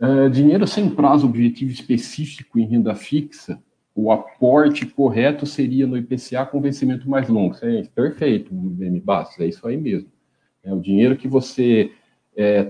É, 0.00 0.28
dinheiro 0.28 0.66
sem 0.66 0.88
prazo 0.88 1.26
objetivo 1.26 1.72
específico 1.72 2.58
em 2.58 2.64
renda 2.64 2.94
fixa 2.94 3.60
o 4.00 4.12
aporte 4.12 4.86
correto 4.86 5.44
seria 5.44 5.84
no 5.84 5.96
IPCA 5.96 6.46
com 6.46 6.60
vencimento 6.60 7.10
mais 7.10 7.28
longo. 7.28 7.56
É, 7.60 7.82
perfeito, 7.82 8.54
M. 8.54 9.00
Bastos, 9.00 9.40
é 9.40 9.46
isso 9.48 9.66
aí 9.66 9.76
mesmo. 9.76 10.08
É 10.62 10.72
o 10.72 10.80
dinheiro 10.80 11.16
que 11.16 11.28
você. 11.28 11.92
É, 12.36 12.60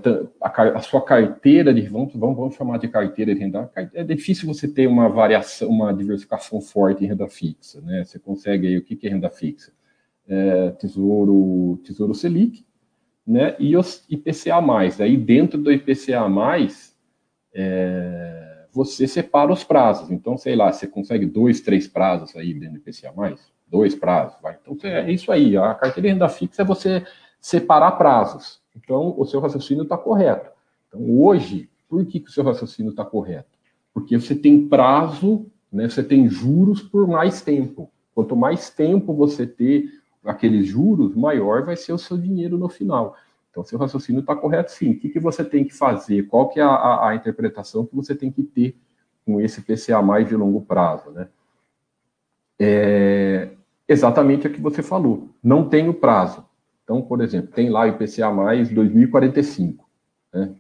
a, 0.41 0.63
a, 0.79 0.81
sua 0.81 1.03
carteira 1.05 1.75
de. 1.75 1.83
Vamos, 1.83 2.15
vamos, 2.15 2.55
chamar 2.55 2.79
de 2.79 2.89
carteira 2.89 3.35
de 3.35 3.41
renda. 3.41 3.71
É 3.93 4.03
difícil 4.03 4.47
você 4.47 4.67
ter 4.67 4.87
uma 4.87 5.09
variação, 5.09 5.69
uma 5.69 5.93
diversificação 5.93 6.61
forte 6.61 7.05
em 7.05 7.09
renda 7.09 7.29
fixa. 7.29 7.81
Né? 7.81 8.05
Você 8.05 8.19
consegue 8.19 8.67
aí, 8.67 8.79
o 8.79 8.83
que, 8.83 8.97
que 8.97 9.07
é 9.07 9.11
renda 9.11 9.29
fixa? 9.29 9.73
É, 10.27 10.71
tesouro, 10.73 11.79
tesouro 11.85 12.15
Selic, 12.15 12.65
né? 13.27 13.57
E 13.59 13.77
os 13.77 14.07
IPCA. 14.09 14.55
Aí 15.01 15.17
dentro 15.17 15.61
do 15.61 15.71
IPCA, 15.71 16.27
é, 17.53 18.67
você 18.73 19.07
separa 19.07 19.53
os 19.53 19.65
prazos. 19.65 20.11
Então, 20.11 20.37
sei 20.39 20.55
lá, 20.55 20.73
você 20.73 20.87
consegue 20.87 21.27
dois, 21.27 21.61
três 21.61 21.87
prazos 21.89 22.35
aí 22.37 22.55
dentro 22.55 22.75
do 22.75 22.79
IPCA+, 22.79 23.13
dois 23.67 23.95
prazos, 23.95 24.41
vai. 24.41 24.57
Então, 24.67 24.77
é 24.91 25.11
isso 25.11 25.33
aí. 25.33 25.57
A 25.57 25.75
carteira 25.75 26.09
de 26.09 26.15
renda 26.15 26.29
fixa 26.29 26.63
é 26.63 26.65
você 26.65 27.05
separar 27.41 27.93
prazos. 27.93 28.61
Então, 28.77 29.15
o 29.19 29.25
seu 29.25 29.41
raciocínio 29.41 29.83
está 29.83 29.97
correto. 29.97 30.51
Então, 30.89 31.19
hoje, 31.21 31.69
por 31.89 32.05
que, 32.05 32.21
que 32.21 32.29
o 32.29 32.33
seu 32.33 32.45
raciocínio 32.45 32.91
está 32.91 33.05
correto? 33.05 33.49
Porque 33.93 34.19
você 34.19 34.35
tem 34.35 34.69
prazo, 34.69 35.47
né, 35.73 35.89
você 35.89 36.03
tem 36.03 36.29
juros 36.29 36.83
por 36.83 37.07
mais 37.07 37.41
tempo. 37.41 37.91
Quanto 38.15 38.37
mais 38.37 38.71
tempo 38.71 39.15
você 39.15 39.47
ter 39.47 39.91
aqueles 40.25 40.67
juros, 40.67 41.15
maior 41.15 41.65
vai 41.65 41.77
ser 41.77 41.93
o 41.93 41.99
seu 41.99 42.17
dinheiro 42.17 42.59
no 42.59 42.69
final. 42.69 43.17
Então, 43.51 43.65
seu 43.65 43.79
raciocínio 43.79 44.21
está 44.21 44.37
correto 44.37 44.71
sim. 44.71 44.93
O 44.93 44.99
que, 44.99 45.09
que 45.09 45.19
você 45.19 45.45
tem 45.45 45.65
que 45.65 45.75
fazer? 45.75 46.27
Qual 46.29 46.49
que 46.49 46.61
é 46.61 46.63
a, 46.63 46.69
a, 46.69 47.09
a, 47.09 47.15
interpretação 47.15 47.87
que 47.87 47.97
você 47.97 48.15
tem 48.15 48.31
que 48.31 48.43
ter 48.43 48.77
com 49.25 49.41
esse 49.41 49.63
PCA 49.63 50.01
mais 50.03 50.29
de 50.29 50.37
longo 50.37 50.61
prazo, 50.61 51.11
né? 51.11 51.29
É 52.61 53.51
exatamente 53.89 54.47
o 54.47 54.53
que 54.53 54.61
você 54.61 54.83
falou. 54.83 55.31
Não 55.43 55.69
tem 55.69 55.89
o 55.89 55.95
prazo. 55.95 56.45
Então, 56.89 57.03
por 57.03 57.21
exemplo, 57.21 57.51
tem 57.53 57.69
lá 57.69 57.87
IPCA 57.87 58.31
mais 58.31 58.71
2045, 58.71 59.87
né? 60.33 60.55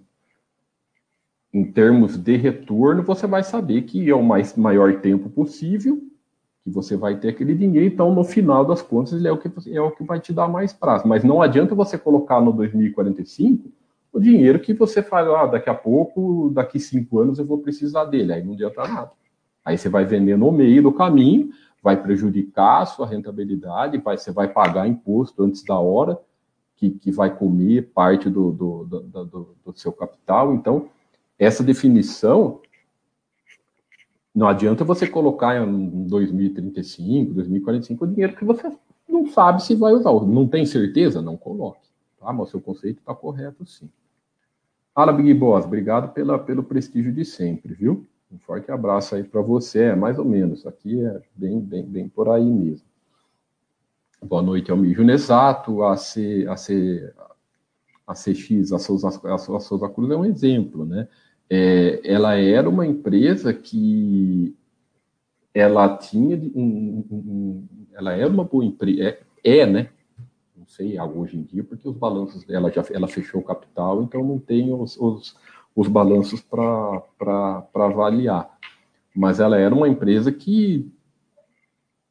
Em 1.50 1.64
termos 1.72 2.18
de 2.18 2.36
retorno, 2.36 3.02
você 3.02 3.26
vai 3.26 3.42
saber 3.42 3.80
que 3.82 4.10
é 4.10 4.14
o 4.14 4.22
mais, 4.22 4.54
maior 4.54 5.00
tempo 5.00 5.30
possível, 5.30 5.98
que 6.62 6.68
você 6.68 6.98
vai 6.98 7.18
ter 7.18 7.30
aquele 7.30 7.54
dinheiro, 7.54 7.86
então 7.86 8.14
no 8.14 8.22
final 8.22 8.62
das 8.62 8.82
contas 8.82 9.14
ele 9.14 9.26
é 9.26 9.32
o 9.32 9.38
que, 9.38 9.50
é 9.74 9.80
o 9.80 9.90
que 9.90 10.04
vai 10.04 10.20
te 10.20 10.30
dar 10.30 10.48
mais 10.48 10.70
prazo. 10.70 11.08
Mas 11.08 11.24
não 11.24 11.40
adianta 11.40 11.74
você 11.74 11.96
colocar 11.96 12.42
no 12.42 12.52
2045 12.52 13.72
o 14.12 14.20
dinheiro 14.20 14.60
que 14.60 14.74
você 14.74 15.02
fala, 15.02 15.44
ah, 15.44 15.46
daqui 15.46 15.70
a 15.70 15.74
pouco, 15.74 16.50
daqui 16.52 16.78
cinco 16.78 17.20
anos 17.20 17.38
eu 17.38 17.46
vou 17.46 17.56
precisar 17.56 18.04
dele, 18.04 18.34
aí 18.34 18.44
não 18.44 18.52
adianta 18.52 18.86
nada. 18.86 19.12
Aí 19.64 19.78
você 19.78 19.88
vai 19.88 20.04
vender 20.04 20.36
no 20.36 20.52
meio 20.52 20.82
do 20.82 20.92
caminho, 20.92 21.48
vai 21.88 21.96
prejudicar 21.96 22.82
a 22.82 22.86
sua 22.86 23.06
rentabilidade, 23.06 23.96
vai, 23.96 24.18
você 24.18 24.30
vai 24.30 24.46
pagar 24.46 24.86
imposto 24.86 25.42
antes 25.42 25.64
da 25.64 25.78
hora, 25.78 26.20
que, 26.76 26.90
que 26.90 27.10
vai 27.10 27.34
comer 27.34 27.90
parte 27.94 28.28
do, 28.28 28.52
do, 28.52 28.84
do, 28.84 29.00
do, 29.24 29.56
do 29.64 29.78
seu 29.78 29.90
capital. 29.90 30.52
Então, 30.52 30.90
essa 31.38 31.64
definição 31.64 32.60
não 34.34 34.46
adianta 34.46 34.84
você 34.84 35.06
colocar 35.06 35.56
em 35.56 36.06
2035, 36.06 37.32
2045 37.32 38.04
o 38.04 38.08
dinheiro 38.08 38.36
que 38.36 38.44
você 38.44 38.70
não 39.08 39.26
sabe 39.26 39.62
se 39.62 39.74
vai 39.74 39.94
usar. 39.94 40.12
Não 40.26 40.46
tem 40.46 40.66
certeza? 40.66 41.22
Não 41.22 41.38
coloque. 41.38 41.88
Tá? 42.20 42.30
Mas 42.34 42.48
o 42.48 42.50
seu 42.50 42.60
conceito 42.60 42.98
está 42.98 43.14
correto, 43.14 43.64
sim. 43.64 43.88
Fala, 44.94 45.10
Big 45.10 45.32
Boss. 45.32 45.64
Obrigado 45.64 46.12
pela, 46.12 46.38
pelo 46.38 46.62
prestígio 46.62 47.10
de 47.14 47.24
sempre, 47.24 47.72
viu? 47.72 48.06
Um 48.30 48.38
forte 48.38 48.70
abraço 48.70 49.14
aí 49.14 49.24
para 49.24 49.40
você. 49.40 49.84
É 49.84 49.94
mais 49.94 50.18
ou 50.18 50.24
menos. 50.24 50.66
Aqui 50.66 51.04
é 51.04 51.20
bem, 51.34 51.60
bem, 51.60 51.82
bem 51.82 52.08
por 52.08 52.28
aí 52.28 52.44
mesmo. 52.44 52.86
Boa 54.22 54.42
noite, 54.42 54.70
Almir 54.70 55.02
Nesato. 55.04 55.82
A, 55.82 55.96
C, 55.96 56.46
a, 56.48 56.56
C, 56.56 57.12
a 58.06 58.14
CX, 58.14 58.72
a 58.72 58.78
Souza, 58.78 59.08
a 59.08 59.38
Souza 59.60 59.88
Cruz 59.88 60.10
é 60.10 60.16
um 60.16 60.24
exemplo, 60.24 60.84
né? 60.84 61.08
é, 61.50 62.00
ela 62.04 62.34
era 62.34 62.68
uma 62.68 62.86
empresa 62.86 63.52
que 63.54 64.54
ela 65.54 65.96
tinha 65.96 66.36
um, 66.54 67.04
um, 67.10 67.68
ela 67.94 68.12
era 68.12 68.28
uma 68.28 68.44
boa 68.44 68.64
empresa, 68.64 69.02
é, 69.02 69.58
é, 69.60 69.66
né? 69.66 69.90
Não 70.56 70.66
sei 70.66 71.00
hoje 71.00 71.38
em 71.38 71.42
dia, 71.42 71.64
porque 71.64 71.88
os 71.88 71.96
balanços 71.96 72.44
dela 72.44 72.70
já 72.70 72.84
ela 72.90 73.08
fechou 73.08 73.40
o 73.40 73.44
capital, 73.44 74.02
então 74.02 74.22
não 74.22 74.38
tem 74.38 74.72
os, 74.72 74.96
os, 74.98 75.36
os 75.78 75.86
balanços 75.86 76.40
para 76.40 77.64
avaliar. 77.72 78.58
Mas 79.14 79.38
ela 79.38 79.56
era 79.56 79.72
uma 79.72 79.88
empresa 79.88 80.32
que 80.32 80.90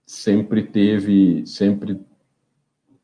sempre 0.06 0.64
teve, 0.64 1.46
sempre 1.46 2.00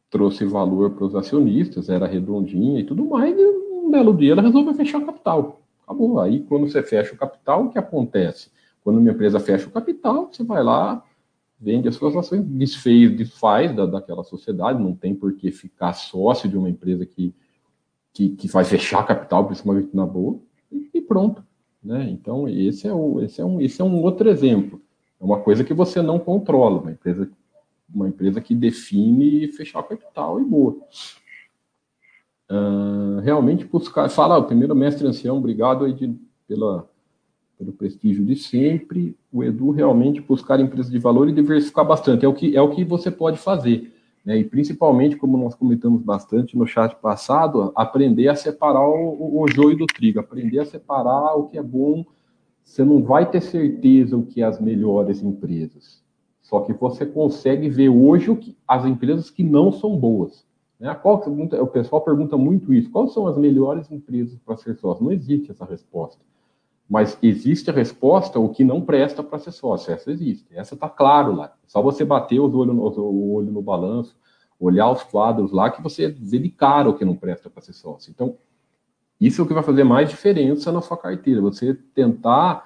trouxe 0.10 0.46
valor 0.46 0.92
para 0.92 1.04
os 1.04 1.16
acionistas, 1.16 1.90
era 1.90 2.08
redondinha 2.08 2.80
e 2.80 2.86
tudo 2.86 3.04
mais, 3.04 3.38
e 3.38 3.46
um 3.46 3.92
belo 3.92 4.16
dia 4.16 4.32
ela 4.32 4.42
resolveu 4.42 4.74
fechar 4.74 5.00
o 5.00 5.06
capital. 5.06 5.62
Acabou. 5.84 6.22
Aí, 6.22 6.40
quando 6.44 6.70
você 6.70 6.82
fecha 6.82 7.14
o 7.14 7.18
capital, 7.18 7.66
o 7.66 7.70
que 7.70 7.78
acontece? 7.78 8.50
Quando 8.82 9.00
uma 9.00 9.12
empresa 9.12 9.42
fecha 9.42 9.68
o 9.68 9.72
capital, 9.72 10.30
você 10.32 10.46
vai 10.46 10.64
lá, 10.64 11.04
vende 11.60 11.90
as 11.90 11.96
suas 11.96 12.16
ações, 12.16 12.42
desfez, 12.42 13.14
desfaz 13.18 13.76
da, 13.76 13.86
daquela 13.86 14.24
sociedade, 14.24 14.82
não 14.82 14.96
tem 14.96 15.14
por 15.14 15.34
que 15.34 15.52
ficar 15.52 15.92
sócio 15.92 16.48
de 16.48 16.58
uma 16.58 16.70
empresa 16.70 17.06
que, 17.06 17.36
que, 18.14 18.30
que 18.30 18.48
vai 18.48 18.64
fechar 18.64 19.06
capital, 19.06 19.46
principalmente 19.46 19.90
na 19.94 20.06
boa, 20.06 20.40
e, 20.94 21.02
pronto. 21.02 21.44
Né? 21.84 22.10
Então, 22.10 22.48
esse 22.48 22.88
é, 22.88 22.94
o, 22.94 23.22
esse, 23.22 23.42
é 23.42 23.46
um, 23.46 23.60
esse 23.60 23.82
é 23.82 23.86
um 23.86 24.02
outro 24.02 24.30
exemplo. 24.30 24.82
É 25.20 25.24
uma 25.24 25.40
coisa 25.40 25.64
que 25.64 25.74
você 25.74 26.02
não 26.02 26.20
controla, 26.20 26.82
uma 26.82 26.92
empresa, 26.92 27.30
uma 27.94 28.08
empresa 28.08 28.42
que 28.42 28.56
define 28.56 29.48
fechar 29.50 29.84
capital 29.84 30.40
e 30.40 30.44
boa. 30.44 30.78
Uh, 32.50 33.20
realmente 33.22 33.66
buscar. 33.66 34.10
Fala, 34.10 34.38
o 34.38 34.46
primeiro 34.46 34.76
mestre 34.76 35.08
ancião, 35.08 35.38
obrigado 35.38 35.86
aí 35.86 35.94
de, 35.94 36.14
pela, 36.48 36.90
pelo 37.58 37.72
prestígio 37.72 38.26
de 38.26 38.36
sempre. 38.36 39.16
O 39.32 39.44
Edu 39.44 39.72
realmente 39.72 40.22
buscar 40.22 40.60
empresas 40.60 40.92
de 40.92 41.00
valor 41.00 41.30
e 41.30 41.34
diversificar 41.34 41.86
bastante. 41.86 42.26
É 42.26 42.28
o 42.28 42.34
que, 42.34 42.56
é 42.56 42.62
o 42.62 42.70
que 42.70 42.84
você 42.84 43.10
pode 43.10 43.38
fazer. 43.38 43.93
Né? 44.24 44.38
E 44.38 44.44
principalmente, 44.44 45.18
como 45.18 45.38
nós 45.38 45.56
comentamos 45.56 46.02
bastante 46.02 46.58
no 46.58 46.66
chat 46.66 46.96
passado, 46.96 47.72
aprender 47.76 48.30
a 48.30 48.36
separar 48.36 48.88
o, 48.88 49.42
o, 49.42 49.48
joio 49.48 49.78
do 49.78 49.86
trigo, 49.86 50.20
aprender 50.20 50.60
a 50.60 50.66
separar 50.66 51.36
o 51.36 51.48
que 51.48 51.58
é 51.58 51.64
bom. 51.64 52.06
Você 52.64 52.84
não 52.84 53.04
vai 53.04 53.30
ter 53.30 53.42
certeza 53.42 54.16
o 54.16 54.26
que 54.26 54.42
é 54.42 54.46
as 54.46 54.60
melhores 54.60 55.22
empresas. 55.22 56.02
Só 56.42 56.62
que 56.62 56.74
você 56.74 57.06
consegue 57.06 57.70
ver 57.70 57.90
hoje 57.90 58.34
que, 58.36 58.58
as 58.68 58.86
empresas 58.86 59.30
que 59.30 59.44
não 59.44 59.72
são 59.72 59.98
boas. 59.98 60.46
Né? 60.80 60.94
Qual, 60.96 61.22
o 61.28 61.68
pessoal 61.68 62.02
pergunta 62.02 62.38
muito 62.38 62.74
isso. 62.74 62.90
Quais 62.90 63.14
são 63.14 63.28
as 63.28 63.38
melhores 63.38 63.92
empresas 63.92 64.40
para 64.40 64.58
ser 64.58 64.76
sócio? 64.76 65.04
Não 65.04 65.12
existe 65.12 65.52
essa 65.52 65.66
resposta. 65.66 66.22
Mas 66.94 67.18
existe 67.24 67.72
a 67.72 67.74
resposta 67.74 68.38
o 68.38 68.50
que 68.50 68.64
não 68.64 68.80
presta 68.80 69.24
para 69.24 69.40
ser 69.40 69.52
sócio. 69.52 69.92
Essa 69.92 70.12
existe. 70.12 70.46
Essa 70.52 70.76
está 70.76 70.88
claro 70.88 71.34
lá. 71.34 71.46
É 71.46 71.50
só 71.66 71.82
você 71.82 72.06
bater 72.06 72.40
os 72.40 72.54
olho 72.54 72.72
no, 72.72 72.84
o 72.84 73.34
olho 73.34 73.52
no 73.52 73.64
balanço, 73.64 74.16
olhar 74.60 74.92
os 74.92 75.02
quadros 75.02 75.52
lá, 75.52 75.72
que 75.72 75.82
você 75.82 76.10
vê 76.10 76.38
de 76.38 76.50
cara 76.50 76.88
o 76.88 76.94
que 76.94 77.04
não 77.04 77.16
presta 77.16 77.50
para 77.50 77.64
ser 77.64 77.74
sócio. 77.74 78.12
Então, 78.12 78.38
isso 79.20 79.42
é 79.42 79.44
o 79.44 79.48
que 79.48 79.56
vai 79.56 79.64
fazer 79.64 79.84
mais 79.84 80.08
diferença 80.08 80.72
na 80.72 80.82
sua 80.84 80.96
carteira. 80.96 81.42
Você 81.42 81.74
tentar 81.74 82.64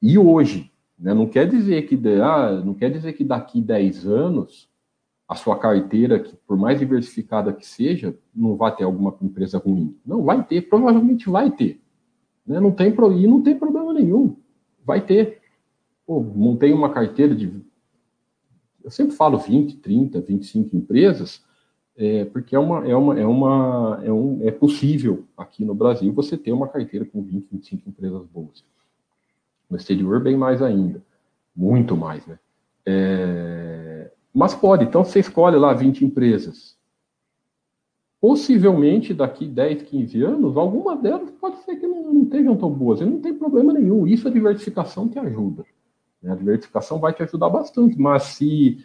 e 0.00 0.16
hoje. 0.16 0.72
Né? 0.98 1.12
Não 1.12 1.26
quer 1.26 1.46
dizer 1.46 1.82
que 1.82 2.00
ah, 2.22 2.62
não 2.64 2.72
quer 2.72 2.90
dizer 2.90 3.12
que 3.12 3.22
daqui 3.22 3.60
10 3.60 4.06
anos 4.06 4.66
a 5.28 5.34
sua 5.34 5.58
carteira, 5.58 6.18
que 6.18 6.34
por 6.46 6.56
mais 6.56 6.78
diversificada 6.78 7.52
que 7.52 7.66
seja, 7.66 8.16
não 8.34 8.56
vai 8.56 8.74
ter 8.74 8.84
alguma 8.84 9.14
empresa 9.20 9.58
ruim. 9.58 9.94
Não, 10.06 10.22
vai 10.22 10.42
ter, 10.42 10.62
provavelmente 10.70 11.28
vai 11.28 11.50
ter. 11.50 11.82
Né? 12.48 12.58
Não 12.58 12.72
tem, 12.72 12.88
e 12.88 13.26
não 13.26 13.42
tem 13.42 13.56
problema 13.56 13.92
nenhum. 13.92 14.34
Vai 14.84 15.02
ter. 15.02 15.42
Pô, 16.06 16.20
montei 16.20 16.72
uma 16.72 16.90
carteira 16.90 17.34
de. 17.34 17.52
Eu 18.82 18.90
sempre 18.90 19.14
falo 19.14 19.36
20, 19.36 19.76
30, 19.76 20.20
25 20.22 20.74
empresas, 20.74 21.44
é, 21.94 22.24
porque 22.24 22.56
é 22.56 22.58
uma, 22.58 22.88
é 22.88 22.96
uma, 22.96 23.20
é 23.20 23.26
uma, 23.26 24.00
é 24.02 24.10
um, 24.10 24.40
é 24.42 24.50
possível 24.50 25.24
aqui 25.36 25.62
no 25.62 25.74
Brasil 25.74 26.10
você 26.12 26.38
ter 26.38 26.52
uma 26.52 26.68
carteira 26.68 27.04
com 27.04 27.20
20, 27.22 27.48
25 27.52 27.90
empresas 27.90 28.24
boas. 28.26 28.64
No 29.68 29.76
exterior, 29.76 30.18
bem 30.22 30.36
mais 30.36 30.62
ainda. 30.62 31.04
Muito 31.54 31.94
mais, 31.94 32.26
né? 32.26 32.38
É, 32.86 34.10
mas 34.32 34.54
pode, 34.54 34.84
então 34.84 35.04
você 35.04 35.20
escolhe 35.20 35.56
lá 35.56 35.74
20 35.74 36.06
empresas. 36.06 36.77
Possivelmente, 38.20 39.14
daqui 39.14 39.46
10, 39.46 39.82
15 39.82 40.22
anos, 40.22 40.56
alguma 40.56 40.96
delas 40.96 41.30
pode 41.40 41.58
ser 41.58 41.76
que 41.76 41.86
não, 41.86 42.12
não 42.12 42.22
estejam 42.22 42.56
tão 42.56 42.70
boas. 42.70 43.00
E 43.00 43.04
não 43.04 43.20
tem 43.20 43.32
problema 43.32 43.72
nenhum. 43.72 44.06
Isso 44.06 44.26
a 44.26 44.30
diversificação 44.30 45.08
te 45.08 45.18
ajuda. 45.18 45.64
Né? 46.20 46.32
A 46.32 46.34
diversificação 46.34 46.98
vai 46.98 47.12
te 47.12 47.22
ajudar 47.22 47.48
bastante. 47.48 47.96
Mas 47.98 48.24
se 48.24 48.78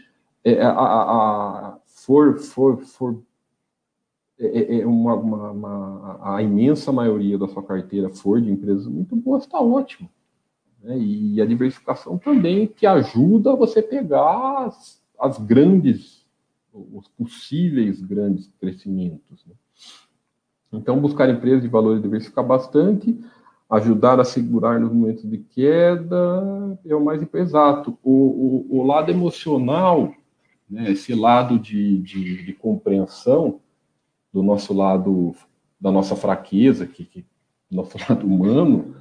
é, 0.44 0.62
a, 0.62 0.72
a, 0.72 1.78
for, 1.88 2.38
for, 2.38 2.78
for 2.84 3.24
é, 4.38 4.46
é, 4.46 4.82
é 4.82 4.86
uma, 4.86 5.16
uma, 5.16 5.52
uma, 5.52 6.36
a 6.36 6.42
imensa 6.42 6.92
maioria 6.92 7.38
da 7.38 7.48
sua 7.48 7.64
carteira 7.64 8.10
for 8.10 8.42
de 8.42 8.52
empresas 8.52 8.88
muito 8.88 9.16
boas, 9.16 9.44
está 9.44 9.60
ótimo. 9.60 10.10
Né? 10.82 10.98
E 11.00 11.42
a 11.42 11.46
diversificação 11.46 12.18
também 12.18 12.66
te 12.68 12.86
ajuda 12.86 13.54
a 13.54 13.56
você 13.56 13.82
pegar 13.82 14.66
as, 14.66 15.02
as 15.20 15.38
grandes, 15.40 16.23
os 16.74 17.08
possíveis 17.10 18.02
grandes 18.02 18.52
crescimentos. 18.60 19.46
Né? 19.46 19.54
Então, 20.74 21.00
buscar 21.00 21.30
empresas 21.30 21.62
de 21.62 21.68
valor 21.68 22.00
diversificar 22.02 22.46
bastante, 22.46 23.18
ajudar 23.70 24.20
a 24.20 24.24
segurar 24.24 24.80
nos 24.80 24.92
momentos 24.92 25.30
de 25.30 25.38
queda 25.38 26.80
é 26.86 26.96
o 26.96 27.04
mais 27.04 27.22
exato. 27.34 27.98
O, 28.04 28.66
o, 28.70 28.80
o 28.80 28.84
lado 28.84 29.12
emocional, 29.12 30.14
né, 30.70 30.92
esse 30.92 31.14
lado 31.14 31.60
de, 31.60 32.00
de, 32.00 32.44
de, 32.44 32.54
compreensão 32.54 33.60
do 34.32 34.42
nosso 34.42 34.74
lado, 34.74 35.36
da 35.80 35.92
nossa 35.92 36.16
fraqueza, 36.16 36.88
que, 36.88 37.06
que 37.06 37.26
nosso 37.70 37.98
lado 38.10 38.26
humano, 38.26 38.96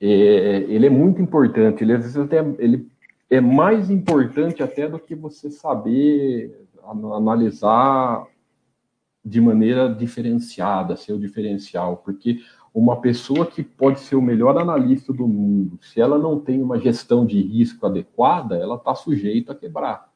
é, 0.00 0.64
ele 0.68 0.86
é 0.86 0.90
muito 0.90 1.20
importante. 1.20 1.84
Ele 1.84 1.92
às 1.92 2.02
vezes 2.02 2.16
até 2.16 2.38
ele 2.58 2.88
é 3.28 3.40
mais 3.40 3.90
importante 3.90 4.62
até 4.62 4.88
do 4.88 4.98
que 4.98 5.14
você 5.14 5.50
saber 5.50 6.66
analisar 7.14 8.26
de 9.24 9.40
maneira 9.40 9.92
diferenciada, 9.92 10.96
seu 10.96 11.18
diferencial, 11.18 11.96
porque 11.96 12.40
uma 12.72 13.00
pessoa 13.00 13.44
que 13.44 13.62
pode 13.62 14.00
ser 14.00 14.14
o 14.14 14.22
melhor 14.22 14.56
analista 14.56 15.12
do 15.12 15.26
mundo, 15.26 15.78
se 15.82 16.00
ela 16.00 16.18
não 16.18 16.38
tem 16.38 16.62
uma 16.62 16.78
gestão 16.78 17.26
de 17.26 17.40
risco 17.40 17.84
adequada, 17.86 18.56
ela 18.56 18.76
está 18.76 18.94
sujeita 18.94 19.52
a 19.52 19.56
quebrar. 19.56 20.12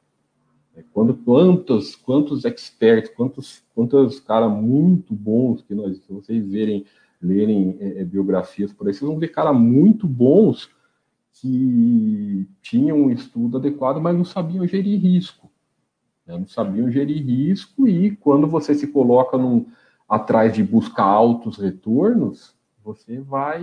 É, 0.75 0.83
quando 0.93 1.13
quantos 1.13 1.95
quantos 1.95 2.45
experts, 2.45 3.11
quantos 3.13 3.61
quantos 3.75 4.21
caras 4.21 4.49
muito 4.49 5.13
bons 5.13 5.61
que 5.61 5.75
nós, 5.75 5.97
se 5.97 6.13
vocês 6.13 6.47
verem 6.47 6.85
lerem 7.21 7.77
é, 7.81 8.01
é 8.01 8.05
biografias 8.05 8.71
por 8.71 8.87
aí, 8.87 8.93
vocês 8.93 9.09
vão 9.09 9.19
ver 9.19 9.29
caras 9.29 9.57
muito 9.57 10.07
bons 10.07 10.69
que 11.33 12.47
tinham 12.61 12.97
um 12.97 13.09
estudo 13.09 13.57
adequado, 13.57 13.99
mas 13.99 14.15
não 14.15 14.25
sabiam 14.25 14.67
gerir 14.67 14.99
risco. 14.99 15.49
Né? 16.25 16.37
Não 16.37 16.47
sabiam 16.47 16.91
gerir 16.91 17.23
risco 17.25 17.87
e 17.87 18.15
quando 18.17 18.47
você 18.47 18.75
se 18.75 18.87
coloca 18.87 19.37
num, 19.37 19.65
atrás 20.07 20.53
de 20.53 20.63
buscar 20.63 21.05
altos 21.05 21.57
retornos, 21.57 22.55
você 22.83 23.19
vai 23.19 23.61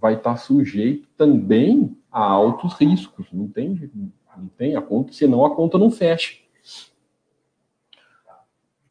vai 0.00 0.14
estar 0.14 0.36
sujeito 0.36 1.08
também 1.16 1.96
a 2.12 2.20
altos 2.20 2.74
riscos. 2.74 3.26
Não 3.32 3.48
tem 3.48 3.90
Não 4.36 4.48
tem 4.48 4.76
a 4.76 4.82
conta, 4.82 5.12
senão 5.12 5.44
a 5.44 5.54
conta 5.54 5.78
não 5.78 5.90
fecha. 5.90 6.38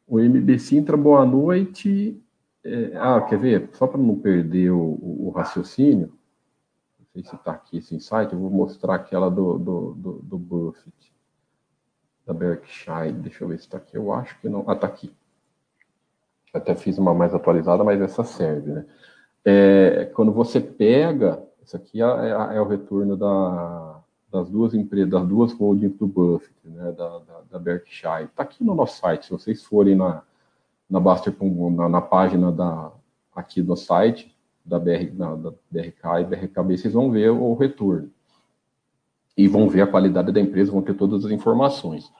O 0.06 0.18
MB 0.18 0.58
Sintra, 0.58 0.96
boa 0.96 1.24
noite. 1.24 2.20
É, 2.62 2.92
ah, 2.96 3.20
quer 3.20 3.38
ver? 3.38 3.70
Só 3.72 3.86
para 3.86 4.00
não 4.00 4.16
perder 4.16 4.70
o, 4.70 4.98
o, 5.00 5.30
raciocínio, 5.30 6.12
sei 7.14 7.22
se 7.22 7.36
está 7.36 7.52
aqui 7.52 7.78
esse 7.78 7.94
insight, 7.94 8.32
eu 8.32 8.38
vou 8.38 8.50
mostrar 8.50 8.96
aquela 8.96 9.30
do, 9.30 9.56
do, 9.56 9.94
do, 9.94 10.12
do 10.22 10.38
Buffett, 10.38 11.14
da 12.26 12.34
Berkshire. 12.34 13.12
Deixa 13.12 13.44
eu 13.44 13.48
ver 13.48 13.58
se 13.58 13.66
está 13.66 13.78
aqui. 13.78 13.96
Eu 13.96 14.12
acho 14.12 14.38
que 14.40 14.48
não. 14.48 14.64
Ah, 14.66 14.72
está 14.72 14.88
aqui. 14.88 15.14
Até 16.52 16.74
fiz 16.74 16.98
uma 16.98 17.14
mais 17.14 17.34
atualizada, 17.34 17.84
mas 17.84 18.00
essa 18.00 18.24
serve, 18.24 18.72
né? 18.72 18.86
É, 19.44 20.10
quando 20.14 20.32
você 20.32 20.60
pega, 20.60 21.42
isso 21.62 21.76
aqui 21.76 22.02
é, 22.02 22.04
é, 22.06 22.56
é 22.56 22.60
o 22.60 22.66
retorno 22.66 23.16
da, 23.16 24.00
das 24.32 24.48
duas 24.48 24.74
empresas, 24.74 25.10
das 25.10 25.26
duas 25.26 25.52
holdings 25.52 25.96
do 25.98 26.06
Buffett, 26.06 26.54
né, 26.64 26.92
da, 26.92 27.18
da, 27.18 27.40
da 27.50 27.58
Berkshire. 27.58 28.24
Está 28.24 28.42
aqui 28.42 28.64
no 28.64 28.74
nosso 28.74 28.98
site, 28.98 29.26
se 29.26 29.30
vocês 29.30 29.62
forem 29.64 29.94
na, 29.94 30.22
na 30.88 30.98
Baster 30.98 31.34
na, 31.40 31.88
na, 31.88 32.00
página 32.00 32.50
da, 32.50 32.90
aqui 33.34 33.60
do 33.60 33.76
site 33.76 34.33
da, 34.64 34.78
BR, 34.78 35.12
na, 35.14 35.34
da 35.34 35.50
BRK 35.70 36.20
e 36.20 36.24
BRKB, 36.24 36.78
vocês 36.78 36.94
vão 36.94 37.10
ver 37.10 37.30
o 37.30 37.54
retorno. 37.54 38.10
E 39.36 39.46
vão 39.48 39.68
ver 39.68 39.82
a 39.82 39.86
qualidade 39.86 40.32
da 40.32 40.40
empresa, 40.40 40.72
vão 40.72 40.82
ter 40.82 40.94
todas 40.94 41.24
as 41.24 41.30
informações. 41.30 42.10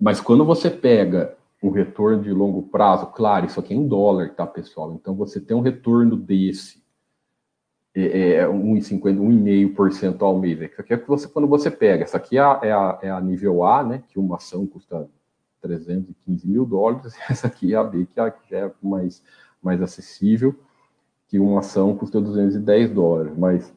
Mas 0.00 0.20
quando 0.20 0.44
você 0.44 0.70
pega 0.70 1.36
o 1.60 1.70
retorno 1.70 2.22
de 2.22 2.32
longo 2.32 2.62
prazo, 2.62 3.06
claro, 3.08 3.46
isso 3.46 3.60
aqui 3.60 3.74
é 3.74 3.76
em 3.76 3.86
dólar, 3.86 4.34
tá, 4.34 4.46
pessoal? 4.46 4.94
Então 4.94 5.14
você 5.14 5.40
tem 5.40 5.54
um 5.54 5.60
retorno 5.60 6.16
desse, 6.16 6.82
é, 7.94 8.36
é 8.36 8.46
1,50, 8.46 9.18
1,5% 9.18 10.22
ao 10.22 10.38
mês. 10.38 10.60
Isso 10.60 10.80
aqui 10.80 10.94
é 10.94 10.96
que 10.96 11.06
você, 11.06 11.28
quando 11.28 11.48
você 11.48 11.70
pega, 11.70 12.04
essa 12.04 12.16
aqui 12.16 12.38
é 12.38 12.40
a, 12.40 12.60
é 12.62 12.72
a, 12.72 12.98
é 13.02 13.10
a 13.10 13.20
nível 13.20 13.64
A, 13.64 13.82
né? 13.82 14.02
Que 14.08 14.18
uma 14.18 14.36
ação 14.36 14.66
custa 14.66 15.08
315 15.60 16.48
mil 16.48 16.64
dólares, 16.64 17.14
essa 17.28 17.48
aqui 17.48 17.74
é 17.74 17.76
a 17.76 17.84
B, 17.84 18.06
que 18.06 18.16
já 18.16 18.58
é 18.58 18.72
mais, 18.82 19.22
mais 19.62 19.82
acessível, 19.82 20.58
que 21.30 21.38
uma 21.38 21.60
ação 21.60 21.96
custa 21.96 22.20
210 22.20 22.90
dólares. 22.90 23.32
Mas 23.38 23.72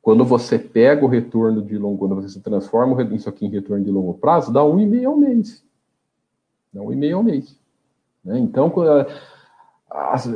quando 0.00 0.24
você 0.24 0.58
pega 0.58 1.04
o 1.04 1.08
retorno 1.08 1.60
de 1.60 1.76
longo, 1.76 1.98
quando 1.98 2.14
você 2.14 2.40
transforma 2.40 3.00
isso 3.14 3.28
aqui 3.28 3.44
em 3.44 3.50
retorno 3.50 3.84
de 3.84 3.90
longo 3.90 4.14
prazo, 4.14 4.50
dá 4.50 4.60
1,5 4.60 5.06
ao 5.06 5.16
mês. 5.16 5.62
Dá 6.72 6.80
1,5 6.80 7.14
ao 7.14 7.22
mês. 7.22 7.60
Né? 8.24 8.38
Então, 8.38 8.72
as, 9.90 10.26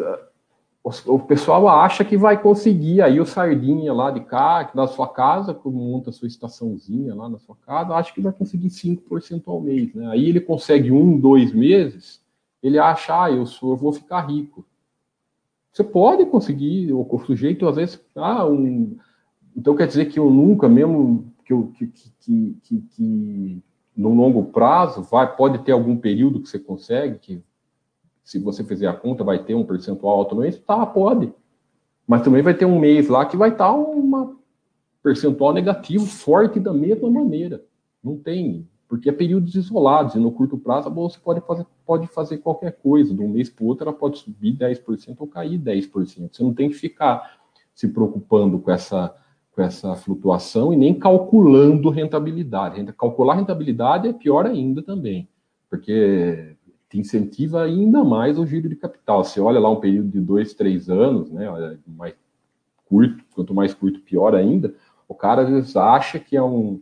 o 1.06 1.18
pessoal 1.18 1.66
acha 1.66 2.04
que 2.04 2.18
vai 2.18 2.40
conseguir 2.42 3.00
aí 3.00 3.18
o 3.18 3.24
sardinha 3.24 3.94
lá 3.94 4.10
de 4.10 4.20
cá, 4.20 4.70
da 4.74 4.86
sua 4.86 5.08
casa, 5.08 5.58
monta 5.64 6.12
sua 6.12 6.28
estaçãozinha 6.28 7.14
lá 7.14 7.26
na 7.30 7.38
sua 7.38 7.56
casa, 7.64 7.94
acha 7.94 8.12
que 8.12 8.20
vai 8.20 8.32
conseguir 8.32 8.68
5% 8.68 9.44
ao 9.46 9.62
mês, 9.62 9.94
né? 9.94 10.08
Aí 10.08 10.28
ele 10.28 10.40
consegue 10.40 10.92
um, 10.92 11.18
dois 11.18 11.54
meses, 11.54 12.20
ele 12.62 12.78
acha, 12.78 13.24
ah, 13.24 13.30
eu 13.30 13.46
sou, 13.46 13.70
eu 13.70 13.76
vou 13.76 13.94
ficar 13.94 14.20
rico. 14.26 14.62
Você 15.72 15.82
pode 15.82 16.26
conseguir, 16.26 16.92
o, 16.92 17.22
sujeito 17.24 17.66
às 17.66 17.76
vezes, 17.76 18.00
ah, 18.14 18.46
um, 18.46 18.96
então 19.56 19.74
quer 19.74 19.86
dizer 19.86 20.06
que 20.06 20.18
eu 20.18 20.30
nunca, 20.30 20.68
mesmo 20.68 21.32
que, 21.44 21.52
eu, 21.52 21.72
que, 21.78 21.86
que, 22.20 22.56
que, 22.62 22.80
que 22.90 23.62
no 23.96 24.14
longo 24.14 24.44
prazo, 24.44 25.02
vai, 25.02 25.34
pode 25.34 25.58
ter 25.64 25.72
algum 25.72 25.96
período 25.96 26.40
que 26.40 26.48
você 26.48 26.58
consegue, 26.58 27.18
que 27.18 27.42
se 28.24 28.38
você 28.38 28.62
fizer 28.62 28.86
a 28.86 28.94
conta, 28.94 29.24
vai 29.24 29.42
ter 29.42 29.54
um 29.54 29.64
percentual 29.64 30.18
alto 30.18 30.34
no 30.34 30.42
mês? 30.42 30.58
Tá, 30.58 30.84
pode. 30.86 31.32
Mas 32.06 32.22
também 32.22 32.42
vai 32.42 32.54
ter 32.54 32.64
um 32.64 32.78
mês 32.78 33.08
lá 33.08 33.24
que 33.24 33.36
vai 33.36 33.50
estar 33.50 33.68
tá 33.68 33.72
uma 33.72 34.36
percentual 35.02 35.52
negativo 35.52 36.06
forte 36.06 36.60
da 36.60 36.72
mesma 36.72 37.10
maneira. 37.10 37.64
Não 38.02 38.16
tem, 38.16 38.68
porque 38.92 39.08
é 39.08 39.12
períodos 39.12 39.54
isolados, 39.54 40.14
e 40.16 40.18
no 40.18 40.30
curto 40.30 40.58
prazo 40.58 40.86
a 40.86 40.90
bolsa 40.90 41.18
pode 41.18 41.40
fazer, 41.40 41.64
pode 41.86 42.06
fazer 42.08 42.36
qualquer 42.36 42.72
coisa. 42.72 43.14
De 43.14 43.22
um 43.22 43.28
mês 43.30 43.48
para 43.48 43.64
o 43.64 43.66
outro 43.66 43.88
ela 43.88 43.96
pode 43.96 44.18
subir 44.18 44.54
10% 44.54 45.16
ou 45.18 45.26
cair 45.26 45.58
10%. 45.58 46.28
Você 46.30 46.42
não 46.42 46.52
tem 46.52 46.68
que 46.68 46.74
ficar 46.74 47.40
se 47.74 47.88
preocupando 47.88 48.58
com 48.58 48.70
essa, 48.70 49.16
com 49.52 49.62
essa 49.62 49.94
flutuação 49.94 50.74
e 50.74 50.76
nem 50.76 50.92
calculando 50.92 51.88
rentabilidade. 51.88 52.84
Calcular 52.92 53.36
rentabilidade 53.36 54.08
é 54.08 54.12
pior 54.12 54.44
ainda 54.44 54.82
também, 54.82 55.26
porque 55.70 56.54
te 56.90 57.00
incentiva 57.00 57.62
ainda 57.62 58.04
mais 58.04 58.38
o 58.38 58.44
giro 58.46 58.68
de 58.68 58.76
capital. 58.76 59.24
Você 59.24 59.40
olha 59.40 59.58
lá 59.58 59.70
um 59.70 59.80
período 59.80 60.10
de 60.10 60.20
dois, 60.20 60.52
três 60.52 60.90
anos, 60.90 61.30
né, 61.30 61.48
mais 61.86 62.14
curto, 62.84 63.24
quanto 63.34 63.54
mais 63.54 63.72
curto, 63.72 64.02
pior 64.02 64.34
ainda, 64.34 64.74
o 65.08 65.14
cara 65.14 65.44
às 65.44 65.48
vezes 65.48 65.76
acha 65.76 66.18
que 66.18 66.36
é 66.36 66.42
um, 66.42 66.78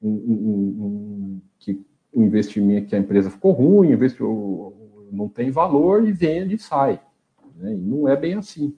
um, 0.00 0.08
um, 0.08 0.84
um 0.84 1.40
o 2.12 2.22
investimento, 2.22 2.88
que 2.88 2.96
a 2.96 2.98
empresa 2.98 3.30
ficou 3.30 3.52
ruim, 3.52 3.92
investiu, 3.92 4.74
não 5.10 5.28
tem 5.28 5.50
valor 5.50 6.06
e 6.06 6.12
vende 6.12 6.54
e 6.54 6.58
sai. 6.58 7.00
Né, 7.56 7.74
e 7.74 7.76
não 7.76 8.08
é 8.08 8.16
bem 8.16 8.34
assim. 8.34 8.74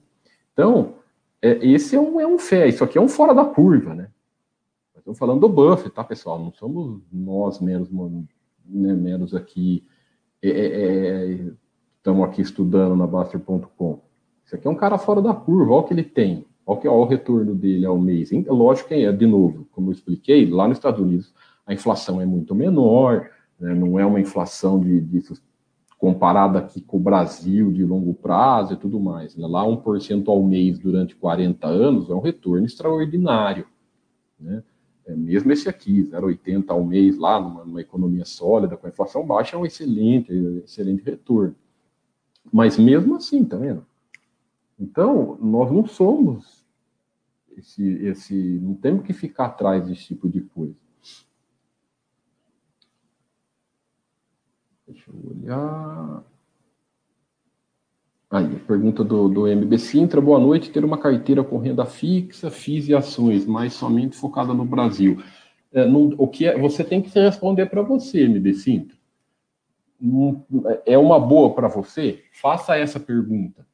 Então, 0.53 0.95
é, 1.41 1.65
esse 1.65 1.95
é 1.95 1.99
um, 1.99 2.19
é 2.19 2.27
um 2.27 2.37
fé, 2.37 2.67
isso 2.67 2.83
aqui 2.83 2.97
é 2.97 3.01
um 3.01 3.07
fora 3.07 3.33
da 3.33 3.45
curva, 3.45 3.95
né? 3.95 4.09
Estamos 4.95 5.17
falando 5.17 5.41
do 5.41 5.49
Buffett, 5.49 5.89
tá, 5.89 6.03
pessoal? 6.03 6.37
Não 6.37 6.53
somos 6.53 7.01
nós 7.11 7.59
menos, 7.59 7.89
né, 7.91 8.93
menos 8.93 9.33
aqui 9.33 9.83
é, 10.43 10.49
é, 10.49 11.33
é, 11.33 11.51
estamos 11.97 12.23
aqui 12.27 12.41
estudando 12.41 12.95
na 12.95 13.07
Baster.com. 13.07 13.99
Isso 14.45 14.55
aqui 14.55 14.67
é 14.67 14.69
um 14.69 14.75
cara 14.75 14.97
fora 14.97 15.21
da 15.21 15.33
curva, 15.33 15.71
olha 15.71 15.81
o 15.81 15.83
que 15.83 15.93
ele 15.93 16.03
tem, 16.03 16.45
olha, 16.65 16.79
que, 16.79 16.87
olha 16.87 16.97
o 16.97 17.05
retorno 17.05 17.55
dele 17.55 17.85
ao 17.85 17.97
mês. 17.97 18.29
Lógico 18.47 18.89
que 18.89 18.95
é, 18.95 19.11
de 19.11 19.25
novo, 19.25 19.67
como 19.71 19.89
eu 19.89 19.93
expliquei, 19.93 20.49
lá 20.49 20.67
nos 20.67 20.77
Estados 20.77 20.99
Unidos 20.99 21.33
a 21.65 21.73
inflação 21.73 22.19
é 22.21 22.25
muito 22.25 22.53
menor, 22.55 23.29
né, 23.59 23.73
não 23.73 23.99
é 23.99 24.05
uma 24.05 24.19
inflação 24.19 24.79
de, 24.79 24.99
de 24.99 25.21
comparada 26.01 26.57
aqui 26.57 26.81
com 26.81 26.97
o 26.97 26.99
Brasil 26.99 27.71
de 27.71 27.85
longo 27.85 28.11
prazo 28.13 28.73
e 28.73 28.75
tudo 28.75 28.99
mais. 28.99 29.35
Né? 29.35 29.45
Lá 29.45 29.63
1% 29.63 30.27
ao 30.27 30.41
mês 30.41 30.79
durante 30.79 31.15
40 31.15 31.67
anos 31.67 32.09
é 32.09 32.13
um 32.13 32.19
retorno 32.19 32.65
extraordinário. 32.65 33.67
Né? 34.39 34.63
É, 35.05 35.15
mesmo 35.15 35.51
esse 35.51 35.69
aqui, 35.69 36.03
0,80 36.03 36.65
ao 36.69 36.83
mês 36.83 37.19
lá, 37.19 37.39
numa, 37.39 37.63
numa, 37.63 37.81
economia 37.81 38.25
sólida, 38.25 38.75
com 38.75 38.87
a 38.87 38.89
inflação 38.89 39.25
baixa, 39.25 39.55
é 39.55 39.59
um 39.59 39.65
excelente, 39.65 40.33
excelente 40.65 41.03
retorno. 41.03 41.55
Mas 42.51 42.79
mesmo 42.79 43.15
assim, 43.15 43.45
tá 43.45 43.57
vendo? 43.57 43.85
Então, 44.79 45.37
nós 45.39 45.71
não 45.71 45.85
somos 45.85 46.63
esse, 47.55 47.83
esse, 48.05 48.59
não 48.59 48.73
temos 48.73 49.03
que 49.03 49.13
ficar 49.13 49.45
atrás 49.45 49.85
desse 49.85 50.05
tipo 50.05 50.27
de 50.27 50.41
coisa. 50.41 50.80
Deixa 55.01 55.09
eu 55.09 55.31
olhar. 55.31 56.23
Aí, 58.29 58.55
pergunta 58.59 59.03
do, 59.03 59.27
do 59.27 59.47
MB 59.47 59.77
Sintra, 59.77 60.21
boa 60.21 60.39
noite, 60.39 60.69
ter 60.69 60.85
uma 60.85 60.97
carteira 60.97 61.43
com 61.43 61.57
renda 61.57 61.85
fixa, 61.85 62.49
FIIs 62.49 62.87
e 62.87 62.95
ações, 62.95 63.45
mas 63.45 63.73
somente 63.73 64.15
focada 64.15 64.53
no 64.53 64.63
Brasil. 64.63 65.21
É, 65.73 65.85
o 65.85 66.27
que 66.27 66.45
é, 66.45 66.57
você 66.57 66.83
tem 66.83 67.01
que 67.01 67.09
responder 67.19 67.65
para 67.65 67.81
você, 67.81 68.27
MB 68.27 68.53
Sintra. 68.53 68.97
é 70.85 70.97
uma 70.97 71.19
boa 71.19 71.53
para 71.53 71.67
você? 71.67 72.23
Faça 72.31 72.77
essa 72.77 72.99
pergunta. 72.99 73.65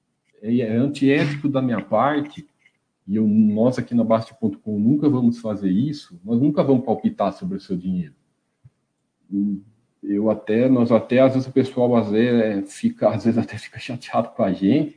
É, 0.41 0.57
é 0.59 0.75
antiético 0.75 1.47
da 1.49 1.61
minha 1.61 1.81
parte, 1.81 2.47
e 3.07 3.15
eu, 3.15 3.27
nós 3.27 3.77
aqui 3.77 3.93
na 3.93 4.03
Basti.com 4.03 4.79
nunca 4.79 5.07
vamos 5.07 5.39
fazer 5.39 5.69
isso, 5.69 6.19
nós 6.23 6.39
nunca 6.41 6.63
vamos 6.63 6.85
palpitar 6.85 7.31
sobre 7.33 7.57
o 7.57 7.61
seu 7.61 7.77
dinheiro 7.77 8.15
eu 10.03 10.29
até, 10.29 10.69
nós 10.69 10.91
até, 10.91 11.19
às 11.19 11.33
vezes 11.33 11.47
o 11.47 11.51
pessoal 11.51 11.95
às 11.95 12.09
vezes, 12.11 12.41
é, 12.41 12.61
fica, 12.63 13.09
às 13.09 13.25
vezes 13.25 13.37
até 13.39 13.57
fica 13.57 13.79
chateado 13.79 14.29
com 14.29 14.43
a 14.43 14.51
gente, 14.51 14.95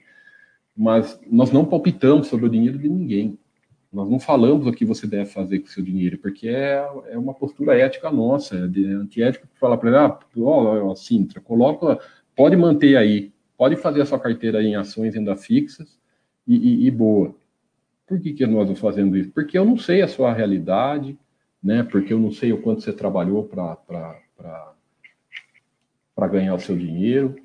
mas 0.76 1.20
nós 1.30 1.50
não 1.50 1.64
palpitamos 1.64 2.28
sobre 2.28 2.46
o 2.46 2.50
dinheiro 2.50 2.78
de 2.78 2.88
ninguém. 2.88 3.38
Nós 3.92 4.08
não 4.08 4.20
falamos 4.20 4.66
o 4.66 4.72
que 4.72 4.84
você 4.84 5.06
deve 5.06 5.26
fazer 5.26 5.58
com 5.58 5.66
o 5.66 5.70
seu 5.70 5.82
dinheiro, 5.82 6.16
porque 6.18 6.48
é, 6.48 6.86
é 7.08 7.18
uma 7.18 7.34
postura 7.34 7.76
ética 7.76 8.10
nossa, 8.10 8.56
é, 8.56 8.68
de, 8.68 8.86
antiético 8.86 9.48
falar 9.58 9.76
para 9.78 9.88
ele, 9.88 9.98
ah, 9.98 10.18
ó, 10.38 10.94
Sintra, 10.94 11.40
coloca, 11.40 11.98
pode 12.36 12.56
manter 12.56 12.96
aí, 12.96 13.32
pode 13.56 13.76
fazer 13.76 14.02
a 14.02 14.06
sua 14.06 14.20
carteira 14.20 14.62
em 14.62 14.76
ações 14.76 15.16
ainda 15.16 15.36
fixas 15.36 15.98
e, 16.46 16.56
e, 16.56 16.86
e 16.86 16.90
boa. 16.90 17.34
Por 18.06 18.20
que, 18.20 18.32
que 18.32 18.46
nós 18.46 18.62
estamos 18.62 18.80
fazendo 18.80 19.16
isso? 19.16 19.30
Porque 19.30 19.56
eu 19.58 19.64
não 19.64 19.76
sei 19.76 20.02
a 20.02 20.08
sua 20.08 20.32
realidade, 20.32 21.16
né? 21.62 21.82
Porque 21.82 22.12
eu 22.12 22.18
não 22.18 22.32
sei 22.32 22.52
o 22.52 22.60
quanto 22.60 22.82
você 22.82 22.92
trabalhou 22.92 23.44
para 23.44 23.76
para 26.20 26.28
ganhar 26.28 26.54
o 26.54 26.60
seu 26.60 26.76
dinheiro. 26.76 27.36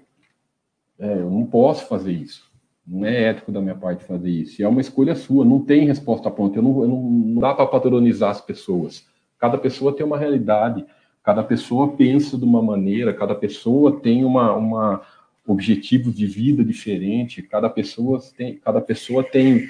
É, 0.99 1.13
eu 1.13 1.31
não 1.31 1.45
posso 1.45 1.87
fazer 1.87 2.11
isso. 2.11 2.51
Não 2.85 3.05
é 3.05 3.29
ético 3.29 3.49
da 3.49 3.61
minha 3.61 3.73
parte 3.73 4.03
fazer 4.03 4.29
isso. 4.29 4.61
E 4.61 4.65
é 4.65 4.67
uma 4.67 4.81
escolha 4.81 5.15
sua, 5.15 5.45
não 5.45 5.61
tem 5.61 5.87
resposta 5.87 6.29
pronta. 6.29 6.59
Eu 6.59 6.63
não, 6.63 6.81
eu 6.81 6.87
não, 6.89 7.01
não 7.01 7.41
dá 7.41 7.53
para 7.53 7.65
patronizar 7.67 8.31
as 8.31 8.41
pessoas. 8.41 9.07
Cada 9.39 9.57
pessoa 9.57 9.95
tem 9.95 10.05
uma 10.05 10.17
realidade, 10.17 10.85
cada 11.23 11.41
pessoa 11.41 11.95
pensa 11.95 12.37
de 12.37 12.43
uma 12.43 12.61
maneira, 12.61 13.13
cada 13.13 13.33
pessoa 13.33 13.97
tem 14.01 14.25
uma, 14.25 14.53
uma 14.53 15.01
objetivo 15.47 16.11
de 16.11 16.25
vida 16.25 16.61
diferente, 16.61 17.41
cada 17.41 17.69
pessoa 17.69 18.19
tem, 18.35 18.57
cada 18.57 18.81
pessoa 18.81 19.23
tem 19.23 19.69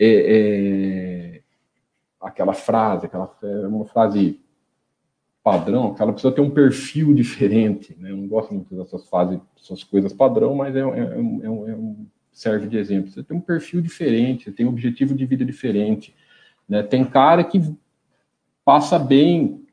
é, 0.00 1.36
é, 1.36 1.40
aquela 2.20 2.54
frase, 2.54 3.06
aquela 3.06 3.32
é 3.40 3.66
uma 3.68 3.84
frase 3.84 4.40
padrão, 5.42 5.94
ela 5.98 6.12
precisa 6.12 6.32
ter 6.32 6.40
um 6.40 6.50
perfil 6.50 7.12
diferente. 7.14 7.96
Né? 7.98 8.10
Eu 8.10 8.16
não 8.16 8.28
gosto 8.28 8.54
muito 8.54 8.74
dessas 8.74 9.08
fases, 9.08 9.40
essas 9.60 9.82
coisas 9.82 10.12
padrão, 10.12 10.54
mas 10.54 10.74
é, 10.76 10.80
é, 10.80 10.82
é, 10.82 11.14
é 11.14 11.50
um, 11.50 12.06
serve 12.32 12.68
de 12.68 12.78
exemplo. 12.78 13.10
Você 13.10 13.22
tem 13.22 13.36
um 13.36 13.40
perfil 13.40 13.80
diferente, 13.80 14.44
você 14.44 14.52
tem 14.52 14.66
um 14.66 14.70
objetivo 14.70 15.14
de 15.14 15.26
vida 15.26 15.44
diferente. 15.44 16.14
Né? 16.68 16.82
Tem 16.82 17.04
cara 17.04 17.42
que 17.42 17.60
passa 18.64 18.98
bem 18.98 19.66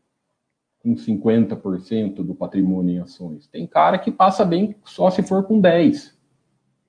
com 0.81 0.95
50% 0.95 2.15
do 2.15 2.33
patrimônio 2.33 2.95
em 2.95 2.99
ações. 2.99 3.47
Tem 3.47 3.67
cara 3.67 3.99
que 3.99 4.11
passa 4.11 4.43
bem 4.43 4.75
só 4.83 5.09
se 5.09 5.21
for 5.21 5.43
com 5.43 5.61
10%. 5.61 6.13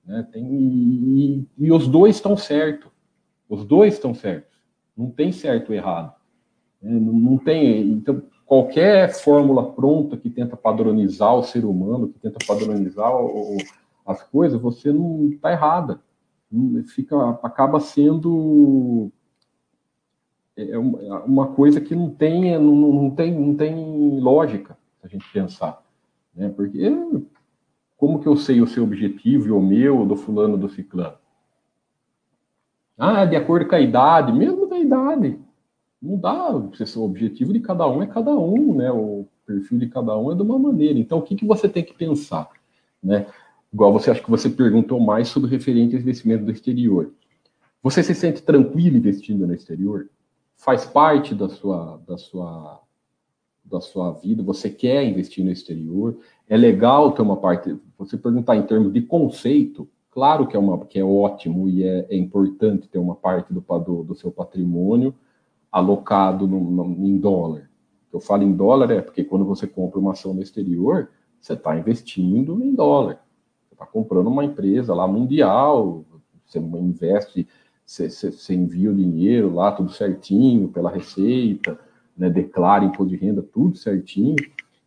Né? 0.05 0.27
Tem, 0.31 0.43
e, 0.43 1.47
e 1.57 1.71
os 1.71 1.87
dois 1.87 2.15
estão 2.15 2.35
certos. 2.35 2.91
Os 3.47 3.65
dois 3.65 3.93
estão 3.93 4.13
certos. 4.13 4.57
Não 4.97 5.09
tem 5.09 5.31
certo 5.31 5.69
ou 5.69 5.75
errado. 5.75 6.15
Né? 6.81 6.91
Não, 6.91 7.13
não 7.13 7.37
tem. 7.37 7.81
Então, 7.91 8.23
qualquer 8.51 9.13
fórmula 9.13 9.71
pronta 9.71 10.17
que 10.17 10.29
tenta 10.29 10.57
padronizar 10.57 11.33
o 11.33 11.41
ser 11.41 11.63
humano, 11.63 12.09
que 12.09 12.19
tenta 12.19 12.37
padronizar 12.45 13.15
o, 13.15 13.55
as 14.05 14.21
coisas, 14.23 14.59
você 14.59 14.91
não 14.91 15.29
está 15.29 15.53
errada. 15.53 16.01
Fica, 16.87 17.29
acaba 17.41 17.79
sendo 17.79 19.09
é, 20.57 20.71
é 20.71 20.77
uma 20.77 21.47
coisa 21.47 21.79
que 21.79 21.95
não 21.95 22.09
tem, 22.09 22.59
não, 22.59 22.75
não 22.75 23.09
tem, 23.11 23.33
não 23.33 23.55
tem 23.55 24.19
lógica 24.19 24.77
a 25.01 25.07
gente 25.07 25.23
pensar, 25.31 25.81
né? 26.35 26.49
Porque 26.49 26.93
como 27.95 28.19
que 28.19 28.27
eu 28.27 28.35
sei 28.35 28.59
o 28.59 28.67
seu 28.67 28.83
objetivo 28.83 29.47
e 29.47 29.51
o 29.51 29.61
meu, 29.61 30.05
do 30.05 30.17
fulano, 30.17 30.57
do 30.57 30.67
ciclano? 30.67 31.17
Ah, 32.97 33.23
de 33.23 33.37
acordo 33.37 33.69
com 33.69 33.75
a 33.75 33.79
idade, 33.79 34.33
mesmo 34.33 34.67
da 34.67 34.77
idade. 34.77 35.39
Não 36.01 36.17
dá, 36.17 36.49
o 36.55 37.03
objetivo 37.03 37.53
de 37.53 37.59
cada 37.59 37.87
um 37.87 38.01
é 38.01 38.07
cada 38.07 38.31
um, 38.31 38.75
né? 38.75 38.91
O 38.91 39.27
perfil 39.45 39.77
de 39.77 39.87
cada 39.87 40.17
um 40.17 40.31
é 40.31 40.35
de 40.35 40.41
uma 40.41 40.57
maneira. 40.57 40.97
Então, 40.97 41.19
o 41.19 41.21
que, 41.21 41.35
que 41.35 41.45
você 41.45 41.69
tem 41.69 41.83
que 41.83 41.93
pensar, 41.93 42.49
né? 43.03 43.27
Igual 43.71 43.93
você 43.93 44.09
acha 44.09 44.21
que 44.21 44.29
você 44.29 44.49
perguntou 44.49 44.99
mais 44.99 45.27
sobre 45.27 45.49
referente 45.49 45.95
ao 45.95 46.01
investimento 46.01 46.43
do 46.43 46.51
exterior. 46.51 47.11
Você 47.83 48.01
se 48.01 48.15
sente 48.15 48.41
tranquilo 48.41 48.97
investindo 48.97 49.45
no 49.45 49.53
exterior? 49.53 50.09
Faz 50.55 50.85
parte 50.85 51.35
da 51.35 51.47
sua, 51.47 52.01
da 52.07 52.17
sua, 52.17 52.81
da 53.63 53.79
sua 53.79 54.11
vida? 54.11 54.43
Você 54.43 54.69
quer 54.69 55.03
investir 55.03 55.45
no 55.45 55.51
exterior? 55.51 56.17
É 56.49 56.57
legal 56.57 57.11
ter 57.11 57.21
uma 57.21 57.37
parte. 57.37 57.77
Você 57.97 58.17
perguntar 58.17 58.55
em 58.55 58.63
termos 58.63 58.91
de 58.91 59.01
conceito, 59.01 59.87
claro 60.09 60.47
que 60.47 60.55
é, 60.55 60.59
uma, 60.59 60.83
que 60.85 60.99
é 60.99 61.03
ótimo 61.03 61.69
e 61.69 61.83
é, 61.83 62.07
é 62.09 62.17
importante 62.17 62.89
ter 62.89 62.99
uma 62.99 63.15
parte 63.15 63.53
do, 63.53 63.61
do, 63.61 64.03
do 64.03 64.15
seu 64.15 64.31
patrimônio 64.31 65.15
alocado 65.71 66.47
no, 66.47 66.59
no, 66.59 67.07
em 67.07 67.17
dólar. 67.17 67.69
Eu 68.11 68.19
falo 68.19 68.43
em 68.43 68.53
dólar 68.53 68.91
é 68.91 69.01
porque 69.01 69.23
quando 69.23 69.45
você 69.45 69.65
compra 69.65 69.99
uma 69.99 70.11
ação 70.11 70.33
no 70.33 70.41
exterior, 70.41 71.09
você 71.39 71.53
está 71.53 71.77
investindo 71.77 72.61
em 72.61 72.75
dólar 72.75 73.21
está 73.81 73.85
comprando 73.85 74.27
uma 74.27 74.45
empresa 74.45 74.93
lá 74.93 75.07
mundial, 75.07 76.05
você 76.45 76.59
investe, 76.59 77.47
você, 77.85 78.09
você, 78.09 78.31
você, 78.31 78.53
envia 78.53 78.91
o 78.91 78.95
dinheiro 78.95 79.53
lá, 79.53 79.71
tudo 79.71 79.91
certinho, 79.91 80.67
pela 80.67 80.91
receita, 80.91 81.79
né, 82.15 82.29
declara 82.29 82.85
imposto 82.85 83.07
de 83.07 83.15
renda, 83.15 83.41
tudo 83.41 83.75
certinho, 83.75 84.35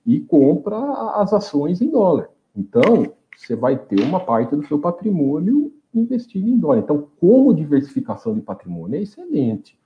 e 0.07 0.21
compra 0.21 0.79
as 1.17 1.33
ações 1.33 1.81
em 1.81 1.91
dólar. 1.91 2.29
Então, 2.55 3.13
você 3.37 3.57
vai 3.57 3.77
ter 3.77 4.01
uma 4.01 4.21
parte 4.21 4.55
do 4.55 4.67
seu 4.67 4.79
patrimônio 4.79 5.73
investido 5.93 6.49
em 6.49 6.57
dólar. 6.57 6.79
Então, 6.79 7.09
como 7.19 7.55
diversificação 7.55 8.35
de 8.35 8.41
patrimônio 8.41 8.97
é 8.97 9.03
excelente. 9.03 9.79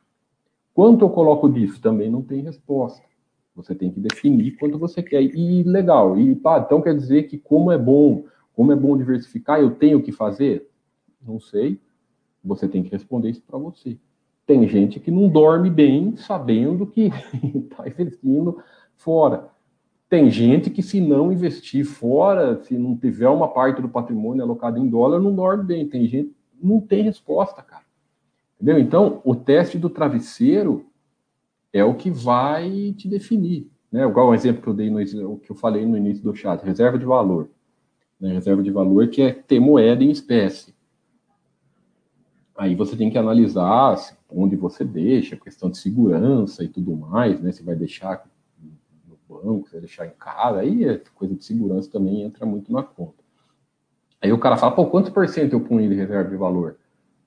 Quanto 0.78 1.04
eu 1.04 1.10
coloco 1.10 1.50
disso? 1.50 1.80
Também 1.80 2.08
não 2.08 2.22
tem 2.22 2.40
resposta. 2.40 3.02
Você 3.56 3.74
tem 3.74 3.90
que 3.90 3.98
definir 3.98 4.52
quanto 4.52 4.78
você 4.78 5.02
quer. 5.02 5.20
E 5.20 5.64
legal, 5.64 6.16
e 6.16 6.36
pá, 6.36 6.60
então 6.64 6.80
quer 6.80 6.94
dizer 6.94 7.24
que 7.24 7.36
como 7.36 7.72
é 7.72 7.76
bom 7.76 8.22
como 8.52 8.70
é 8.70 8.76
bom 8.76 8.96
diversificar, 8.96 9.58
eu 9.58 9.72
tenho 9.72 10.00
que 10.00 10.12
fazer? 10.12 10.70
Não 11.20 11.40
sei. 11.40 11.80
Você 12.44 12.68
tem 12.68 12.84
que 12.84 12.92
responder 12.92 13.28
isso 13.28 13.42
para 13.42 13.58
você. 13.58 13.98
Tem 14.46 14.68
gente 14.68 15.00
que 15.00 15.10
não 15.10 15.28
dorme 15.28 15.68
bem 15.68 16.14
sabendo 16.16 16.86
que 16.86 17.10
está 17.56 17.82
investindo 17.90 18.62
fora. 18.94 19.48
Tem 20.08 20.30
gente 20.30 20.70
que, 20.70 20.80
se 20.80 21.00
não 21.00 21.32
investir 21.32 21.84
fora, 21.84 22.62
se 22.62 22.78
não 22.78 22.96
tiver 22.96 23.28
uma 23.28 23.48
parte 23.48 23.82
do 23.82 23.88
patrimônio 23.88 24.44
alocado 24.44 24.78
em 24.78 24.88
dólar, 24.88 25.18
não 25.18 25.34
dorme 25.34 25.64
bem. 25.64 25.88
Tem 25.88 26.06
gente 26.06 26.32
não 26.62 26.80
tem 26.80 27.02
resposta, 27.02 27.62
cara. 27.62 27.87
Entendeu? 28.60 28.78
Então, 28.78 29.20
o 29.24 29.34
teste 29.34 29.78
do 29.78 29.88
travesseiro 29.88 30.86
é 31.72 31.84
o 31.84 31.94
que 31.94 32.10
vai 32.10 32.92
te 32.96 33.08
definir. 33.08 33.70
Né? 33.90 34.04
Igual 34.04 34.28
o 34.28 34.34
exemplo 34.34 34.62
que 34.62 34.68
eu 34.68 34.74
dei 34.74 34.90
no 34.90 35.38
que 35.38 35.50
eu 35.50 35.56
falei 35.56 35.86
no 35.86 35.96
início 35.96 36.22
do 36.22 36.34
chat, 36.34 36.62
reserva 36.62 36.98
de 36.98 37.04
valor 37.04 37.48
né, 38.20 38.32
reserva 38.32 38.62
de 38.62 38.70
valor, 38.70 39.08
que 39.08 39.22
é 39.22 39.32
ter 39.32 39.60
moeda 39.60 40.02
em 40.02 40.10
espécie. 40.10 40.74
Aí 42.56 42.74
você 42.74 42.96
tem 42.96 43.10
que 43.10 43.18
analisar 43.18 43.96
onde 44.28 44.56
você 44.56 44.84
deixa, 44.84 45.36
questão 45.36 45.70
de 45.70 45.78
segurança 45.78 46.64
e 46.64 46.68
tudo 46.68 46.94
mais, 46.96 47.40
né? 47.40 47.52
Se 47.52 47.62
vai 47.62 47.76
deixar 47.76 48.26
no 49.06 49.16
banco, 49.28 49.66
se 49.66 49.72
vai 49.72 49.80
deixar 49.80 50.06
em 50.06 50.12
casa, 50.18 50.58
aí 50.58 50.84
é 50.84 51.00
coisa 51.14 51.34
de 51.34 51.44
segurança 51.44 51.88
também 51.90 52.22
entra 52.22 52.44
muito 52.44 52.72
na 52.72 52.82
conta. 52.82 53.22
Aí 54.20 54.32
o 54.32 54.38
cara 54.38 54.56
fala, 54.56 54.74
pô, 54.74 54.86
quantos 54.86 55.12
por 55.12 55.28
cento 55.28 55.52
eu 55.52 55.60
ponho 55.60 55.88
de 55.88 55.94
reserva 55.94 56.28
de 56.28 56.36
valor? 56.36 56.76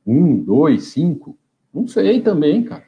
Um, 0.06 0.42
dois, 0.44 0.86
cinco? 0.86 1.38
Não 1.74 1.88
sei 1.88 2.22
também, 2.22 2.64
cara. 2.64 2.84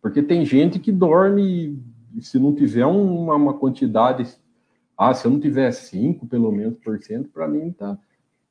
Porque 0.00 0.22
tem 0.22 0.44
gente 0.44 0.78
que 0.78 0.92
dorme, 0.92 1.78
se 2.20 2.38
não 2.38 2.54
tiver 2.54 2.86
uma, 2.86 3.34
uma 3.34 3.54
quantidade 3.54 4.26
ah, 4.96 5.12
se 5.12 5.26
eu 5.26 5.30
não 5.30 5.40
tiver 5.40 5.70
5, 5.72 6.26
pelo 6.26 6.52
menos, 6.52 6.78
por 6.78 6.98
cento, 7.02 7.28
para 7.28 7.48
mim 7.48 7.72
tá, 7.72 7.98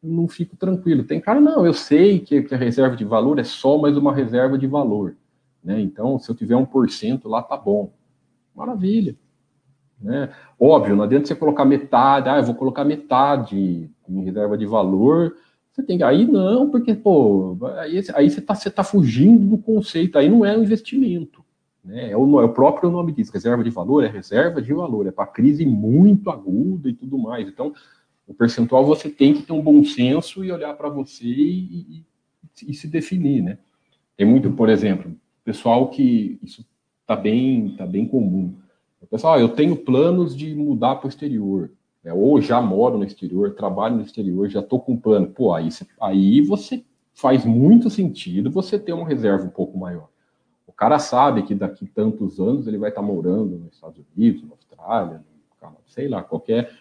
não 0.02 0.28
fico 0.28 0.58
tranquilo. 0.58 1.04
Tem 1.04 1.20
cara, 1.20 1.40
não, 1.40 1.66
eu 1.66 1.74
sei 1.74 2.20
que, 2.20 2.44
que, 2.44 2.54
a 2.54 2.58
reserva 2.58 2.96
de 2.96 3.06
valor 3.06 3.40
é 3.40 3.44
só 3.44 3.78
mais 3.78 3.96
uma 3.98 4.14
reserva 4.14 4.58
de 4.58 4.68
valor. 4.68 5.16
Né? 5.64 5.80
Então, 5.80 6.20
se 6.20 6.30
eu 6.30 6.36
tiver 6.36 6.56
1% 6.56 7.22
lá, 7.26 7.42
tá 7.42 7.56
bom. 7.56 7.94
Maravilha. 8.54 9.16
Né? 10.02 10.30
Óbvio, 10.60 10.98
não 10.98 11.06
adianta 11.06 11.28
você 11.28 11.36
colocar 11.36 11.64
metade, 11.64 12.28
ah, 12.28 12.38
eu 12.38 12.44
vou 12.44 12.56
colocar 12.56 12.84
metade 12.84 13.90
em 14.10 14.24
reserva 14.24 14.58
de 14.58 14.66
valor. 14.66 15.38
Você 15.74 15.82
tem 15.82 15.98
que. 15.98 16.04
Aí 16.04 16.26
não, 16.26 16.70
porque, 16.70 16.94
pô, 16.94 17.58
aí, 17.80 18.00
aí 18.14 18.30
você 18.30 18.40
está 18.40 18.56
tá 18.56 18.84
fugindo 18.84 19.48
do 19.48 19.58
conceito, 19.58 20.18
aí 20.18 20.30
não 20.30 20.46
é 20.46 20.56
um 20.56 20.62
investimento. 20.62 21.44
Né? 21.84 22.12
É, 22.12 22.18
o, 22.18 22.40
é 22.40 22.46
o 22.46 22.54
próprio 22.54 22.92
nome 22.92 23.12
diz, 23.12 23.30
reserva 23.30 23.64
de 23.64 23.72
valor 23.72 24.04
é 24.04 24.08
reserva 24.08 24.62
de 24.62 24.72
valor, 24.72 25.08
é 25.08 25.12
para 25.12 25.26
crise 25.26 25.66
muito 25.66 26.30
aguda 26.30 26.88
e 26.88 26.94
tudo 26.94 27.18
mais. 27.18 27.48
Então, 27.48 27.74
o 28.28 28.34
percentual 28.36 28.86
você 28.86 29.10
tem 29.10 29.34
que 29.34 29.42
ter 29.42 29.52
um 29.52 29.62
bom 29.62 29.84
senso 29.84 30.46
e 30.46 30.52
olhar 30.52 30.76
para 30.76 30.90
você 30.90 31.26
e, 31.26 32.04
e, 32.62 32.70
e, 32.70 32.74
se 32.74 32.88
definir, 32.88 33.42
né? 33.42 33.58
Tem 34.16 34.28
muito, 34.28 34.52
por 34.52 34.70
exemplo, 34.70 35.12
pessoal 35.44 35.90
que 35.90 36.38
isso 36.44 36.64
está 37.02 37.16
bem, 37.16 37.76
tá 37.76 37.86
bem 37.86 38.08
comum. 38.08 38.54
Pessoal, 39.10 39.34
ah, 39.34 39.40
eu 39.40 39.50
tenho 39.50 39.76
planos 39.76 40.36
de 40.36 40.56
mudar 40.56 40.96
para 40.96 41.08
o 41.08 41.10
exterior, 41.10 41.72
né? 42.04 42.14
ou 42.14 42.42
já 42.42 42.62
moro 42.62 42.98
no 42.98 43.04
exterior, 43.04 43.56
trabalho 43.56 43.96
no 43.96 44.02
exterior, 44.02 44.50
já 44.50 44.60
estou 44.60 44.80
com 44.80 44.98
plano. 44.98 45.28
Pô, 45.28 45.54
aí, 45.54 45.70
aí 46.02 46.42
você 46.42 46.84
faz 47.14 47.46
muito 47.46 47.90
sentido 47.90 48.52
você 48.52 48.78
ter 48.78 48.94
uma 48.94 49.08
reserva 49.08 49.46
um 49.46 49.50
pouco 49.50 49.78
maior. 49.78 50.10
O 50.66 50.72
cara 50.72 51.00
sabe 51.00 51.44
que 51.44 51.54
daqui 51.54 51.86
tantos 51.86 52.40
anos 52.40 52.68
ele 52.68 52.78
vai 52.78 52.90
estar 52.90 53.02
morando 53.02 53.58
nos 53.60 53.74
Estados 53.74 54.04
Unidos, 54.16 54.44
na 54.44 54.52
Austrália, 54.52 55.24
sei 55.88 56.08
lá, 56.08 56.24
qualquer. 56.24 56.72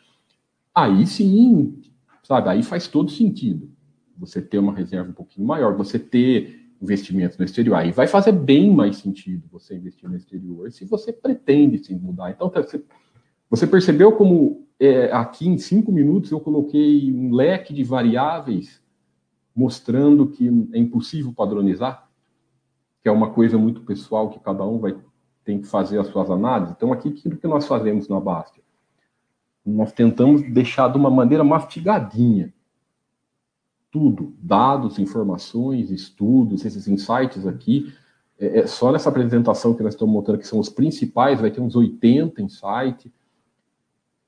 Aí 0.74 1.06
sim, 1.06 1.80
sabe? 2.22 2.48
Aí 2.48 2.62
faz 2.62 2.88
todo 2.88 3.10
sentido. 3.10 3.70
Você 4.18 4.40
ter 4.40 4.58
uma 4.58 4.72
reserva 4.72 5.10
um 5.10 5.14
pouquinho 5.14 5.46
maior, 5.46 5.76
você 5.76 5.98
ter 5.98 6.62
investimentos 6.80 7.38
no 7.38 7.44
exterior. 7.44 7.76
Aí 7.76 7.92
vai 7.92 8.06
fazer 8.06 8.32
bem 8.32 8.74
mais 8.74 8.96
sentido 8.96 9.46
você 9.50 9.76
investir 9.76 10.08
no 10.08 10.16
exterior 10.16 10.70
se 10.72 10.84
você 10.84 11.12
pretende 11.12 11.78
se 11.78 11.94
mudar. 11.94 12.30
Então, 12.30 12.48
tá, 12.48 12.64
você 13.48 13.66
percebeu 13.66 14.12
como 14.12 14.66
é, 14.84 15.12
aqui 15.12 15.48
em 15.48 15.58
cinco 15.58 15.92
minutos 15.92 16.30
eu 16.30 16.40
coloquei 16.40 17.12
um 17.12 17.32
leque 17.32 17.72
de 17.72 17.84
variáveis 17.84 18.82
mostrando 19.54 20.26
que 20.26 20.48
é 20.72 20.78
impossível 20.78 21.32
padronizar? 21.32 22.08
que 23.02 23.08
é 23.08 23.12
uma 23.12 23.30
coisa 23.30 23.58
muito 23.58 23.80
pessoal 23.80 24.30
que 24.30 24.38
cada 24.38 24.64
um 24.64 24.78
vai 24.78 24.96
tem 25.44 25.60
que 25.60 25.66
fazer 25.66 25.98
as 25.98 26.06
suas 26.06 26.30
análises. 26.30 26.72
Então, 26.76 26.92
aqui, 26.92 27.08
aquilo 27.08 27.36
que 27.36 27.48
nós 27.48 27.66
fazemos 27.66 28.08
na 28.08 28.20
Bastia, 28.20 28.62
nós 29.66 29.92
tentamos 29.92 30.40
deixar 30.52 30.88
de 30.88 30.96
uma 30.96 31.10
maneira 31.10 31.42
mastigadinha 31.42 32.54
tudo, 33.90 34.34
dados, 34.40 35.00
informações, 35.00 35.90
estudos, 35.90 36.64
esses 36.64 36.86
insights 36.86 37.44
aqui. 37.44 37.92
É, 38.38 38.60
é, 38.60 38.66
só 38.68 38.92
nessa 38.92 39.08
apresentação 39.08 39.74
que 39.74 39.82
nós 39.82 39.94
estamos 39.94 40.14
montando, 40.14 40.38
que 40.38 40.46
são 40.46 40.60
os 40.60 40.68
principais, 40.68 41.40
vai 41.40 41.50
ter 41.50 41.60
uns 41.60 41.74
80 41.74 42.40
insights. 42.40 43.10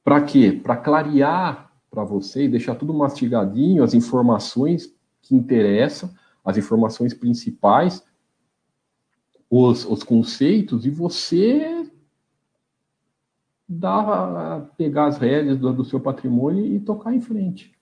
Para 0.04 0.20
quê? 0.22 0.52
Para 0.52 0.76
clarear 0.76 1.72
para 1.90 2.04
você 2.04 2.44
e 2.44 2.48
deixar 2.48 2.74
tudo 2.74 2.92
mastigadinho, 2.92 3.82
as 3.82 3.94
informações 3.94 4.94
que 5.22 5.34
interessam, 5.34 6.12
as 6.44 6.58
informações 6.58 7.14
principais, 7.14 8.04
os, 9.48 9.86
os 9.86 10.02
conceitos 10.02 10.84
e 10.84 10.90
você 10.90 11.90
dá, 13.66 14.68
pegar 14.76 15.06
as 15.06 15.16
rédeas 15.16 15.56
do, 15.56 15.72
do 15.72 15.84
seu 15.84 16.00
patrimônio 16.00 16.66
e 16.66 16.80
tocar 16.80 17.14
em 17.14 17.20
frente. 17.20 17.72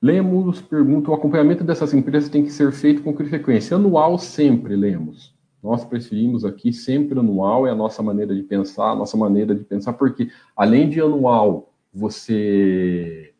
Lemos 0.00 0.62
pergunta: 0.62 1.10
o 1.10 1.14
acompanhamento 1.14 1.62
dessas 1.62 1.92
empresas 1.92 2.30
tem 2.30 2.44
que 2.44 2.50
ser 2.50 2.72
feito 2.72 3.02
com 3.02 3.14
frequência? 3.14 3.76
Anual 3.76 4.18
sempre, 4.18 4.74
Lemos. 4.74 5.34
Nós 5.62 5.84
preferimos 5.84 6.44
aqui 6.44 6.72
sempre 6.72 7.18
anual, 7.18 7.66
é 7.66 7.70
a 7.70 7.74
nossa 7.74 8.02
maneira 8.02 8.34
de 8.34 8.42
pensar, 8.42 8.90
a 8.90 8.96
nossa 8.96 9.16
maneira 9.16 9.54
de 9.54 9.64
pensar, 9.64 9.92
porque 9.92 10.30
além 10.56 10.88
de 10.88 11.00
anual, 11.00 11.72
você, 11.92 13.32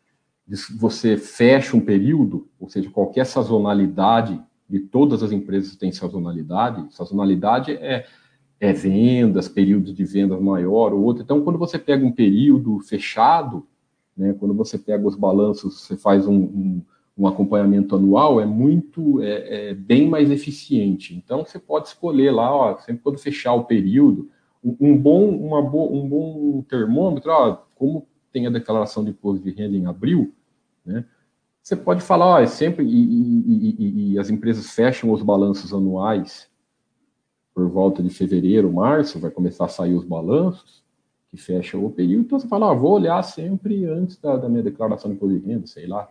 você 0.78 1.16
fecha 1.16 1.76
um 1.76 1.80
período, 1.80 2.48
ou 2.60 2.68
seja, 2.68 2.90
qualquer 2.90 3.26
sazonalidade, 3.26 4.40
e 4.70 4.78
todas 4.78 5.22
as 5.22 5.32
empresas 5.32 5.76
têm 5.76 5.92
sazonalidade, 5.92 6.86
sazonalidade 6.94 7.72
é, 7.72 8.06
é 8.58 8.72
vendas, 8.72 9.48
períodos 9.48 9.92
de 9.92 10.04
vendas 10.04 10.40
maior 10.40 10.94
ou 10.94 11.02
outro. 11.02 11.22
Então, 11.22 11.42
quando 11.42 11.58
você 11.58 11.78
pega 11.78 12.06
um 12.06 12.12
período 12.12 12.78
fechado, 12.80 13.66
né? 14.16 14.34
Quando 14.38 14.54
você 14.54 14.78
pega 14.78 15.06
os 15.06 15.16
balanços, 15.16 15.80
você 15.80 15.96
faz 15.96 16.26
um, 16.26 16.34
um, 16.34 16.82
um 17.22 17.28
acompanhamento 17.28 17.94
anual, 17.94 18.40
é 18.40 18.46
muito, 18.46 19.22
é, 19.22 19.70
é, 19.70 19.74
bem 19.74 20.08
mais 20.08 20.30
eficiente. 20.30 21.14
Então, 21.14 21.44
você 21.44 21.58
pode 21.58 21.88
escolher 21.88 22.32
lá, 22.32 22.52
ó, 22.52 22.78
sempre 22.78 23.02
quando 23.02 23.18
fechar 23.18 23.54
o 23.54 23.64
período, 23.64 24.28
um, 24.62 24.96
bom, 24.96 25.28
uma 25.28 25.62
bo, 25.62 25.92
um 25.92 26.08
bom 26.08 26.62
termômetro, 26.62 27.30
ó, 27.30 27.58
como 27.76 28.06
tem 28.32 28.46
a 28.46 28.50
declaração 28.50 29.04
de 29.04 29.10
imposto 29.10 29.44
de 29.44 29.50
renda 29.50 29.76
em 29.76 29.86
abril, 29.86 30.32
né? 30.84 31.04
Você 31.62 31.76
pode 31.76 32.02
falar, 32.02 32.26
ó, 32.26 32.40
é 32.40 32.46
sempre, 32.46 32.84
e, 32.84 32.90
e, 32.90 33.76
e, 33.78 34.12
e 34.12 34.18
as 34.18 34.28
empresas 34.28 34.72
fecham 34.72 35.12
os 35.12 35.22
balanços 35.22 35.72
anuais 35.72 36.50
por 37.54 37.68
volta 37.68 38.02
de 38.02 38.10
fevereiro, 38.10 38.72
março, 38.72 39.20
vai 39.20 39.30
começar 39.30 39.66
a 39.66 39.68
sair 39.68 39.94
os 39.94 40.04
balanços, 40.04 40.82
que 41.30 41.36
fecha 41.36 41.78
o 41.78 41.88
período, 41.88 42.24
então 42.24 42.40
você 42.40 42.48
fala, 42.48 42.74
vou 42.74 42.92
olhar 42.92 43.22
sempre 43.22 43.84
antes 43.84 44.16
da, 44.16 44.36
da 44.36 44.48
minha 44.48 44.62
declaração 44.62 45.08
de 45.08 45.16
imposto 45.16 45.38
de 45.38 45.46
renda, 45.46 45.66
sei 45.68 45.86
lá. 45.86 46.10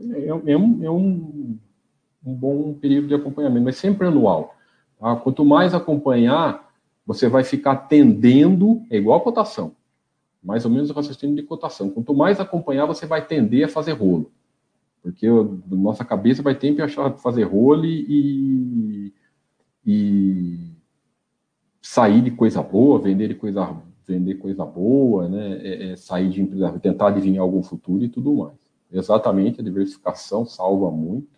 É, 0.00 0.26
é, 0.28 0.34
um, 0.56 0.84
é 0.84 0.90
um, 0.90 1.58
um, 2.24 2.34
bom 2.34 2.74
período 2.74 3.08
de 3.08 3.14
acompanhamento, 3.14 3.64
mas 3.64 3.76
sempre 3.76 4.06
anual. 4.06 4.54
Tá? 4.98 5.16
Quanto 5.16 5.44
mais 5.44 5.74
acompanhar, 5.74 6.72
você 7.06 7.28
vai 7.28 7.44
ficar 7.44 7.76
tendendo, 7.76 8.82
é 8.90 8.96
igual 8.96 9.18
a 9.18 9.22
cotação, 9.22 9.72
mais 10.42 10.64
ou 10.64 10.70
menos 10.70 10.90
o 10.90 10.94
raciocínio 10.94 11.36
de 11.36 11.42
cotação. 11.42 11.90
Quanto 11.90 12.14
mais 12.14 12.40
acompanhar, 12.40 12.86
você 12.86 13.06
vai 13.06 13.24
tender 13.26 13.64
a 13.64 13.68
fazer 13.68 13.92
rolo. 13.92 14.30
Porque 15.02 15.26
eu, 15.26 15.60
nossa 15.68 16.04
cabeça 16.04 16.42
vai 16.42 16.58
sempre 16.58 16.82
achar 16.82 17.12
fazer 17.18 17.44
rolo 17.44 17.84
e, 17.84 19.12
e 19.84 20.58
sair 21.82 22.22
de 22.22 22.30
coisa 22.30 22.62
boa, 22.62 22.98
vender 22.98 23.28
de 23.28 23.34
coisa 23.34 23.76
vender 24.06 24.34
coisa 24.34 24.64
boa, 24.64 25.28
né, 25.28 25.58
é, 25.62 25.92
é 25.92 25.96
sair 25.96 26.28
de 26.28 26.42
empresa, 26.42 26.78
tentar 26.78 27.08
adivinhar 27.08 27.42
algum 27.42 27.62
futuro 27.62 28.04
e 28.04 28.08
tudo 28.08 28.34
mais. 28.34 28.63
Exatamente, 28.94 29.60
a 29.60 29.64
diversificação 29.64 30.46
salva 30.46 30.88
muito, 30.88 31.28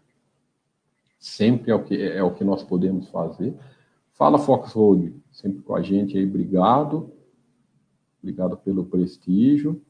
sempre 1.18 1.70
é 1.70 1.74
o 1.74 1.82
que, 1.82 2.00
é 2.00 2.22
o 2.22 2.34
que 2.34 2.44
nós 2.44 2.62
podemos 2.62 3.08
fazer. 3.08 3.56
Fala 4.12 4.38
Foxhold, 4.38 5.14
sempre 5.32 5.62
com 5.62 5.74
a 5.74 5.80
gente 5.80 6.18
aí, 6.18 6.26
obrigado. 6.26 7.10
Obrigado 8.22 8.56
pelo 8.58 8.84
prestígio. 8.84 9.80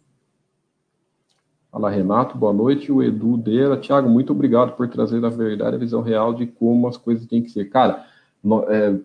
Fala 1.72 1.90
Renato, 1.90 2.38
boa 2.38 2.52
noite. 2.52 2.92
O 2.92 3.02
Edu 3.02 3.36
Deira. 3.36 3.76
Tiago, 3.76 4.08
muito 4.08 4.32
obrigado 4.32 4.76
por 4.76 4.88
trazer 4.88 5.24
a 5.24 5.28
verdade, 5.28 5.76
a 5.76 5.78
visão 5.78 6.02
real 6.02 6.34
de 6.34 6.46
como 6.46 6.86
as 6.86 6.96
coisas 6.96 7.26
têm 7.26 7.42
que 7.42 7.50
ser. 7.50 7.66
Cara, 7.66 8.06
no, 8.42 8.62
é, 8.70 9.00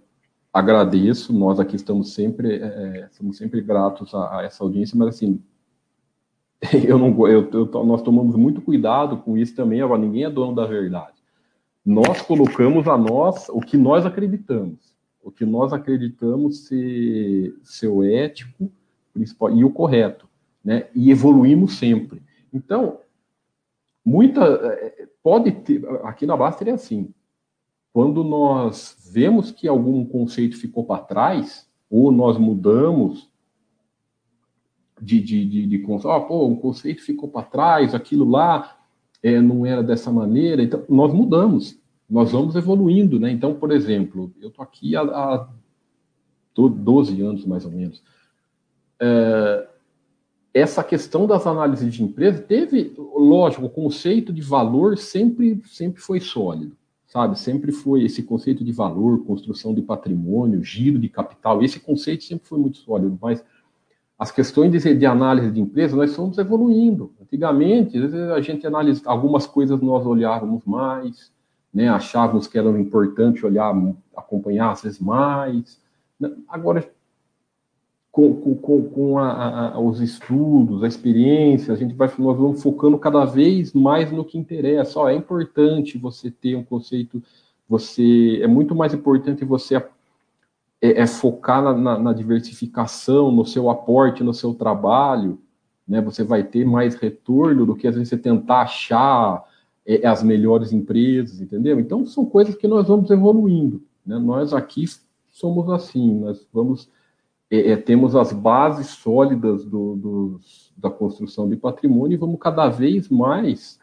agradeço, 0.53 1.34
nós 1.34 1.59
aqui 1.59 1.76
estamos 1.76 2.14
sempre, 2.14 2.57
é, 2.57 2.99
é 2.99 3.09
somos 3.12 3.38
sempre 3.38 3.62
gratos 3.62 4.14
a, 4.14 4.38
a, 4.38 4.43
essa 4.43 4.64
audiência, 4.64 4.97
mas 4.97 5.09
assim, 5.09 5.41
eu 6.88 6.97
não, 6.97 7.28
eu, 7.28 7.49
eu, 7.51 7.66
nós 7.84 8.01
tomamos 8.01 8.36
muito 8.36 8.62
cuidado 8.62 9.18
com 9.18 9.38
isso 9.38 9.55
também, 9.55 9.82
agora 9.82 9.99
ninguém 9.99 10.26
é 10.26 10.30
dono 10.30 10.55
da 10.55 10.66
verdade. 10.66 11.22
Nós 11.84 12.22
colocamos 12.22 12.88
a 12.88 12.95
nós 12.95 13.49
o 13.49 13.59
que 13.59 13.76
nós 13.76 14.05
acreditamos, 14.05 14.95
o 15.24 15.32
que 15.32 15.45
nós 15.45 15.74
acreditamos 15.74 16.68
ser, 16.68 17.55
ser 17.64 17.88
o 17.88 18.03
ético 18.03 18.72
principal, 19.12 19.55
e 19.55 19.64
o 19.64 19.72
correto, 19.72 20.28
né? 20.64 20.88
E 20.93 21.09
evoluímos 21.09 21.78
sempre. 21.78 22.22
Então, 22.53 22.99
muita 24.05 24.45
é, 24.45 25.07
pode 25.24 25.51
ter, 25.51 25.84
aqui 26.03 26.28
na 26.28 26.38
Baster 26.38 26.68
é 26.68 26.72
assim, 26.72 27.12
quando 27.91 28.24
nós 28.24 28.95
vemos 29.12 29.51
que 29.51 29.68
algum 29.68 30.05
conceito 30.05 30.57
ficou 30.57 30.86
para 30.86 31.03
trás, 31.03 31.68
ou 31.89 32.12
nós 32.12 32.38
mudamos 32.38 33.31
de, 35.02 35.20
de, 35.20 35.45
de, 35.45 35.66
de 35.68 35.86
oh, 35.88 36.22
pô, 36.22 36.47
um 36.47 36.56
conceito 36.56 37.02
ficou 37.02 37.28
para 37.28 37.45
trás, 37.45 37.95
aquilo 37.95 38.30
lá 38.30 38.78
é, 39.24 39.39
não 39.41 39.66
era 39.66 39.82
dessa 39.82 40.12
maneira, 40.12 40.62
então 40.62 40.84
nós 40.88 41.14
mudamos, 41.14 41.78
nós 42.10 42.32
vamos 42.32 42.56
evoluindo, 42.56 43.20
né? 43.20 43.32
Então, 43.32 43.54
por 43.54 43.72
exemplo, 43.72 44.32
eu 44.41 44.49
estou 44.49 44.64
aqui 44.64 44.95
há, 44.95 45.02
há 45.02 45.47
12 46.56 47.22
anos 47.22 47.45
mais 47.45 47.66
ou 47.66 47.72
menos. 47.72 48.04
É, 48.99 49.68
essa 50.54 50.84
questão 50.84 51.26
das 51.26 51.47
análises 51.47 51.93
de 51.93 52.04
empresa 52.04 52.41
teve, 52.41 52.93
lógico, 52.97 53.66
o 53.66 53.70
conceito 53.70 54.34
de 54.34 54.41
valor 54.41 54.97
sempre, 54.97 55.62
sempre 55.66 56.02
foi 56.02 56.20
sólido 56.20 56.76
sabe? 57.12 57.38
Sempre 57.38 57.74
foi 57.74 58.04
esse 58.04 58.24
conceito 58.24 58.64
de 58.64 58.72
valor, 58.72 59.26
construção 59.26 59.74
de 59.74 59.82
patrimônio, 59.82 60.64
giro 60.64 60.97
de 60.97 61.10
capital, 61.10 61.62
esse 61.62 61.78
conceito 61.78 62.24
sempre 62.24 62.47
foi 62.47 62.58
muito 62.58 62.78
sólido, 62.78 63.18
mas 63.22 63.43
as 64.22 64.30
questões 64.30 64.72
de, 64.72 64.93
de 64.93 65.05
análise 65.07 65.49
de 65.49 65.59
empresa, 65.59 65.95
nós 65.95 66.15
fomos 66.15 66.38
evoluindo. 66.38 67.11
Antigamente, 67.19 67.97
a 68.36 68.39
gente 68.39 68.67
analisa 68.67 69.01
algumas 69.05 69.47
coisas 69.47 69.82
nós 69.82 70.05
olhávamos 70.05 70.63
mais, 70.63 71.32
né, 71.74 71.89
achávamos 71.89 72.45
que 72.45 72.55
era 72.55 72.69
importante 72.80 73.43
olhar, 73.43 73.74
acompanhar 74.15 74.74
às 74.74 74.84
vezes 74.84 74.99
mais. 74.99 75.82
Agora, 76.47 76.88
com, 78.11 78.36
com, 78.36 78.84
com 78.89 79.17
a, 79.17 79.72
a, 79.74 79.80
os 79.80 79.99
estudos, 79.99 80.84
a 80.84 80.88
experiência, 80.88 81.74
a 81.74 81.76
gente 81.76 81.95
vai 81.95 82.07
nós 82.19 82.38
vamos 82.38 82.61
focando 82.61 82.99
cada 82.99 83.26
vez 83.26 83.74
mais 83.74 84.11
no 84.11 84.24
que 84.24 84.38
interessa. 84.38 84.99
Ó, 84.99 85.09
é 85.09 85.15
importante 85.15 85.97
você 85.97 86.30
ter 86.30 86.55
um 86.55 86.63
conceito, 86.63 87.24
você 87.67 88.39
é 88.43 88.45
muito 88.45 88.76
mais 88.76 88.93
importante 88.93 89.43
você 89.43 89.78
é, 90.82 91.02
é 91.02 91.08
focar 91.08 91.62
na, 91.62 91.74
na, 91.74 92.00
na, 92.00 92.14
diversificação, 92.14 93.32
no 93.32 93.46
seu 93.46 93.70
aporte, 93.70 94.24
no 94.24 94.34
seu 94.34 94.54
trabalho, 94.54 95.40
né? 95.88 96.02
Você 96.02 96.24
vai 96.24 96.44
ter 96.44 96.66
mais 96.66 96.96
retorno 96.96 97.66
do 97.66 97.76
que 97.76 97.88
às 97.88 97.96
vezes 97.96 98.10
você 98.10 98.18
tentar 98.18 98.62
achar 98.62 99.44
é, 99.86 100.08
as 100.08 100.24
melhores 100.24 100.72
empresas, 100.72 101.42
entendeu? 101.42 101.80
Então 101.80 102.06
são 102.06 102.26
coisas 102.26 102.56
que 102.56 102.68
nós 102.68 102.88
vamos 102.88 103.10
evoluindo. 103.12 103.84
Né? 104.06 104.18
Nós 104.18 104.54
aqui 104.54 104.86
somos 105.30 105.70
assim, 105.70 106.20
nós 106.20 106.48
vamos 106.52 106.90
é, 107.52 107.72
é, 107.72 107.78
temos 107.78 108.16
as 108.16 108.32
bases 108.32 108.88
sólidas 108.88 109.66
do, 109.66 109.96
do, 109.98 110.40
da 110.78 110.90
construção 110.90 111.50
de 111.50 111.58
patrimônio 111.58 112.16
e 112.16 112.18
vamos 112.18 112.40
cada 112.40 112.70
vez 112.70 113.10
mais 113.10 113.78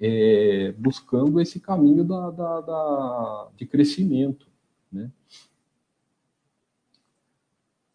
é, 0.00 0.74
buscando 0.76 1.40
esse 1.40 1.60
caminho 1.60 2.02
da, 2.02 2.30
da, 2.30 2.60
da, 2.60 3.48
de 3.56 3.64
crescimento. 3.64 4.48
Né? 4.90 5.08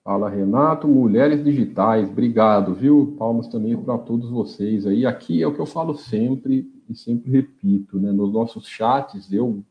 Fala, 0.05 0.29
Renato. 0.29 0.87
Mulheres 0.87 1.43
digitais, 1.43 2.07
obrigado, 2.07 2.75
viu? 2.75 3.15
Palmas 3.17 3.47
também 3.47 3.75
para 3.75 3.97
todos 3.97 4.29
vocês 4.29 4.85
aí. 4.85 5.03
Aqui 5.03 5.41
é 5.41 5.47
o 5.47 5.53
que 5.55 5.59
eu 5.59 5.65
falo 5.65 5.95
sempre 5.95 6.71
e 6.87 6.93
sempre 6.93 7.31
repito, 7.31 7.99
né? 7.99 8.11
Nos 8.11 8.31
nossos 8.31 8.67
chats, 8.67 9.33
eu 9.33 9.63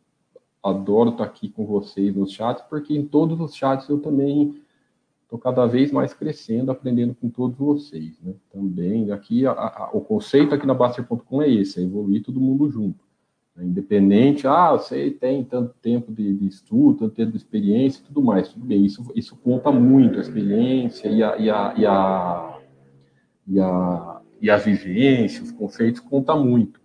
adoro 0.61 1.11
estar 1.11 1.23
aqui 1.23 1.49
com 1.49 1.65
vocês 1.65 2.13
nos 2.17 2.33
chats, 2.33 2.65
porque 2.69 2.97
em 2.97 3.07
todos 3.07 3.39
os 3.39 3.55
chats 3.55 3.89
eu 3.89 4.01
também 4.01 4.61
estou 5.23 5.39
cada 5.39 5.67
vez 5.67 5.93
mais 5.93 6.13
crescendo, 6.13 6.73
aprendendo 6.73 7.15
com 7.15 7.31
todos 7.31 7.57
vocês, 7.57 8.19
né? 8.21 8.35
Também, 8.53 9.13
aqui, 9.13 9.47
a, 9.47 9.53
a, 9.53 9.91
o 9.93 10.01
conceito 10.01 10.53
aqui 10.53 10.67
na 10.67 10.75
Baster.com 10.75 11.43
é 11.43 11.49
esse, 11.49 11.79
é 11.79 11.85
evoluir 11.85 12.25
todo 12.25 12.41
mundo 12.41 12.69
junto. 12.69 13.04
Né? 13.57 13.65
Independente, 13.65 14.47
ah, 14.47 14.73
você 14.73 15.11
tem 15.11 15.45
tanto 15.45 15.75
tempo 15.81 16.13
de, 16.13 16.35
de, 16.35 16.47
estudo, 16.47 16.99
tanto 16.99 17.15
tempo 17.15 17.31
de 17.31 17.37
experiência 17.37 18.05
tudo 18.07 18.23
mais, 18.23 18.49
tudo 18.49 18.65
bem, 18.65 18.85
isso, 18.85 19.05
isso 19.15 19.37
conta 19.37 19.71
muito, 19.71 20.19
a 20.19 20.21
experiência 20.21 21.09
e 21.09 21.23
a, 21.23 21.37
e 21.37 21.51
a, 21.51 21.75
e 21.77 21.87
a, 21.87 22.59
e 23.47 23.61
a, 23.61 24.21
e 24.41 24.51
a 24.51 24.57
vivência, 24.57 25.43
os 25.43 25.53
conceitos 25.53 26.01
conta 26.01 26.35
muito. 26.35 26.81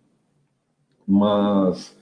Mas 1.08 1.98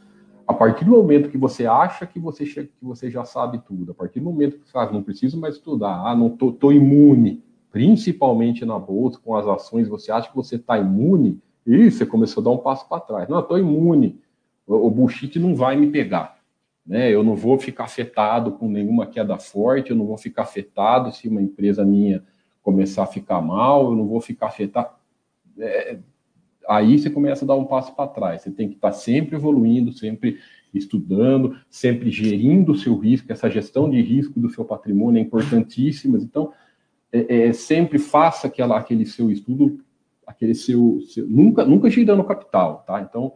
a 0.47 0.53
partir 0.53 0.86
do 0.86 0.91
momento 0.91 1.30
que 1.30 1.38
você 1.38 1.65
acha 1.65 2.05
que 2.05 2.20
você, 2.20 2.45
que 2.45 2.72
você 2.82 3.09
já 3.09 3.26
sabe 3.26 3.59
tudo, 3.59 3.91
a 3.91 3.95
partir 3.95 4.20
do 4.20 4.26
momento 4.26 4.57
que 4.57 4.65
você 4.65 4.72
fala, 4.72 4.91
não 4.91 5.03
preciso 5.03 5.39
mais 5.39 5.55
estudar, 5.55 6.05
ah, 6.05 6.15
não 6.15 6.30
tô, 6.30 6.51
tô 6.51 6.72
imune, 6.72 7.43
principalmente 7.72 8.65
na 8.65 8.80
bolsa, 8.80 9.20
com 9.24 9.36
as 9.36 9.45
ações, 9.45 9.88
você 9.88 10.11
acha 10.11 10.30
que 10.30 10.36
você 10.36 10.55
está 10.55 10.78
imune, 10.78 11.41
e 11.65 11.91
você 11.91 12.05
começou 12.05 12.39
a 12.39 12.45
dar 12.45 12.51
um 12.51 12.57
passo 12.57 12.88
para 12.88 13.01
trás. 13.01 13.28
Não, 13.28 13.39
estou 13.39 13.59
imune, 13.59 14.22
o, 14.68 14.91
bullshit 14.91 15.39
não 15.39 15.55
vai 15.55 15.78
me 15.78 15.88
pegar. 15.88 16.38
né? 16.86 17.09
Eu 17.09 17.24
não 17.24 17.36
vou 17.36 17.57
ficar 17.57 17.86
afetado 17.86 18.51
com 18.51 18.70
nenhuma 18.70 19.07
queda 19.07 19.38
forte, 19.38 19.91
eu 19.91 19.95
não 19.95 20.05
vou 20.05 20.18
ficar 20.18 20.43
afetado 20.43 21.11
se 21.11 21.28
uma 21.28 21.41
empresa 21.41 21.86
minha 21.86 22.24
começar 22.61 23.03
a 23.03 23.07
ficar 23.07 23.41
mal, 23.41 23.91
eu 23.91 23.95
não 23.95 24.05
vou 24.05 24.20
ficar 24.20 24.47
afetado. 24.47 24.89
É, 25.57 25.97
aí 26.68 26.99
você 26.99 27.09
começa 27.09 27.45
a 27.45 27.47
dar 27.47 27.55
um 27.55 27.65
passo 27.65 27.95
para 27.95 28.09
trás. 28.09 28.41
Você 28.41 28.51
tem 28.51 28.68
que 28.68 28.76
estar 28.76 28.91
sempre 28.91 29.38
evoluindo, 29.38 29.93
sempre 29.93 30.38
estudando, 30.74 31.57
sempre 31.70 32.11
gerindo 32.11 32.74
o 32.74 32.78
seu 32.78 32.97
risco. 32.97 33.32
Essa 33.32 33.49
gestão 33.49 33.89
de 33.89 34.01
risco 34.01 34.39
do 34.39 34.49
seu 34.49 34.65
patrimônio 34.65 35.20
é 35.20 35.22
importantíssima. 35.22 36.18
Então, 36.18 36.51
é, 37.11 37.47
é, 37.47 37.53
sempre 37.53 37.97
faça 37.97 38.47
aquela, 38.47 38.78
aquele 38.78 39.05
seu 39.05 39.32
estudo, 39.32 39.80
aquele 40.26 40.53
seu, 40.53 40.99
seu, 41.01 41.26
nunca, 41.26 41.63
nunca 41.63 41.89
girando 41.89 42.24
capital, 42.24 42.84
tá? 42.86 43.01
Então, 43.01 43.34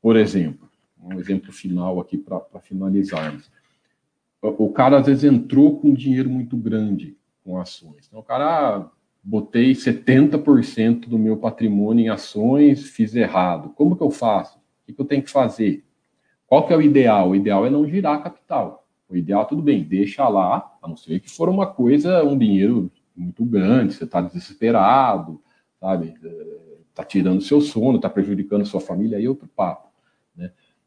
por 0.00 0.16
exemplo, 0.16 0.68
um 1.02 1.18
exemplo 1.18 1.52
final 1.52 2.00
aqui 2.00 2.16
para 2.16 2.60
finalizarmos. 2.60 3.50
O 4.42 4.70
cara 4.70 4.98
às 4.98 5.06
vezes 5.06 5.24
entrou 5.24 5.78
com 5.78 5.92
dinheiro 5.92 6.30
muito 6.30 6.56
grande 6.56 7.16
com 7.44 7.58
ações. 7.58 8.06
Então, 8.08 8.20
o 8.20 8.22
cara, 8.22 8.76
ah, 8.76 8.90
botei 9.22 9.72
70% 9.72 11.08
do 11.08 11.18
meu 11.18 11.36
patrimônio 11.36 12.06
em 12.06 12.08
ações, 12.08 12.88
fiz 12.88 13.14
errado. 13.14 13.70
Como 13.70 13.96
que 13.96 14.02
eu 14.02 14.10
faço? 14.10 14.58
O 14.88 14.92
que 14.92 15.00
eu 15.00 15.04
tenho 15.04 15.22
que 15.22 15.30
fazer? 15.30 15.84
Qual 16.46 16.66
que 16.66 16.72
é 16.72 16.76
o 16.76 16.82
ideal? 16.82 17.30
O 17.30 17.36
ideal 17.36 17.66
é 17.66 17.70
não 17.70 17.86
girar 17.86 18.22
capital. 18.22 18.86
O 19.08 19.16
ideal, 19.16 19.44
tudo 19.44 19.62
bem, 19.62 19.82
deixa 19.82 20.26
lá, 20.28 20.76
a 20.82 20.88
não 20.88 20.96
ser 20.96 21.20
que 21.20 21.30
for 21.30 21.48
uma 21.48 21.66
coisa, 21.66 22.24
um 22.24 22.38
dinheiro 22.38 22.90
muito 23.14 23.44
grande, 23.44 23.94
você 23.94 24.04
está 24.04 24.20
desesperado, 24.20 25.42
sabe? 25.80 26.14
Está 26.88 27.04
tirando 27.04 27.42
seu 27.42 27.60
sono, 27.60 27.96
está 27.96 28.08
prejudicando 28.08 28.64
sua 28.64 28.80
família, 28.80 29.18
aí 29.18 29.24
é 29.24 29.28
outro 29.28 29.48
papo. 29.48 29.89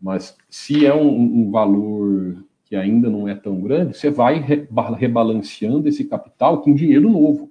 Mas 0.04 0.38
se 0.50 0.86
é 0.86 0.94
um, 0.94 1.18
um, 1.18 1.50
valor 1.50 2.44
que 2.66 2.76
ainda 2.76 3.10
não 3.10 3.26
é 3.26 3.34
tão 3.34 3.62
grande, 3.62 3.98
você 3.98 4.10
vai 4.10 4.38
rebalanceando 4.38 5.88
esse 5.88 6.04
capital 6.04 6.62
com 6.62 6.76
dinheiro 6.76 7.10
novo. 7.10 7.50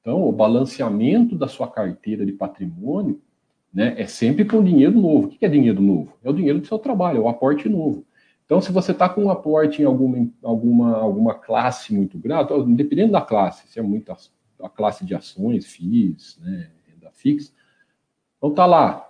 Então, 0.00 0.22
o 0.22 0.30
balanceamento 0.30 1.36
da 1.36 1.48
sua 1.48 1.66
carteira 1.68 2.24
de 2.24 2.30
patrimônio 2.30 3.20
né, 3.74 3.94
é 3.98 4.06
sempre 4.06 4.44
com 4.44 4.62
dinheiro 4.62 4.96
novo. 4.96 5.26
O 5.26 5.30
que 5.30 5.44
é 5.44 5.48
dinheiro 5.48 5.82
novo? 5.82 6.16
É 6.22 6.30
o 6.30 6.32
dinheiro 6.32 6.60
do 6.60 6.66
seu 6.68 6.78
trabalho, 6.78 7.18
é 7.18 7.20
o 7.20 7.28
aporte 7.28 7.68
novo. 7.68 8.06
Então, 8.44 8.60
se 8.60 8.70
você 8.70 8.92
está 8.92 9.08
com 9.08 9.24
um 9.24 9.30
aporte 9.30 9.82
em 9.82 9.84
alguma, 9.84 10.30
alguma, 10.44 10.96
alguma 10.98 11.34
classe 11.34 11.92
muito 11.92 12.16
grande, 12.16 12.48
dependendo 12.76 13.10
da 13.10 13.20
classe, 13.20 13.66
se 13.66 13.80
é 13.80 13.82
muito 13.82 14.12
a, 14.12 14.16
a 14.62 14.68
classe 14.68 15.04
de 15.04 15.16
ações, 15.16 15.66
FIIs, 15.66 16.38
né, 16.40 16.70
renda 16.86 17.10
fixa, 17.10 17.50
então 18.38 18.54
tá 18.54 18.64
lá, 18.66 19.05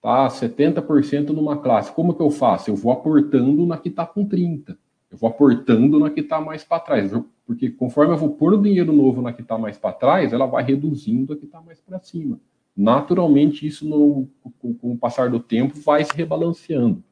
tá 0.00 0.28
70% 0.28 1.30
numa 1.30 1.56
classe. 1.56 1.92
Como 1.92 2.14
que 2.14 2.22
eu 2.22 2.30
faço? 2.30 2.70
Eu 2.70 2.76
vou 2.76 2.92
aportando 2.92 3.66
na 3.66 3.76
que 3.76 3.88
está 3.88 4.06
com 4.06 4.26
30%. 4.26 4.76
Eu 5.10 5.16
vou 5.16 5.30
aportando 5.30 5.98
na 5.98 6.10
que 6.10 6.20
está 6.20 6.40
mais 6.40 6.62
para 6.62 6.80
trás. 6.80 7.12
Porque 7.46 7.70
conforme 7.70 8.12
eu 8.12 8.18
vou 8.18 8.30
pôr 8.30 8.52
o 8.52 8.62
dinheiro 8.62 8.92
novo 8.92 9.22
na 9.22 9.32
que 9.32 9.40
está 9.40 9.56
mais 9.56 9.78
para 9.78 9.94
trás, 9.94 10.32
ela 10.32 10.46
vai 10.46 10.62
reduzindo 10.62 11.32
a 11.32 11.36
que 11.36 11.46
está 11.46 11.60
mais 11.60 11.80
para 11.80 11.98
cima. 11.98 12.38
Naturalmente, 12.76 13.66
isso 13.66 13.88
no, 13.88 14.28
com, 14.60 14.76
o 14.82 14.96
passar 14.96 15.30
do 15.30 15.40
tempo 15.40 15.74
vai 15.80 16.04
se 16.04 16.14
rebalanceando. 16.14 17.02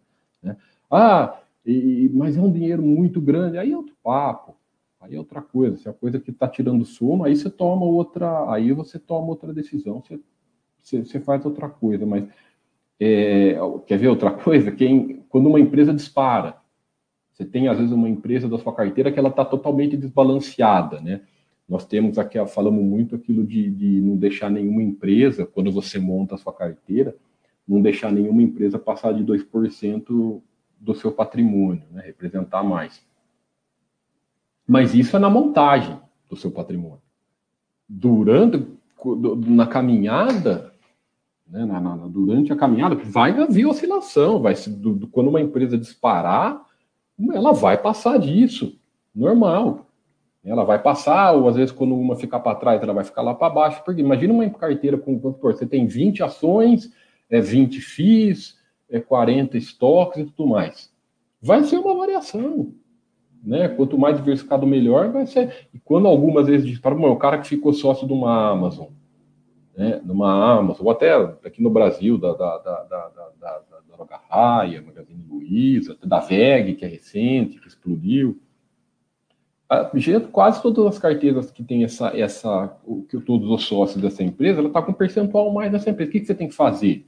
Né? 0.43 0.57
Ah, 0.91 1.41
e, 1.65 2.09
mas 2.15 2.37
é 2.37 2.41
um 2.41 2.53
dinheiro 2.53 2.83
muito 2.83 3.21
grande, 3.21 3.59
aí 3.59 3.73
é 3.73 3.77
outro 3.77 3.97
papo, 4.01 4.55
aí 5.01 5.17
é 5.17 5.19
outra 5.19 5.43
coisa. 5.43 5.77
Se 5.77 5.89
é 5.89 5.91
a 5.91 5.95
coisa 5.95 6.21
que 6.21 6.31
está 6.31 6.47
tirando 6.47 6.85
sono, 6.85 7.25
aí 7.25 7.35
você 7.35 7.51
toma 7.51 7.85
outra, 7.85 8.49
aí 8.53 8.73
você 8.73 8.99
toma 8.99 9.29
outra 9.29 9.53
decisão, 9.53 10.01
você, 10.01 10.21
você, 10.81 11.05
você 11.05 11.19
faz 11.19 11.45
outra 11.45 11.69
coisa. 11.69 12.07
Mas 12.07 12.29
é, 13.01 13.57
quer 13.87 13.99
ver 13.99 14.09
outra 14.09 14.31
coisa? 14.33 14.71
Quem, 14.71 15.25
quando 15.29 15.49
uma 15.49 15.61
empresa 15.61 15.93
dispara, 15.93 16.57
você 17.33 17.45
tem 17.45 17.69
às 17.69 17.77
vezes 17.77 17.93
uma 17.93 18.09
empresa 18.09 18.49
da 18.49 18.59
sua 18.59 18.75
carteira 18.75 19.13
que 19.13 19.19
ela 19.19 19.29
está 19.29 19.45
totalmente 19.45 19.97
desbalanceada, 19.97 21.01
né? 21.01 21.21
Nós 21.69 21.85
temos 21.85 22.17
aqui, 22.17 22.45
falamos 22.47 22.83
muito 22.83 23.17
aquilo 23.17 23.45
de, 23.45 23.69
de 23.69 24.01
não 24.01 24.17
deixar 24.17 24.49
nenhuma 24.49 24.83
empresa, 24.83 25.45
quando 25.45 25.71
você 25.71 25.99
monta 25.99 26.37
a 26.37 26.39
sua 26.39 26.53
carteira, 26.53 27.17
não 27.67 27.83
deixar 27.83 28.13
nenhuma 28.13 28.41
empresa 28.41 28.79
passar 28.79 29.13
de 29.13 29.25
2% 29.25 30.41
do 30.79 30.95
seu 30.95 31.11
patrimônio, 31.11 31.83
né, 31.91 32.03
representar 32.03 32.63
mais. 32.63 33.05
Mas 34.67 34.95
isso 34.95 35.17
é 35.17 35.19
na 35.19 35.29
montagem 35.29 35.99
do 36.29 36.37
seu 36.37 36.51
patrimônio. 36.51 37.03
Durante, 37.89 38.65
na 39.47 39.67
caminhada, 39.67 40.73
né, 41.49 41.65
na, 41.65 41.81
na, 41.81 41.97
durante 42.09 42.53
a 42.53 42.57
caminhada, 42.57 42.97
vai 42.97 43.31
haver 43.31 43.67
oscilação, 43.67 44.41
vai 44.41 44.55
se, 44.55 44.71
do, 44.71 44.95
do, 44.95 45.07
quando 45.07 45.29
uma 45.29 45.41
empresa 45.41 45.79
disparar, 45.79 46.61
ela 47.33 47.53
vai 47.53 47.79
passar 47.79 48.19
disso, 48.19 48.79
normal. 49.15 49.87
Ela 50.45 50.65
vai 50.65 50.81
passar, 50.81 51.33
ou 51.33 51.49
às 51.49 51.57
vezes 51.57 51.73
quando 51.73 51.95
uma 51.97 52.15
ficar 52.15 52.39
para 52.39 52.57
trás, 52.57 52.81
ela 52.81 52.93
vai 52.93 53.03
ficar 53.03 53.23
lá 53.23 53.35
para 53.35 53.53
baixo. 53.53 53.83
Porque 53.85 54.01
imagina 54.01 54.33
uma 54.33 54.49
carteira 54.51 54.97
com, 54.97 55.19
você 55.19 55.67
tem 55.67 55.87
20 55.87 56.23
ações, 56.23 56.93
é 57.29 57.41
20 57.41 57.81
FIIs, 57.81 58.57
é 58.89 59.01
40 59.01 59.59
estoques 59.59 60.23
e 60.23 60.25
tudo 60.27 60.51
mais. 60.51 60.93
Vai 61.43 61.65
ser 61.65 61.79
uma 61.79 61.97
variação. 61.97 62.73
Né? 63.43 63.69
Quanto 63.69 63.99
mais 63.99 64.17
diversificado, 64.17 64.67
melhor 64.67 65.11
vai 65.11 65.27
ser. 65.27 65.69
E 65.75 65.81
quando 65.81 66.07
algumas 66.07 66.47
vezes 66.47 66.67
disparam, 66.67 67.03
o 67.11 67.17
cara 67.17 67.39
que 67.39 67.49
ficou 67.49 67.73
sócio 67.73 68.07
de 68.07 68.13
uma 68.13 68.51
Amazon, 68.51 68.87
né? 69.77 70.01
numa 70.05 70.59
Amazon, 70.59 70.87
ou 70.87 70.91
até 70.91 71.15
aqui 71.45 71.63
no 71.63 71.71
Brasil, 71.71 72.17
da, 72.17 72.33
da, 72.33 72.59
da, 72.59 72.83
da, 72.85 73.09
da, 73.09 73.31
da, 73.41 73.77
Droga 73.97 74.21
Raia, 74.29 74.83
Magazine 74.83 75.25
Luiza, 75.29 75.97
da 76.05 76.21
VEG, 76.21 76.75
que 76.75 76.85
é 76.85 76.89
recente, 76.89 77.59
que 77.59 77.69
explodiu. 77.69 78.39
Quase 80.33 80.63
todas 80.63 80.87
as 80.87 80.99
carteiras 80.99 81.51
que 81.51 81.65
tem 81.65 81.83
essa, 81.83 82.09
essa 82.09 82.79
o, 82.85 83.03
que 83.03 83.19
todos 83.21 83.51
os 83.51 83.65
sócios 83.65 84.01
dessa 84.01 84.23
empresa, 84.23 84.61
ela 84.61 84.69
está 84.69 84.83
com 84.83 84.93
percentual 84.93 85.53
mais 85.53 85.73
nessa 85.73 85.91
empresa. 85.91 86.11
O 86.11 86.13
que, 86.13 86.21
que 86.21 86.27
você 86.27 86.35
tem 86.35 86.49
que 86.49 86.55
fazer? 86.55 87.07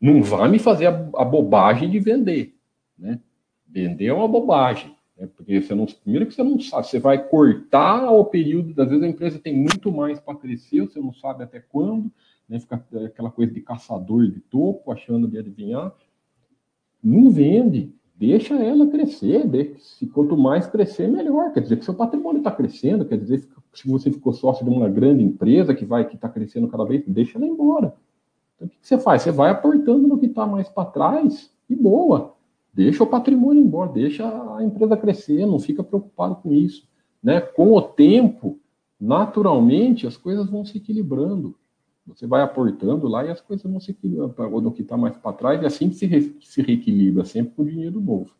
Não 0.00 0.22
vai 0.22 0.48
me 0.50 0.58
fazer 0.58 0.86
a, 0.86 1.08
a 1.16 1.24
bobagem 1.24 1.88
de 1.88 1.98
vender, 1.98 2.54
né? 2.98 3.20
Vender 3.66 4.06
é 4.06 4.12
uma 4.12 4.28
bobagem, 4.28 4.94
né? 5.16 5.28
porque 5.36 5.60
você 5.60 5.74
não, 5.74 5.86
primeiro 5.86 6.26
que 6.26 6.34
você 6.34 6.42
não 6.42 6.58
sabe, 6.60 6.86
você 6.86 6.98
vai 6.98 7.28
cortar 7.28 8.10
o 8.10 8.24
período, 8.24 8.80
às 8.80 8.88
vezes 8.88 9.02
a 9.02 9.08
empresa 9.08 9.38
tem 9.38 9.56
muito 9.56 9.90
mais 9.92 10.20
para 10.20 10.34
crescer, 10.36 10.80
você 10.80 11.00
não 11.00 11.12
sabe 11.12 11.44
até 11.44 11.60
quando, 11.60 12.10
né? 12.48 12.60
Fica 12.60 12.84
aquela 13.06 13.30
coisa 13.30 13.52
de 13.52 13.60
caçador 13.60 14.26
de 14.28 14.40
topo, 14.40 14.92
achando 14.92 15.26
de 15.26 15.38
adivinhar. 15.38 15.92
Não 17.02 17.30
vende, 17.30 17.92
deixa 18.14 18.54
ela 18.54 18.86
crescer, 18.86 19.44
se 19.78 20.06
quanto 20.06 20.36
mais 20.36 20.66
crescer, 20.66 21.08
melhor. 21.08 21.52
Quer 21.52 21.60
dizer 21.60 21.78
que 21.78 21.84
seu 21.84 21.94
patrimônio 21.94 22.38
está 22.38 22.50
crescendo, 22.50 23.04
quer 23.04 23.18
dizer 23.18 23.40
que 23.72 23.80
se 23.80 23.88
você 23.88 24.10
ficou 24.10 24.32
sócio 24.32 24.64
de 24.64 24.70
uma 24.70 24.88
grande 24.88 25.22
empresa 25.22 25.74
que 25.74 25.84
vai 25.84 26.06
que 26.06 26.14
está 26.14 26.28
crescendo 26.28 26.68
cada 26.68 26.84
vez, 26.84 27.02
deixa 27.06 27.38
ela 27.38 27.46
embora. 27.46 27.94
Então, 28.54 28.68
o 28.68 28.70
que 28.70 28.76
você 28.80 28.98
faz? 28.98 29.22
Você 29.22 29.30
vai 29.30 29.50
aportando 29.50 30.06
no 30.06 30.18
que 30.18 30.26
está 30.26 30.46
mais 30.46 30.68
para 30.68 30.88
trás 30.90 31.50
e 31.68 31.74
boa. 31.74 32.33
Deixa 32.74 33.04
o 33.04 33.06
patrimônio 33.06 33.62
embora, 33.62 33.92
deixa 33.92 34.26
a 34.56 34.64
empresa 34.64 34.96
crescer, 34.96 35.46
não 35.46 35.60
fica 35.60 35.84
preocupado 35.84 36.34
com 36.36 36.52
isso. 36.52 36.88
Né? 37.22 37.40
Com 37.40 37.72
o 37.72 37.80
tempo, 37.80 38.58
naturalmente, 39.00 40.06
as 40.06 40.16
coisas 40.16 40.50
vão 40.50 40.64
se 40.64 40.78
equilibrando. 40.78 41.54
Você 42.06 42.26
vai 42.26 42.42
aportando 42.42 43.06
lá 43.06 43.24
e 43.24 43.30
as 43.30 43.40
coisas 43.40 43.70
vão 43.70 43.80
se 43.80 43.92
equilibrando 43.92 44.60
no 44.60 44.72
que 44.72 44.82
está 44.82 44.96
mais 44.96 45.16
para 45.16 45.32
trás, 45.32 45.62
e 45.62 45.66
assim 45.66 45.88
que 45.88 45.94
se, 45.94 46.04
re, 46.04 46.36
se 46.40 46.60
reequilibra, 46.60 47.24
sempre 47.24 47.54
com 47.54 47.64
dinheiro 47.64 48.00
novo. 48.00 48.30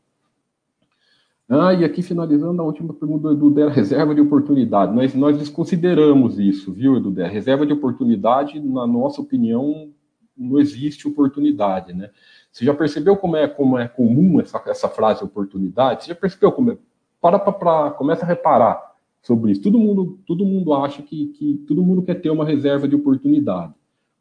Ah, 1.48 1.72
e 1.72 1.84
aqui 1.84 2.02
finalizando 2.02 2.60
a 2.60 2.64
última 2.64 2.92
pergunta 2.92 3.34
do 3.34 3.50
Edu 3.50 3.68
reserva 3.68 4.14
de 4.14 4.20
oportunidade. 4.20 4.94
Nós, 4.94 5.14
nós 5.14 5.38
desconsideramos 5.38 6.38
isso, 6.38 6.72
viu, 6.72 6.96
Edu 6.96 7.10
Reserva 7.10 7.66
de 7.66 7.72
oportunidade, 7.72 8.58
na 8.60 8.86
nossa 8.86 9.20
opinião, 9.20 9.92
não 10.36 10.58
existe 10.58 11.06
oportunidade, 11.06 11.92
né? 11.92 12.10
Você 12.54 12.64
já 12.64 12.72
percebeu 12.72 13.16
como 13.16 13.36
é, 13.36 13.48
como 13.48 13.76
é 13.76 13.88
comum 13.88 14.40
essa, 14.40 14.62
essa 14.68 14.88
frase 14.88 15.24
oportunidade? 15.24 16.04
Você 16.04 16.10
já 16.10 16.14
percebeu 16.14 16.52
como 16.52 16.70
é? 16.70 16.78
Para, 17.20 17.36
para, 17.36 17.90
começa 17.90 18.24
a 18.24 18.28
reparar 18.28 18.94
sobre 19.20 19.50
isso. 19.50 19.60
Todo 19.60 19.76
mundo, 19.76 20.20
todo 20.24 20.46
mundo 20.46 20.72
acha 20.72 21.02
que, 21.02 21.26
que 21.30 21.64
todo 21.66 21.82
mundo 21.82 22.02
quer 22.04 22.14
ter 22.14 22.30
uma 22.30 22.44
reserva 22.44 22.86
de 22.86 22.94
oportunidade. 22.94 23.74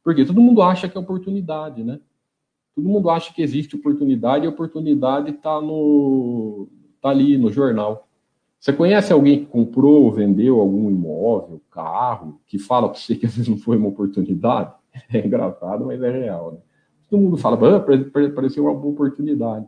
Porque 0.04 0.26
todo 0.26 0.42
mundo 0.42 0.64
acha 0.64 0.90
que 0.90 0.98
é 0.98 1.00
oportunidade, 1.00 1.84
né? 1.84 2.00
Todo 2.76 2.90
mundo 2.90 3.08
acha 3.12 3.32
que 3.32 3.44
existe 3.44 3.76
oportunidade 3.76 4.46
e 4.46 4.48
a 4.48 4.50
oportunidade 4.50 5.30
está 5.30 5.60
tá 7.02 7.10
ali 7.10 7.38
no 7.38 7.52
jornal. 7.52 8.08
Você 8.60 8.74
conhece 8.74 9.14
alguém 9.14 9.42
que 9.42 9.46
comprou 9.46 10.06
ou 10.06 10.12
vendeu 10.12 10.60
algum 10.60 10.90
imóvel, 10.90 11.62
carro, 11.70 12.40
que 12.48 12.58
fala 12.58 12.90
para 12.90 12.98
você 12.98 13.16
que 13.16 13.28
às 13.28 13.36
vezes 13.36 13.48
não 13.48 13.58
foi 13.60 13.78
uma 13.78 13.90
oportunidade? 13.90 14.74
É 15.14 15.26
engraçado, 15.26 15.86
mas 15.86 16.02
é 16.02 16.12
real, 16.12 16.54
né? 16.54 16.60
Todo 17.14 17.22
mundo 17.22 17.38
fala, 17.38 17.78
ah, 17.78 17.80
pareceu 18.34 18.64
uma 18.64 18.72
oportunidade. 18.72 19.68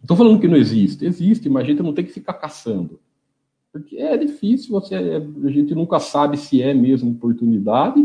Estou 0.00 0.16
falando 0.16 0.40
que 0.40 0.48
não 0.48 0.56
existe. 0.56 1.04
Existe, 1.04 1.50
mas 1.50 1.64
a 1.64 1.66
gente 1.66 1.82
não 1.82 1.92
tem 1.92 2.02
que 2.02 2.12
ficar 2.12 2.32
caçando. 2.32 2.98
Porque 3.70 3.98
é 3.98 4.16
difícil, 4.16 4.70
você, 4.70 4.94
a 4.94 5.50
gente 5.50 5.74
nunca 5.74 6.00
sabe 6.00 6.38
se 6.38 6.62
é 6.62 6.72
mesmo 6.72 7.10
oportunidade. 7.10 8.02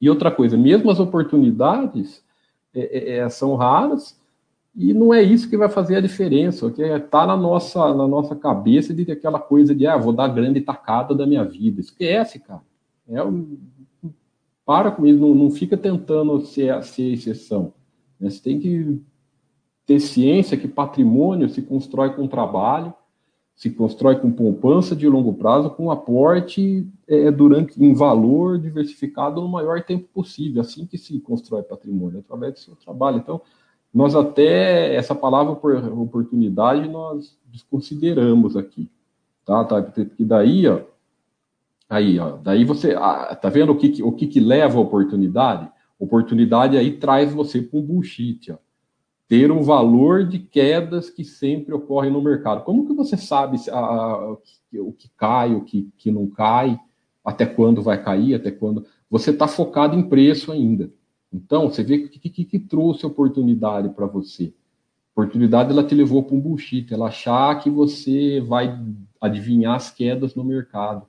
E 0.00 0.10
outra 0.10 0.32
coisa, 0.32 0.56
mesmo 0.56 0.90
as 0.90 0.98
oportunidades 0.98 2.24
é, 2.74 2.80
é, 2.80 3.18
é, 3.18 3.28
são 3.28 3.54
raras 3.54 4.20
E 4.74 4.92
não 4.92 5.14
é 5.14 5.22
isso 5.22 5.48
que 5.48 5.56
vai 5.56 5.68
fazer 5.68 5.94
a 5.94 6.00
diferença, 6.00 6.68
que 6.72 6.82
está 6.82 7.24
na 7.24 7.36
nossa, 7.36 7.94
na 7.94 8.08
nossa 8.08 8.34
cabeça 8.34 8.92
de 8.92 9.08
aquela 9.12 9.38
coisa 9.38 9.72
de, 9.72 9.86
ah, 9.86 9.96
vou 9.96 10.12
dar 10.12 10.26
grande 10.26 10.60
tacada 10.60 11.14
da 11.14 11.24
minha 11.24 11.44
vida. 11.44 11.80
Esquece, 11.80 12.40
cara. 12.40 12.62
É 13.06 13.22
para 14.68 14.90
com 14.90 15.06
isso, 15.06 15.18
não, 15.18 15.34
não 15.34 15.50
fica 15.50 15.78
tentando 15.78 16.38
ser, 16.42 16.84
ser 16.84 17.14
exceção. 17.14 17.72
Né? 18.20 18.28
Você 18.28 18.42
tem 18.42 18.60
que 18.60 19.00
ter 19.86 19.98
ciência 19.98 20.58
que 20.58 20.68
patrimônio 20.68 21.48
se 21.48 21.62
constrói 21.62 22.14
com 22.14 22.28
trabalho, 22.28 22.92
se 23.56 23.70
constrói 23.70 24.16
com 24.16 24.30
poupança 24.30 24.94
de 24.94 25.08
longo 25.08 25.32
prazo, 25.32 25.70
com 25.70 25.90
aporte 25.90 26.86
é, 27.08 27.30
durante 27.30 27.82
em 27.82 27.94
valor 27.94 28.58
diversificado 28.58 29.40
no 29.40 29.48
maior 29.48 29.82
tempo 29.82 30.06
possível. 30.12 30.60
Assim 30.60 30.84
que 30.84 30.98
se 30.98 31.18
constrói 31.18 31.62
patrimônio, 31.62 32.18
através 32.18 32.52
do 32.52 32.60
seu 32.60 32.76
trabalho. 32.76 33.16
Então, 33.16 33.40
nós 33.92 34.14
até 34.14 34.94
essa 34.94 35.14
palavra 35.14 35.56
por 35.56 35.74
oportunidade 35.76 36.86
nós 36.90 37.38
desconsideramos 37.46 38.54
aqui, 38.54 38.90
tá? 39.46 39.64
tá? 39.64 39.80
Porque 39.80 40.24
daí, 40.24 40.68
ó, 40.68 40.82
aí, 41.88 42.18
ó, 42.18 42.36
daí 42.36 42.64
você, 42.64 42.94
ah, 42.94 43.34
tá 43.34 43.48
vendo 43.48 43.72
o 43.72 43.76
que, 43.76 44.02
o 44.02 44.12
que, 44.12 44.26
que 44.26 44.40
leva 44.40 44.78
a 44.78 44.82
oportunidade? 44.82 45.70
Oportunidade 45.98 46.76
aí 46.76 46.92
traz 46.96 47.32
você 47.32 47.60
para 47.60 47.78
um 47.78 47.82
bullshit, 47.82 48.52
ó. 48.52 48.56
Ter 49.26 49.52
um 49.52 49.62
valor 49.62 50.24
de 50.24 50.38
quedas 50.38 51.10
que 51.10 51.22
sempre 51.22 51.74
ocorrem 51.74 52.10
no 52.10 52.22
mercado. 52.22 52.64
Como 52.64 52.86
que 52.86 52.94
você 52.94 53.14
sabe 53.14 53.58
a, 53.70 53.78
a, 53.78 54.32
o 54.32 54.92
que 54.92 55.10
cai, 55.18 55.54
o 55.54 55.60
que, 55.60 55.90
que 55.98 56.10
não 56.10 56.26
cai, 56.28 56.80
até 57.22 57.44
quando 57.44 57.82
vai 57.82 58.02
cair, 58.02 58.34
até 58.34 58.50
quando. 58.50 58.86
Você 59.10 59.30
está 59.30 59.46
focado 59.46 59.94
em 59.94 60.08
preço 60.08 60.50
ainda. 60.50 60.90
Então, 61.30 61.68
você 61.68 61.82
vê 61.82 61.96
o 61.96 62.08
que, 62.08 62.30
que, 62.30 62.44
que, 62.44 62.58
trouxe 62.58 63.04
oportunidade 63.04 63.90
para 63.90 64.06
você. 64.06 64.54
Oportunidade 65.12 65.70
ela 65.70 65.84
te 65.84 65.94
levou 65.94 66.22
para 66.22 66.34
um 66.34 66.40
bullshit, 66.40 66.92
ela 66.92 67.08
achar 67.08 67.58
que 67.60 67.68
você 67.68 68.40
vai 68.40 68.80
adivinhar 69.20 69.74
as 69.74 69.90
quedas 69.90 70.34
no 70.34 70.44
mercado. 70.44 71.06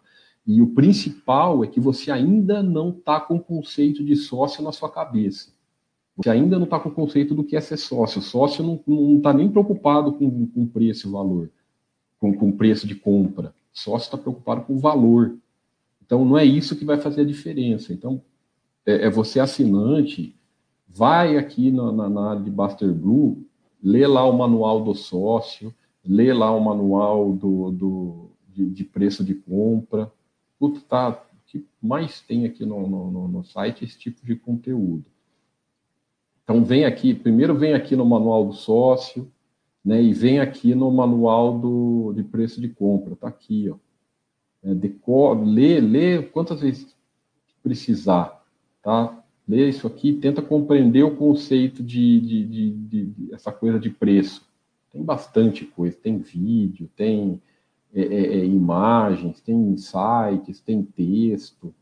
E 0.50 0.64
o 0.64 0.74
principal 0.74 1.64
é 1.64 1.68
que 1.68 1.80
você 1.80 2.10
ainda 2.10 2.64
não 2.64 2.90
está 2.90 3.20
com 3.20 3.36
o 3.36 3.40
conceito 3.40 4.04
de 4.04 4.16
sócio 4.16 4.64
na 4.64 4.72
sua 4.72 4.90
cabeça. 4.90 5.52
Você 6.18 6.28
ainda 6.32 6.58
não 6.58 6.64
está 6.64 6.80
com 6.80 6.90
o 6.90 6.92
conceito 6.92 7.36
do 7.36 7.44
que 7.44 7.56
é 7.56 7.62
ser 7.62 7.78
sócio. 7.78 8.18
O 8.18 8.24
sócio 8.24 8.82
não 8.88 9.18
está 9.18 9.32
nem 9.32 9.48
preocupado 9.48 10.12
com, 10.12 10.48
com 10.48 10.66
preço 10.66 11.08
e 11.08 11.12
valor, 11.12 11.52
com, 12.20 12.34
com 12.34 12.52
preço 12.52 12.88
de 12.88 12.96
compra. 12.96 13.54
O 13.72 13.80
sócio 13.80 14.08
está 14.08 14.18
preocupado 14.18 14.62
com 14.62 14.74
o 14.74 14.80
valor. 14.80 15.38
Então, 16.04 16.26
não 16.26 16.36
é 16.36 16.44
isso 16.46 16.76
que 16.76 16.84
vai 16.84 16.98
fazer 16.98 17.22
a 17.22 17.26
diferença. 17.26 17.94
Então, 17.94 18.20
é, 18.84 19.06
é 19.06 19.10
você 19.12 19.40
assinante, 19.40 20.36
vai 20.88 21.38
aqui 21.38 21.70
na, 21.70 21.92
na, 21.92 22.10
na, 22.10 22.30
área 22.32 22.42
de 22.42 22.50
Buster 22.50 22.92
Blue, 22.92 23.46
lê 23.84 24.08
lá 24.08 24.26
o 24.26 24.36
manual 24.36 24.84
do 24.84 24.96
sócio, 24.96 25.72
lê 26.04 26.34
lá 26.34 26.50
o 26.50 26.60
manual 26.60 27.34
do, 27.34 27.70
do 27.70 28.32
de, 28.48 28.66
de, 28.66 28.84
preço 28.84 29.24
de 29.24 29.36
compra. 29.36 30.12
Tudo 30.60 30.82
tá, 30.82 31.10
o 31.10 31.18
que 31.48 31.66
mais 31.82 32.22
tem 32.22 32.46
aqui 32.46 32.66
no, 32.66 32.88
no, 32.88 33.28
no 33.28 33.44
site 33.44 33.84
é 33.84 33.88
esse 33.88 33.98
tipo 33.98 34.26
de 34.26 34.36
conteúdo. 34.36 35.06
Então 36.44 36.64
vem 36.64 36.86
aqui, 36.86 37.14
primeiro 37.14 37.56
vem 37.56 37.74
aqui 37.74 37.96
no 37.96 38.06
manual 38.06 38.46
do 38.46 38.54
sócio, 38.54 39.32
né, 39.86 40.02
e 40.02 40.14
vem 40.14 40.40
aqui 40.40 40.76
no 40.76 40.92
manual 40.92 41.58
do, 41.58 42.14
de 42.14 42.24
preço 42.24 42.60
de 42.60 42.68
compra, 42.68 43.16
tá 43.16 43.28
aqui, 43.28 43.70
ó. 43.70 43.78
É, 44.62 44.74
decor, 44.76 45.42
lê, 45.42 45.80
lê 45.80 46.22
quantas 46.22 46.60
vezes 46.60 46.94
precisar 47.64 48.40
tá? 48.82 49.24
Lê 49.48 49.70
isso 49.70 49.88
aqui, 49.88 50.14
tenta 50.14 50.42
compreender 50.42 51.04
o 51.04 51.16
conceito 51.16 51.84
de, 51.84 52.20
de, 52.20 52.46
de, 52.46 52.72
de, 52.72 53.06
de 53.06 53.34
essa 53.34 53.52
coisa 53.52 53.80
de 53.80 53.90
preço. 53.90 54.48
Tem 54.92 55.04
bastante 55.04 55.66
coisa, 55.66 55.98
tem 55.98 56.18
vídeo, 56.18 56.90
tem 56.96 57.42
é, 57.94 58.02
é, 58.02 58.40
é 58.40 58.46
imagens, 58.46 59.42
tem 59.42 59.76
sites, 59.78 60.62
tem 60.62 60.84
texto, 60.84 61.74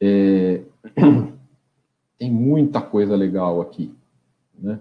é, 0.00 0.62
tem 2.18 2.30
muita 2.30 2.80
coisa 2.80 3.16
legal 3.16 3.60
aqui, 3.60 3.94
né? 4.58 4.80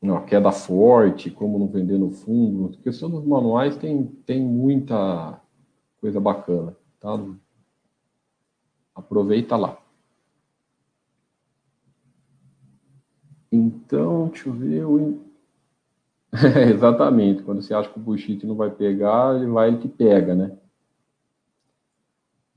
uma 0.00 0.22
queda 0.22 0.50
forte, 0.52 1.30
como 1.30 1.58
não 1.58 1.68
vender 1.68 1.98
no 1.98 2.10
fundo. 2.10 2.76
Questão 2.78 3.10
dos 3.10 3.24
manuais 3.24 3.76
tem, 3.76 4.06
tem 4.26 4.40
muita 4.40 5.40
coisa 6.00 6.20
bacana, 6.20 6.76
tá? 7.00 7.18
Aproveita 8.94 9.56
lá. 9.56 9.78
Então, 13.50 14.28
deixa 14.28 14.48
eu 14.48 14.52
ver. 14.52 14.82
Eu... 14.82 15.20
É, 16.30 16.70
exatamente. 16.70 17.42
Quando 17.42 17.62
você 17.62 17.72
acha 17.72 17.88
que 17.88 17.98
o 17.98 18.02
bullshit 18.02 18.44
não 18.46 18.54
vai 18.54 18.70
pegar, 18.70 19.34
ele 19.34 19.46
vai, 19.46 19.68
ele 19.68 19.78
que 19.78 19.88
pega, 19.88 20.34
né? 20.34 20.52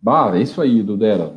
Bah, 0.02 0.36
é 0.36 0.42
isso 0.42 0.62
aí, 0.62 0.84
Dudera. 0.84 1.34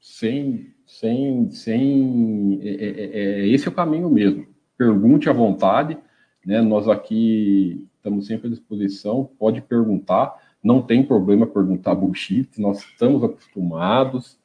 Sem, 0.00 0.72
sem, 0.86 1.50
sem. 1.50 2.60
É, 2.62 2.68
é, 2.68 2.86
é, 2.86 3.40
é 3.40 3.48
esse 3.48 3.66
é 3.66 3.70
o 3.70 3.74
caminho 3.74 4.08
mesmo 4.08 4.46
pergunte 4.76 5.28
à 5.28 5.32
vontade, 5.32 5.98
né? 6.44 6.60
Nós 6.60 6.88
aqui 6.88 7.86
estamos 7.96 8.26
sempre 8.26 8.48
à 8.48 8.50
disposição, 8.50 9.28
pode 9.38 9.60
perguntar, 9.60 10.34
não 10.62 10.82
tem 10.82 11.02
problema 11.02 11.46
perguntar 11.46 11.94
bullshit, 11.94 12.60
nós 12.60 12.78
estamos 12.78 13.24
acostumados, 13.24 14.38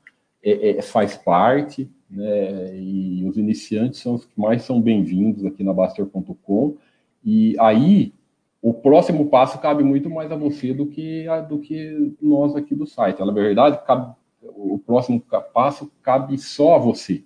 é, 0.43 0.77
é, 0.77 0.81
faz 0.81 1.15
parte, 1.15 1.89
né? 2.11 2.77
E 2.77 3.25
os 3.25 3.37
iniciantes 3.37 3.99
são 3.99 4.15
os 4.15 4.25
que 4.25 4.39
mais 4.39 4.63
são 4.63 4.81
bem-vindos 4.81 5.45
aqui 5.45 5.63
na 5.63 5.73
Baster.com. 5.73 6.77
E 7.23 7.55
aí, 7.59 8.13
o 8.61 8.73
próximo 8.73 9.29
passo 9.29 9.59
cabe 9.59 9.83
muito 9.83 10.09
mais 10.09 10.31
a 10.31 10.35
você 10.35 10.73
do 10.73 10.85
que, 10.85 11.27
a, 11.27 11.39
do 11.39 11.59
que 11.59 12.13
nós 12.21 12.55
aqui 12.55 12.75
do 12.75 12.85
site. 12.85 13.19
Na 13.19 13.31
verdade, 13.31 13.79
cabe, 13.85 14.13
o 14.41 14.77
próximo 14.77 15.23
passo 15.53 15.91
cabe 16.03 16.37
só 16.37 16.75
a 16.75 16.77
você 16.77 17.23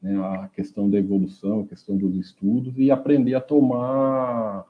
né, 0.00 0.16
a 0.20 0.48
questão 0.48 0.88
da 0.88 0.98
evolução, 0.98 1.60
a 1.60 1.66
questão 1.66 1.96
dos 1.96 2.16
estudos 2.16 2.78
e 2.78 2.90
aprender 2.90 3.34
a 3.34 3.40
tomar 3.40 4.64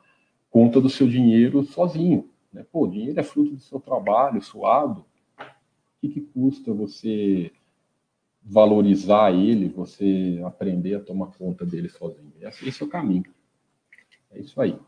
conta 0.51 0.81
do 0.81 0.89
seu 0.89 1.07
dinheiro 1.07 1.63
sozinho. 1.63 2.29
Né? 2.53 2.65
Pô, 2.73 2.85
o 2.85 2.91
dinheiro 2.91 3.21
é 3.21 3.23
fruto 3.23 3.53
do 3.53 3.61
seu 3.61 3.79
trabalho, 3.79 4.43
suado. 4.43 5.05
O 5.39 6.01
que, 6.01 6.09
que 6.09 6.21
custa 6.21 6.73
você 6.73 7.53
valorizar 8.49 9.33
ele, 9.33 9.69
você 9.69 10.41
aprender 10.45 10.95
a 10.95 11.01
tomar 11.01 11.29
conta 11.29 11.67
dele 11.67 11.89
sozinho? 11.89 12.33
Esse 12.41 12.83
é 12.83 12.87
o 12.87 12.89
caminho. 12.89 13.25
É 14.31 14.41
isso 14.41 14.61
aí. 14.61 14.79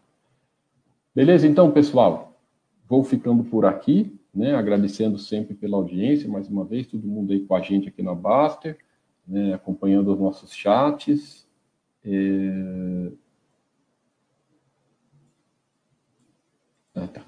Beleza, 1.15 1.47
então, 1.47 1.71
pessoal? 1.71 2.41
Vou 2.89 3.05
ficando 3.05 3.45
por 3.45 3.67
aqui, 3.67 4.19
né? 4.35 4.55
Agradecendo 4.55 5.19
sempre 5.19 5.55
pela 5.55 5.77
audiência, 5.77 6.29
mais 6.29 6.49
uma 6.49 6.65
vez, 6.65 6.87
todo 6.87 7.07
mundo 7.07 7.33
aí 7.33 7.41
com 7.41 7.55
a 7.55 7.61
gente 7.61 7.89
aqui 7.89 8.03
na 8.03 8.15
Baster 8.15 8.79
né, 9.31 9.55
acompanhando 9.55 10.13
os 10.13 10.19
nossos 10.19 10.53
chats. 10.53 11.47
É... 12.05 13.13
Ah, 16.95 17.07
tá. 17.07 17.25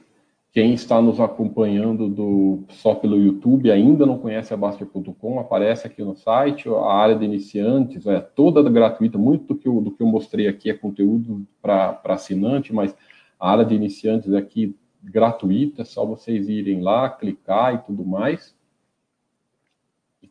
Quem 0.53 0.74
está 0.74 1.01
nos 1.01 1.19
acompanhando 1.19 2.11
do, 2.11 2.65
só 2.69 2.95
pelo 2.95 3.16
YouTube 3.16 3.70
ainda 3.70 4.05
não 4.05 4.19
conhece 4.19 4.53
a 4.53 4.57
Baster.com, 4.57 5.41
aparece 5.41 5.87
aqui 5.87 6.05
no 6.05 6.15
site, 6.15 6.69
a 6.69 6.93
área 6.93 7.16
de 7.16 7.24
iniciantes 7.24 8.07
é 8.07 8.20
toda 8.20 8.62
gratuita, 8.69 9.16
muito 9.16 9.47
do 9.47 9.57
que 9.59 9.66
eu, 9.66 9.81
do 9.81 9.91
que 9.91 10.03
eu 10.03 10.07
mostrei 10.07 10.47
aqui 10.47 10.69
é 10.69 10.74
conteúdo 10.74 11.47
para 11.62 11.99
assinante, 12.05 12.70
mas 12.70 12.95
a 13.41 13.51
área 13.51 13.65
de 13.65 13.74
iniciantes 13.74 14.35
aqui 14.35 14.77
gratuita, 15.03 15.81
é 15.81 15.85
só 15.87 16.05
vocês 16.05 16.47
irem 16.51 16.83
lá, 16.83 17.09
clicar 17.09 17.74
e 17.74 17.79
tudo 17.79 18.05
mais. 18.05 18.55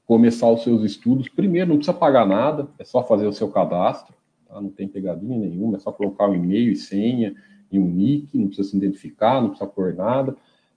Começar 0.05 0.51
os 0.51 0.61
seus 0.61 0.83
estudos, 0.83 1.27
primeiro 1.29 1.69
não 1.69 1.77
precisa 1.77 1.97
pagar 1.97 2.27
nada, 2.27 2.69
é 2.77 2.83
só 2.83 3.03
fazer 3.03 3.25
o 3.25 3.33
seu 3.33 3.49
cadastro, 3.49 4.13
tá? 4.47 4.61
não 4.61 4.69
tem 4.69 4.87
pegadinha 4.87 5.39
nenhuma, 5.39 5.77
é 5.77 5.79
só 5.79 5.91
colocar 5.91 6.29
um 6.29 6.35
e-mail 6.35 6.71
e 6.71 6.75
senha 6.75 7.33
e 7.71 7.79
um 7.79 7.87
nick, 7.87 8.37
não 8.37 8.47
precisa 8.47 8.69
se 8.69 8.77
identificar, 8.77 9.41
não 9.41 9.49
precisa 9.49 9.69
pôr 9.69 9.93
nada, 9.93 10.35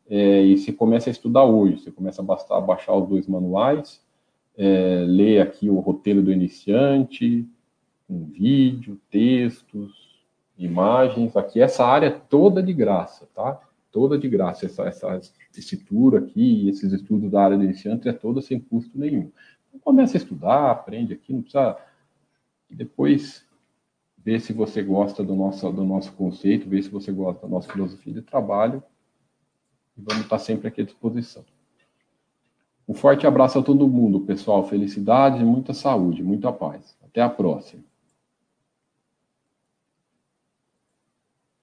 é, 0.09 0.43
e 0.45 0.59
você 0.59 0.73
começa 0.73 1.11
a 1.11 1.12
estudar 1.12 1.45
hoje, 1.45 1.81
você 1.81 1.91
começa 1.91 2.23
a, 2.23 2.57
a 2.57 2.61
baixar 2.61 2.95
os 2.95 3.09
dois 3.09 3.27
manuais, 3.27 4.03
é, 4.57 5.05
ler 5.07 5.41
aqui 5.41 5.69
o 5.69 5.81
roteiro 5.81 6.23
do 6.23 6.33
iniciante, 6.33 7.47
um 8.09 8.25
vídeo, 8.27 9.01
textos, 9.11 9.93
imagens, 10.59 11.37
aqui 11.37 11.61
essa 11.61 11.85
área 11.85 12.11
toda 12.11 12.62
de 12.62 12.73
graça, 12.73 13.29
tá? 13.35 13.61
Toda 13.91 14.19
de 14.19 14.29
graça, 14.29 14.66
essa, 14.66 14.85
essa 14.85 15.21
esse 15.57 15.77
tour 15.77 16.16
aqui, 16.16 16.69
esses 16.69 16.93
estudos 16.93 17.31
da 17.31 17.43
área 17.43 17.57
de 17.57 17.65
iniciante 17.65 18.09
é 18.09 18.12
toda 18.12 18.43
sem 18.43 18.59
custo 18.59 18.99
nenhum. 18.99 19.31
Então, 19.69 19.81
começa 19.81 20.16
a 20.16 20.19
estudar, 20.19 20.71
aprende 20.71 21.15
aqui, 21.15 21.33
não 21.33 21.43
precisa. 21.43 21.77
E 22.69 22.75
depois 22.75 23.45
ver 24.25 24.41
se 24.41 24.53
você 24.53 24.83
gosta 24.83 25.23
do 25.23 25.37
nosso, 25.37 25.71
do 25.71 25.85
nosso 25.85 26.13
conceito, 26.13 26.69
ver 26.69 26.83
se 26.83 26.89
você 26.89 27.13
gosta 27.13 27.43
da 27.43 27.49
nossa 27.49 27.71
filosofia 27.71 28.15
de 28.15 28.23
trabalho. 28.23 28.83
E 29.97 30.01
vamos 30.01 30.23
estar 30.25 30.39
sempre 30.39 30.69
aqui 30.69 30.81
à 30.81 30.85
disposição. 30.85 31.45
Um 32.89 32.95
forte 32.95 33.27
abraço 33.27 33.59
a 33.59 33.63
todo 33.63 33.87
mundo, 33.87 34.21
pessoal. 34.21 34.67
Felicidade, 34.67 35.45
muita 35.45 35.75
saúde, 35.75 36.23
muita 36.23 36.51
paz. 36.53 36.97
Até 37.03 37.21
a 37.21 37.29
próxima. 37.29 37.83